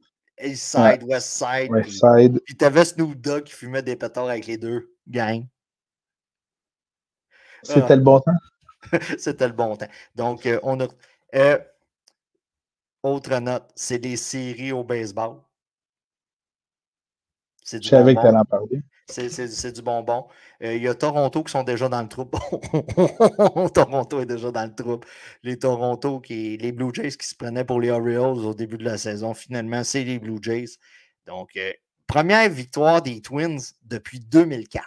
Side, 0.54 1.02
West 1.04 1.28
Side. 1.28 1.70
West 1.70 1.90
Side. 1.90 2.40
Puis 2.44 2.56
t'avais 2.56 2.84
Snoop 2.84 3.14
Dogg 3.14 3.44
qui 3.44 3.52
fumait 3.52 3.82
des 3.82 3.96
pétards 3.96 4.28
avec 4.28 4.46
les 4.46 4.58
deux 4.58 4.94
gangs. 5.08 5.46
C'était 7.62 7.92
ah. 7.92 7.96
le 7.96 8.02
bon 8.02 8.20
temps? 8.20 8.32
C'était 9.18 9.46
le 9.46 9.54
bon 9.54 9.76
temps. 9.76 9.86
Donc, 10.16 10.46
euh, 10.46 10.58
on 10.62 10.80
a. 10.80 10.88
Euh, 11.34 11.58
autre 13.02 13.36
note, 13.38 13.70
c'est 13.74 13.98
des 13.98 14.16
séries 14.16 14.72
au 14.72 14.84
baseball. 14.84 15.40
C'est 17.64 17.78
du 17.78 17.84
Je 17.84 17.90
savais 17.90 18.14
que 18.14 18.20
tu 18.20 18.26
en 18.26 18.44
parler. 18.44 18.82
C'est 19.06 19.72
du 19.72 19.82
bonbon. 19.82 20.26
Euh, 20.62 20.74
il 20.74 20.82
y 20.82 20.88
a 20.88 20.94
Toronto 20.94 21.42
qui 21.42 21.52
sont 21.52 21.62
déjà 21.62 21.88
dans 21.88 22.02
le 22.02 22.08
trouble. 22.08 22.38
Toronto 23.74 24.20
est 24.20 24.26
déjà 24.26 24.50
dans 24.50 24.64
le 24.64 24.74
trouble. 24.74 25.06
Les 25.42 25.58
Toronto, 25.58 26.20
qui, 26.20 26.56
les 26.56 26.72
Blue 26.72 26.90
Jays 26.92 27.10
qui 27.10 27.26
se 27.26 27.34
prenaient 27.34 27.64
pour 27.64 27.80
les 27.80 27.90
Orioles 27.90 28.44
au 28.44 28.54
début 28.54 28.78
de 28.78 28.84
la 28.84 28.98
saison, 28.98 29.34
finalement, 29.34 29.84
c'est 29.84 30.04
les 30.04 30.18
Blue 30.18 30.38
Jays. 30.40 30.76
Donc, 31.26 31.50
euh, 31.56 31.72
première 32.06 32.48
victoire 32.48 33.02
des 33.02 33.20
Twins 33.20 33.60
depuis 33.84 34.20
2004. 34.20 34.84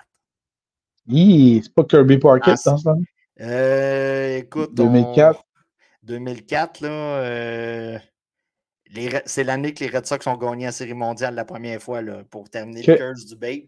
c'est 1.08 1.74
pas 1.74 1.84
Kirby 1.84 2.18
Parkett 2.18 2.58
dans 2.66 2.78
ce 2.78 2.90
euh, 3.42 4.38
Écoute, 4.38 4.74
2004. 4.74 5.44
2004, 6.04 6.82
là 6.82 8.00
c'est 9.26 9.44
l'année 9.44 9.74
que 9.74 9.84
les 9.84 9.90
Red 9.90 10.06
Sox 10.06 10.28
ont 10.28 10.38
gagné 10.38 10.66
la 10.66 10.72
Série 10.72 10.94
mondiale 10.94 11.36
la 11.36 11.46
première 11.46 11.82
fois 11.82 12.02
là, 12.02 12.24
pour 12.30 12.50
terminer 12.50 12.84
le 12.84 12.96
curse 12.96 13.26
du 13.26 13.36
Babe. 13.36 13.66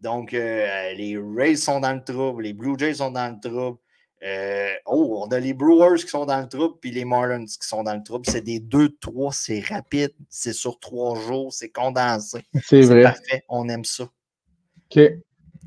Donc, 0.00 0.34
euh, 0.34 0.92
les 0.94 1.16
Rays 1.18 1.56
sont 1.56 1.80
dans 1.80 1.94
le 1.94 2.04
trouble, 2.04 2.42
les 2.42 2.52
Blue 2.52 2.74
Jays 2.78 2.94
sont 2.94 3.10
dans 3.10 3.34
le 3.34 3.40
trouble. 3.40 3.78
Euh, 4.22 4.72
oh, 4.86 5.22
on 5.24 5.30
a 5.30 5.38
les 5.38 5.52
Brewers 5.52 5.98
qui 6.00 6.08
sont 6.08 6.24
dans 6.24 6.40
le 6.40 6.48
trouble, 6.48 6.76
puis 6.80 6.90
les 6.90 7.04
Marlins 7.04 7.44
qui 7.44 7.66
sont 7.66 7.82
dans 7.82 7.94
le 7.94 8.02
trouble. 8.02 8.26
C'est 8.28 8.42
des 8.42 8.60
2-3, 8.60 9.32
c'est 9.32 9.60
rapide, 9.60 10.12
c'est 10.28 10.52
sur 10.52 10.78
trois 10.80 11.18
jours, 11.20 11.52
c'est 11.52 11.70
condensé. 11.70 12.40
C'est 12.64 12.82
vrai. 12.82 13.02
parfait, 13.02 13.44
on 13.48 13.68
aime 13.68 13.84
ça. 13.84 14.04
OK. 14.04 15.00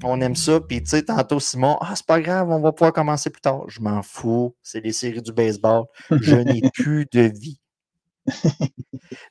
On 0.03 0.21
aime 0.21 0.35
ça. 0.35 0.61
Puis, 0.61 0.81
tu 0.81 0.91
sais, 0.91 1.03
tantôt, 1.03 1.39
Simon, 1.39 1.77
ah, 1.81 1.93
c'est 1.93 2.05
pas 2.05 2.21
grave, 2.21 2.49
on 2.49 2.61
va 2.61 2.71
pouvoir 2.71 2.93
commencer 2.93 3.29
plus 3.29 3.41
tard. 3.41 3.65
Je 3.67 3.81
m'en 3.81 4.01
fous. 4.01 4.55
C'est 4.63 4.79
les 4.79 4.93
séries 4.93 5.21
du 5.21 5.33
baseball. 5.33 5.85
Je 6.09 6.35
n'ai 6.35 6.61
plus 6.73 7.05
de 7.11 7.21
vie 7.21 7.59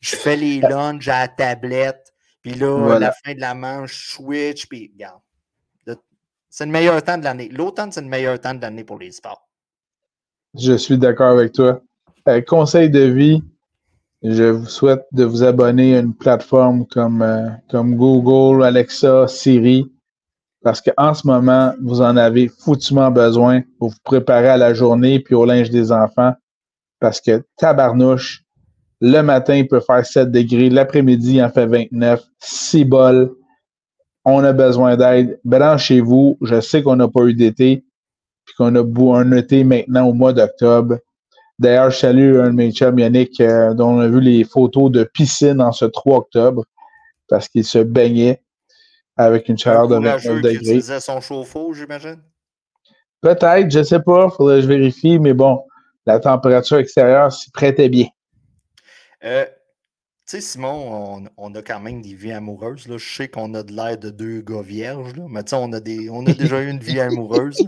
je 0.01 0.16
fais 0.16 0.36
les 0.36 0.61
lunges 0.61 1.09
à 1.09 1.20
la 1.20 1.28
tablette, 1.28 2.12
puis 2.42 2.55
là, 2.55 2.96
à 2.96 2.99
la 2.99 3.12
fin 3.12 3.34
de 3.34 3.40
la 3.40 3.55
manche, 3.55 4.12
switch, 4.12 4.66
puis 4.66 4.90
regarde. 4.94 5.20
C'est 6.51 6.66
le 6.66 6.72
meilleur 6.72 7.03
temps 7.03 7.18
de 7.18 7.24
l'année. 7.24 7.49
L'automne, 7.51 7.92
c'est 7.92 8.01
le 8.01 8.09
meilleur 8.09 8.40
temps 8.40 8.55
de 8.55 8.61
l'année 8.61 8.82
pour 8.82 8.99
les 8.99 9.12
sports. 9.12 9.46
Je 10.59 10.72
suis 10.72 10.99
d'accord 10.99 11.38
avec 11.38 11.53
toi. 11.53 11.82
Euh, 12.26 12.40
conseil 12.40 12.90
de 12.90 13.01
vie, 13.01 13.42
je 14.22 14.44
vous 14.44 14.66
souhaite 14.66 15.07
de 15.12 15.24
vous 15.24 15.42
abonner 15.42 15.96
à 15.96 16.01
une 16.01 16.14
plateforme 16.14 16.86
comme, 16.86 17.22
euh, 17.22 17.49
comme 17.70 17.96
Google, 17.96 18.64
Alexa, 18.64 19.28
Siri, 19.28 19.92
parce 20.62 20.80
qu'en 20.80 21.14
ce 21.14 21.26
moment, 21.26 21.74
vous 21.82 22.01
en 22.01 22.16
avez 22.16 22.49
foutument 22.49 23.11
besoin 23.11 23.62
pour 23.78 23.90
vous 23.90 23.99
préparer 24.03 24.49
à 24.49 24.57
la 24.57 24.74
journée 24.74 25.20
puis 25.20 25.34
au 25.34 25.44
linge 25.44 25.70
des 25.70 25.92
enfants, 25.92 26.34
parce 26.99 27.20
que 27.20 27.44
tabarnouche, 27.57 28.44
le 29.01 29.22
matin, 29.22 29.55
il 29.55 29.68
peut 29.68 29.80
faire 29.80 30.05
7 30.05 30.30
degrés. 30.30 30.70
L'après-midi, 30.70 31.36
il 31.36 31.42
en 31.42 31.51
fait 31.51 31.66
29. 31.66 32.22
6 32.40 32.84
bols. 32.84 33.30
On 34.24 34.42
a 34.44 34.53
besoin 34.53 34.96
d'aide. 34.96 35.38
Branchez-vous. 35.44 36.38
Je 36.42 36.61
sais 36.61 36.82
qu'on 36.82 36.96
n'a 36.96 37.09
pas 37.09 37.22
eu 37.22 37.34
d'été. 37.34 37.84
Puis 38.44 38.55
qu'on 38.57 38.74
a, 38.74 39.18
un 39.20 39.32
été 39.32 39.62
maintenant 39.62 40.09
au 40.09 40.12
mois 40.14 40.32
d'octobre. 40.32 40.99
D'ailleurs, 41.59 41.90
je 41.90 41.99
salue 41.99 42.38
un 42.38 42.51
de 42.51 42.55
mes 42.55 42.72
chums, 42.72 42.99
Yannick, 42.99 43.40
euh, 43.40 43.74
dont 43.74 43.96
on 43.96 44.01
a 44.01 44.09
vu 44.09 44.20
les 44.20 44.44
photos 44.44 44.90
de 44.90 45.05
piscine 45.05 45.61
en 45.61 45.72
ce 45.72 45.84
3 45.84 46.18
octobre 46.18 46.64
parce 47.28 47.49
qu'il 47.49 47.64
se 47.64 47.78
baignait 47.78 48.40
avec 49.16 49.49
une 49.49 49.59
chaleur 49.59 49.88
de 49.88 49.96
29 49.96 50.36
degrés. 50.36 50.53
Il 50.53 50.57
utilisait 50.57 51.01
son 51.01 51.20
chauffe-eau, 51.20 51.72
j'imagine? 51.74 52.22
Peut-être, 53.20 53.70
je 53.70 53.80
ne 53.80 53.84
sais 53.84 54.01
pas, 54.01 54.28
il 54.30 54.36
faudrait 54.36 54.57
que 54.57 54.62
je 54.62 54.68
vérifie, 54.68 55.18
mais 55.18 55.34
bon, 55.34 55.61
la 56.07 56.20
température 56.20 56.78
extérieure 56.78 57.32
s'y 57.32 57.51
prêtait 57.51 57.88
bien. 57.88 58.07
Euh, 59.24 59.44
tu 59.44 60.36
sais, 60.36 60.40
Simon, 60.40 61.24
on, 61.36 61.54
a 61.54 61.62
quand 61.62 61.80
même 61.80 62.02
des 62.02 62.14
vies 62.14 62.32
amoureuses. 62.32 62.86
Là. 62.86 62.98
Je 62.98 63.16
sais 63.16 63.28
qu'on 63.28 63.54
a 63.54 63.62
de 63.62 63.72
l'air 63.72 63.96
de 63.96 64.10
deux 64.10 64.42
gars 64.42 64.62
vierges, 64.62 65.16
là, 65.16 65.24
mais 65.28 65.42
tu 65.42 65.50
sais, 65.50 65.56
on, 65.56 65.72
a 65.72 65.80
des, 65.80 66.10
on 66.10 66.24
a 66.26 66.32
déjà 66.34 66.62
eu 66.62 66.70
une 66.70 66.80
vie 66.80 67.00
amoureuse. 67.00 67.58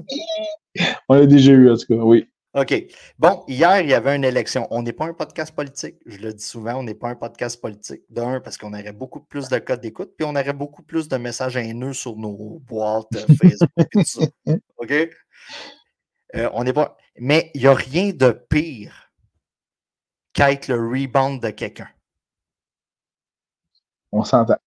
on 1.09 1.14
a 1.14 1.26
déjà 1.26 1.53
eu, 1.53 1.70
en 1.70 1.76
tout 1.76 1.86
cas, 1.86 2.03
oui. 2.03 2.28
OK. 2.55 2.74
Bon, 3.18 3.44
hier, 3.46 3.80
il 3.80 3.88
y 3.88 3.94
avait 3.94 4.16
une 4.16 4.24
élection. 4.24 4.66
On 4.70 4.82
n'est 4.82 4.92
pas 4.92 5.07
un 5.07 5.14
podcast 5.14 5.55
politique. 5.55 5.96
Je 6.05 6.18
le 6.18 6.32
dis 6.34 6.44
souvent, 6.44 6.74
on 6.80 6.82
n'est 6.82 6.94
pas 6.94 7.09
un 7.09 7.14
podcast 7.14 7.61
politique. 7.61 8.03
D'un, 8.11 8.40
parce 8.40 8.59
qu'on 8.59 8.72
aurait 8.72 8.92
beaucoup 8.92 9.20
plus 9.20 9.48
de 9.48 9.59
codes 9.59 9.80
d'écoute, 9.80 10.14
puis 10.16 10.26
on 10.26 10.34
aurait 10.34 10.53
beaucoup 10.53 10.82
plus 10.82 11.09
de 11.09 11.16
messages 11.16 11.57
haineux 11.57 11.92
sur 11.92 12.16
nos 12.16 12.61
boîtes 12.66 13.07
euh, 13.14 13.34
Facebook 13.40 13.70
et 13.78 13.84
tout 13.92 14.05
ça. 14.05 14.26
OK? 14.78 14.92
Euh, 16.34 16.51
on 16.53 16.64
n'est 16.64 16.72
pas. 16.72 16.96
Mais 17.18 17.53
il 17.55 17.61
n'y 17.61 17.66
a 17.68 17.74
rien 17.74 18.11
de 18.12 18.32
pire 18.32 18.99
qu'être 20.41 20.68
le 20.68 20.76
rebound 20.76 21.43
de 21.43 21.51
quelqu'un. 21.51 21.88
On 24.12 24.24
s'entend. 24.24 24.59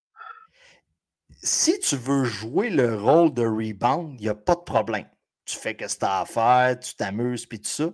Si 1.42 1.80
tu 1.80 1.98
veux 1.98 2.24
jouer 2.24 2.70
le 2.70 2.96
rôle 2.96 3.34
de 3.34 3.46
rebound, 3.46 4.20
il 4.20 4.24
n'y 4.24 4.30
a 4.30 4.36
pas 4.36 4.56
de 4.56 4.62
problème 4.62 5.08
tu 5.46 5.58
fais 5.58 5.76
que 5.76 5.88
c'est 5.88 6.04
à 6.04 6.26
faire, 6.26 6.80
tu 6.80 6.96
t'amuses, 6.96 7.46
puis 7.46 7.60
tout 7.60 7.70
ça. 7.70 7.90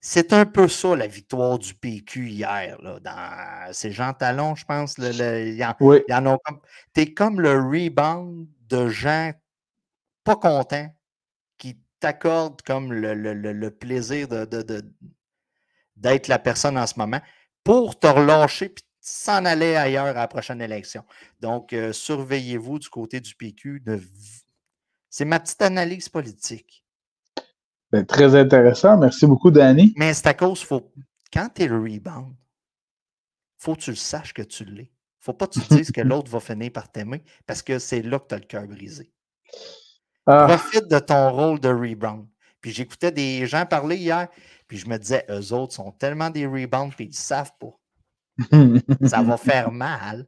C'est 0.00 0.32
un 0.34 0.44
peu 0.44 0.68
ça 0.68 0.94
la 0.94 1.06
victoire 1.06 1.58
du 1.58 1.74
PQ 1.74 2.28
hier. 2.28 2.80
Là, 2.82 3.00
dans... 3.00 3.72
C'est 3.72 3.90
Jean 3.90 4.12
Talon, 4.12 4.54
je 4.54 4.64
pense. 4.66 4.98
il 4.98 5.54
y 5.54 5.64
en, 5.64 5.74
oui. 5.80 6.02
comme. 6.08 6.60
T'es 6.92 7.14
comme 7.14 7.40
le 7.40 7.54
rebound 7.58 8.46
de 8.68 8.88
gens 8.88 9.32
pas 10.24 10.36
contents 10.36 10.94
qui 11.56 11.78
t'accordent 12.00 12.60
comme 12.62 12.92
le, 12.92 13.68
plaisir 13.70 14.28
de, 14.28 14.82
d'être 15.96 16.28
la 16.28 16.38
personne 16.38 16.78
en 16.78 16.86
ce 16.86 16.94
moment 16.98 17.20
pour 17.62 17.98
te 17.98 18.06
relâcher 18.06 18.68
puis 18.68 18.84
s'en 19.00 19.44
aller 19.44 19.76
ailleurs 19.76 20.06
à 20.06 20.12
la 20.12 20.28
prochaine 20.28 20.60
élection. 20.62 21.04
Donc, 21.40 21.72
euh, 21.72 21.92
surveillez-vous 21.92 22.78
du 22.78 22.88
côté 22.88 23.20
du 23.20 23.34
PQ 23.34 23.80
de 23.80 24.00
c'est 25.10 25.24
ma 25.24 25.38
petite 25.38 25.62
analyse 25.62 26.08
politique. 26.08 26.84
Ben, 27.92 28.04
très 28.04 28.34
intéressant. 28.34 28.98
Merci 28.98 29.26
beaucoup, 29.26 29.52
Danny. 29.52 29.94
Mais 29.96 30.12
c'est 30.12 30.26
à 30.26 30.34
cause, 30.34 30.60
faut, 30.64 30.92
quand 31.32 31.48
tu 31.54 31.62
es 31.62 31.66
le 31.68 31.78
rebound, 31.78 32.34
faut 33.56 33.76
que 33.76 33.82
tu 33.82 33.90
le 33.90 33.96
saches 33.96 34.34
que 34.34 34.42
tu 34.42 34.64
l'es. 34.64 34.90
faut 35.20 35.32
pas 35.32 35.46
que 35.46 35.52
tu 35.52 35.60
te 35.60 35.74
dises 35.76 35.92
que 35.92 36.00
l'autre 36.00 36.30
va 36.30 36.40
finir 36.40 36.72
par 36.72 36.90
t'aimer 36.90 37.22
parce 37.46 37.62
que 37.62 37.78
c'est 37.78 38.02
là 38.02 38.18
que 38.18 38.26
tu 38.26 38.34
as 38.34 38.38
le 38.38 38.44
cœur 38.44 38.66
brisé. 38.66 39.12
Ah. 40.26 40.46
Profite 40.48 40.88
de 40.88 40.98
ton 40.98 41.30
rôle 41.30 41.60
de 41.60 41.68
rebound. 41.68 42.26
Puis 42.60 42.72
j'écoutais 42.72 43.12
des 43.12 43.46
gens 43.46 43.66
parler 43.66 43.96
hier, 43.96 44.26
puis 44.66 44.78
je 44.78 44.88
me 44.88 44.98
disais, 44.98 45.24
eux 45.30 45.52
autres 45.52 45.74
sont 45.74 45.92
tellement 45.92 46.30
des 46.30 46.46
rebounds, 46.46 46.94
puis 46.94 47.06
ils 47.06 47.14
savent 47.14 47.52
pas. 47.60 47.76
Ça 49.06 49.22
va 49.22 49.36
faire 49.36 49.70
mal. 49.70 50.26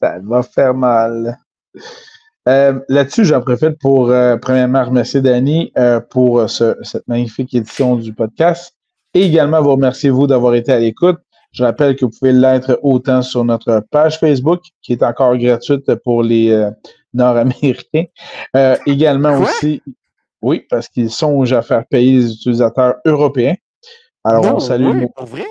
Ça 0.00 0.18
va 0.22 0.42
faire 0.42 0.74
mal. 0.74 1.38
Euh, 2.48 2.78
là-dessus, 2.88 3.24
j'en 3.24 3.40
profite 3.40 3.78
pour 3.78 4.10
euh, 4.10 4.36
premièrement 4.36 4.84
remercier 4.84 5.22
Danny 5.22 5.72
euh, 5.78 6.00
pour 6.00 6.48
cette 6.50 7.08
magnifique 7.08 7.54
édition 7.54 7.96
du 7.96 8.12
podcast 8.12 8.74
et 9.14 9.22
également 9.22 9.62
vous 9.62 9.72
remercier 9.72 10.10
vous 10.10 10.26
d'avoir 10.26 10.54
été 10.54 10.72
à 10.72 10.78
l'écoute. 10.78 11.18
Je 11.52 11.64
rappelle 11.64 11.96
que 11.96 12.04
vous 12.04 12.10
pouvez 12.10 12.32
l'être 12.32 12.78
autant 12.82 13.22
sur 13.22 13.44
notre 13.44 13.84
page 13.90 14.18
Facebook, 14.18 14.60
qui 14.82 14.92
est 14.92 15.02
encore 15.04 15.36
gratuite 15.38 15.94
pour 16.02 16.24
les 16.24 16.68
Nord-Américains. 17.14 18.06
également 18.86 19.38
aussi, 19.38 19.80
oui, 20.44 20.60
parce 20.68 20.88
qu'ils 20.88 21.10
songent 21.10 21.54
à 21.54 21.62
faire 21.62 21.86
payer 21.86 22.18
les 22.18 22.32
utilisateurs 22.32 22.96
européens. 23.06 23.54
Alors, 24.24 24.56
on 24.56 24.60
salue, 24.60 25.04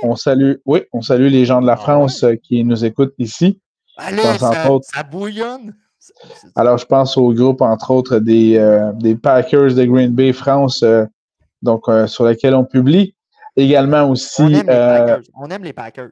on 0.03 0.15
salue, 0.15 0.53
oui, 0.65 0.83
on 0.93 1.01
salue 1.01 1.29
les 1.29 1.45
gens 1.45 1.61
de 1.61 1.65
la 1.65 1.73
ah 1.73 1.77
France 1.77 2.23
qui 2.43 2.63
nous 2.63 2.85
écoutent 2.85 3.15
ici. 3.17 3.59
Allez, 3.97 4.21
ça 4.21 5.03
bouillonne. 5.03 5.73
Alors, 6.55 6.77
je 6.77 6.85
pense 6.85 7.17
au 7.17 7.33
groupe, 7.33 7.61
entre 7.61 7.89
autres, 7.89 8.19
des, 8.19 8.57
euh, 8.57 8.91
des 8.93 9.15
Packers 9.15 9.73
de 9.73 9.83
Green 9.83 10.11
Bay 10.11 10.31
France, 10.31 10.83
euh, 10.83 11.05
donc 11.63 11.87
euh, 11.87 12.05
sur 12.05 12.25
lesquels 12.25 12.53
on 12.53 12.65
publie. 12.65 13.15
Également 13.55 14.09
aussi. 14.09 14.43
On 14.43 14.49
aime 14.49 14.57
les 14.57 14.63
Packers. 14.63 15.21
On 15.35 15.49
aime 15.49 15.63
les 15.63 15.73
Packers. 15.73 16.11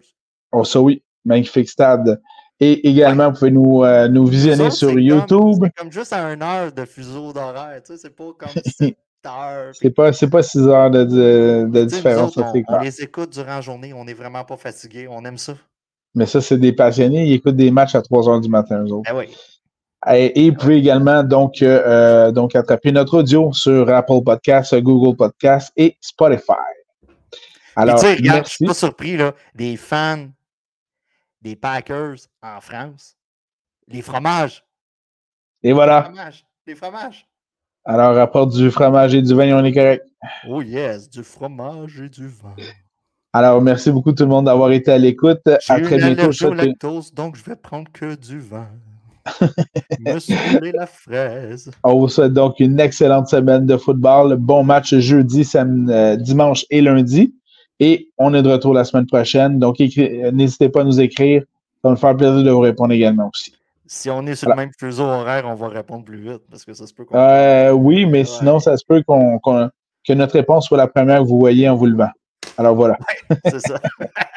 Oh, 0.52 0.64
ça 0.64 0.82
oui, 0.82 1.04
magnifique 1.24 1.70
stade. 1.70 2.20
Et 2.64 2.88
également, 2.88 3.32
vous 3.32 3.40
pouvez 3.40 3.52
nous, 3.52 3.84
nous 4.10 4.26
visionner 4.28 4.70
sur 4.70 4.98
YouTube. 4.98 5.64
C'est 5.64 5.76
comme 5.76 5.92
juste 5.92 6.14
à 6.14 6.32
une 6.32 6.44
heure 6.44 6.72
de 6.72 6.86
fuseau 6.86 7.34
d'horaire. 7.34 7.82
Tu 7.84 7.94
sais, 7.94 7.98
c'est 7.98 8.16
pas 8.16 8.32
comme 8.38 8.50
7 8.66 8.96
heures. 9.26 9.72
C'est 9.74 9.90
pas, 9.90 10.12
pas 10.12 10.44
6 10.44 10.68
heures 10.68 10.92
de, 10.92 11.04
de, 11.66 11.86
différence. 11.86 12.38
on, 12.38 12.44
on 12.68 12.80
les 12.80 13.02
écoute 13.02 13.34
durant 13.34 13.56
la 13.56 13.62
journée. 13.62 13.94
On 13.94 14.06
n'est 14.06 14.14
vraiment 14.14 14.44
pas 14.44 14.58
fatigué. 14.58 15.08
On 15.10 15.26
aime 15.26 15.40
ça. 15.40 15.54
Mais 16.14 16.28
ça, 16.28 16.40
c'est 16.40 16.58
des 16.58 16.72
passionnés. 16.72 17.26
Ils 17.26 17.34
écoutent 17.34 17.56
des 17.56 17.72
matchs 17.72 17.96
à 17.96 18.02
3 18.04 18.30
heures 18.30 18.42
du 18.42 18.50
matin, 18.50 18.84
eux 18.84 18.92
autres. 18.92 19.12
Ben 19.12 19.18
oui. 19.18 19.36
Et, 20.14 20.50
vous 20.50 20.58
pouvez 20.58 20.78
également 20.78 21.24
donc, 21.24 21.62
euh, 21.62 21.82
euh, 21.86 22.32
donc 22.32 22.56
attraper 22.56 22.92
notre 22.92 23.20
audio 23.20 23.54
sur 23.54 23.88
Apple 23.90 24.22
Podcasts, 24.24 24.76
Google 24.76 25.16
Podcasts 25.16 25.72
et 25.78 25.96
Spotify. 26.02 26.54
Alors, 27.76 28.00
tu 28.00 28.08
sais, 28.08 28.14
regarde, 28.16 28.46
je 28.46 28.52
suis 28.52 28.66
pas 28.66 28.74
surpris, 28.74 29.16
là, 29.16 29.34
des 29.56 29.78
fans 29.78 30.28
des 31.42 31.56
Packers 31.56 32.18
en 32.42 32.62
France, 32.62 33.16
les 33.88 34.02
fromages. 34.02 34.64
Et 35.64 35.74
voilà. 35.74 36.00
Les 36.00 36.04
fromages. 36.04 36.46
Les 36.68 36.76
fromages. 36.76 37.28
Alors, 37.84 38.16
rapporte 38.16 38.54
du 38.56 38.70
fromage 38.70 39.16
et 39.16 39.22
du 39.22 39.34
vin, 39.34 39.58
on 39.58 39.64
est 39.66 39.74
correct. 39.74 40.06
Oh 40.48 40.62
yes, 40.62 41.10
du 41.10 41.24
fromage 41.24 42.00
et 42.00 42.10
du 42.10 42.28
vin. 42.28 42.56
Alors, 43.34 43.62
merci 43.62 43.92
beaucoup 43.92 44.12
tout 44.12 44.24
le 44.24 44.30
monde 44.30 44.46
d'avoir 44.46 44.72
été 44.72 44.92
à 44.92 44.98
l'écoute. 44.98 45.42
À 45.68 45.80
très 45.80 45.98
bientôt. 45.98 46.54
lactose, 46.54 47.14
donc 47.14 47.36
je 47.36 47.44
vais 47.44 47.56
prendre 47.56 47.92
que 47.92 48.16
du 48.16 48.40
vin. 48.40 48.68
Monsieur 50.00 50.36
la 50.74 50.86
fraise. 50.86 51.72
On 51.84 52.00
vous 52.00 52.10
souhaite 52.10 52.34
donc 52.34 52.60
une 52.60 52.80
excellente 52.80 53.28
semaine 53.28 53.66
de 53.66 53.78
football. 53.78 54.36
Bon 54.36 54.64
match 54.64 54.96
jeudi, 54.96 55.50
euh, 55.56 56.16
dimanche 56.18 56.66
et 56.70 56.82
lundi. 56.82 57.34
Et 57.84 58.10
on 58.20 58.34
est 58.36 58.44
de 58.44 58.50
retour 58.50 58.76
la 58.76 58.84
semaine 58.84 59.08
prochaine. 59.08 59.58
Donc, 59.58 59.80
n'hésitez 59.80 60.70
pas 60.70 60.82
à 60.82 60.84
nous 60.84 61.02
écrire. 61.02 61.42
Ça 61.82 61.90
va 61.90 61.90
me 61.90 61.96
faire 61.96 62.16
plaisir 62.16 62.44
de 62.44 62.52
vous 62.52 62.60
répondre 62.60 62.94
également 62.94 63.30
aussi. 63.34 63.54
Si 63.88 64.10
on 64.10 64.26
est 64.28 64.36
sur 64.36 64.50
le 64.50 64.56
même 64.56 64.72
fuseau 64.80 65.04
horaire, 65.04 65.44
on 65.48 65.56
va 65.56 65.68
répondre 65.68 66.06
plus 66.06 66.22
vite 66.22 66.44
parce 66.50 66.64
que 66.64 66.74
ça 66.74 66.88
se 66.88 66.94
peut 66.94 67.06
euh, 67.14 67.72
Oui, 67.72 68.06
mais 68.06 68.24
sinon, 68.24 68.60
ça 68.60 68.78
se 68.78 68.86
peut 68.86 69.04
qu'on, 69.06 69.40
que 69.40 70.14
notre 70.14 70.34
réponse 70.34 70.68
soit 70.68 70.78
la 70.78 70.88
première 70.88 71.20
que 71.20 71.28
vous 71.28 71.40
voyez 71.40 71.68
en 71.68 71.76
vous 71.76 71.88
levant. 71.88 72.12
Alors 72.58 72.76
voilà. 72.76 72.98
c'est 73.46 73.60
ça. 73.60 73.80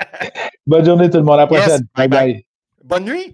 Bonne 0.66 0.84
journée 0.84 1.10
tout 1.10 1.18
le 1.18 1.22
monde. 1.22 1.34
À 1.34 1.42
la 1.42 1.46
prochaine. 1.46 1.86
bye. 1.94 2.08
bye. 2.08 2.44
Bonne 2.82 3.04
nuit. 3.04 3.32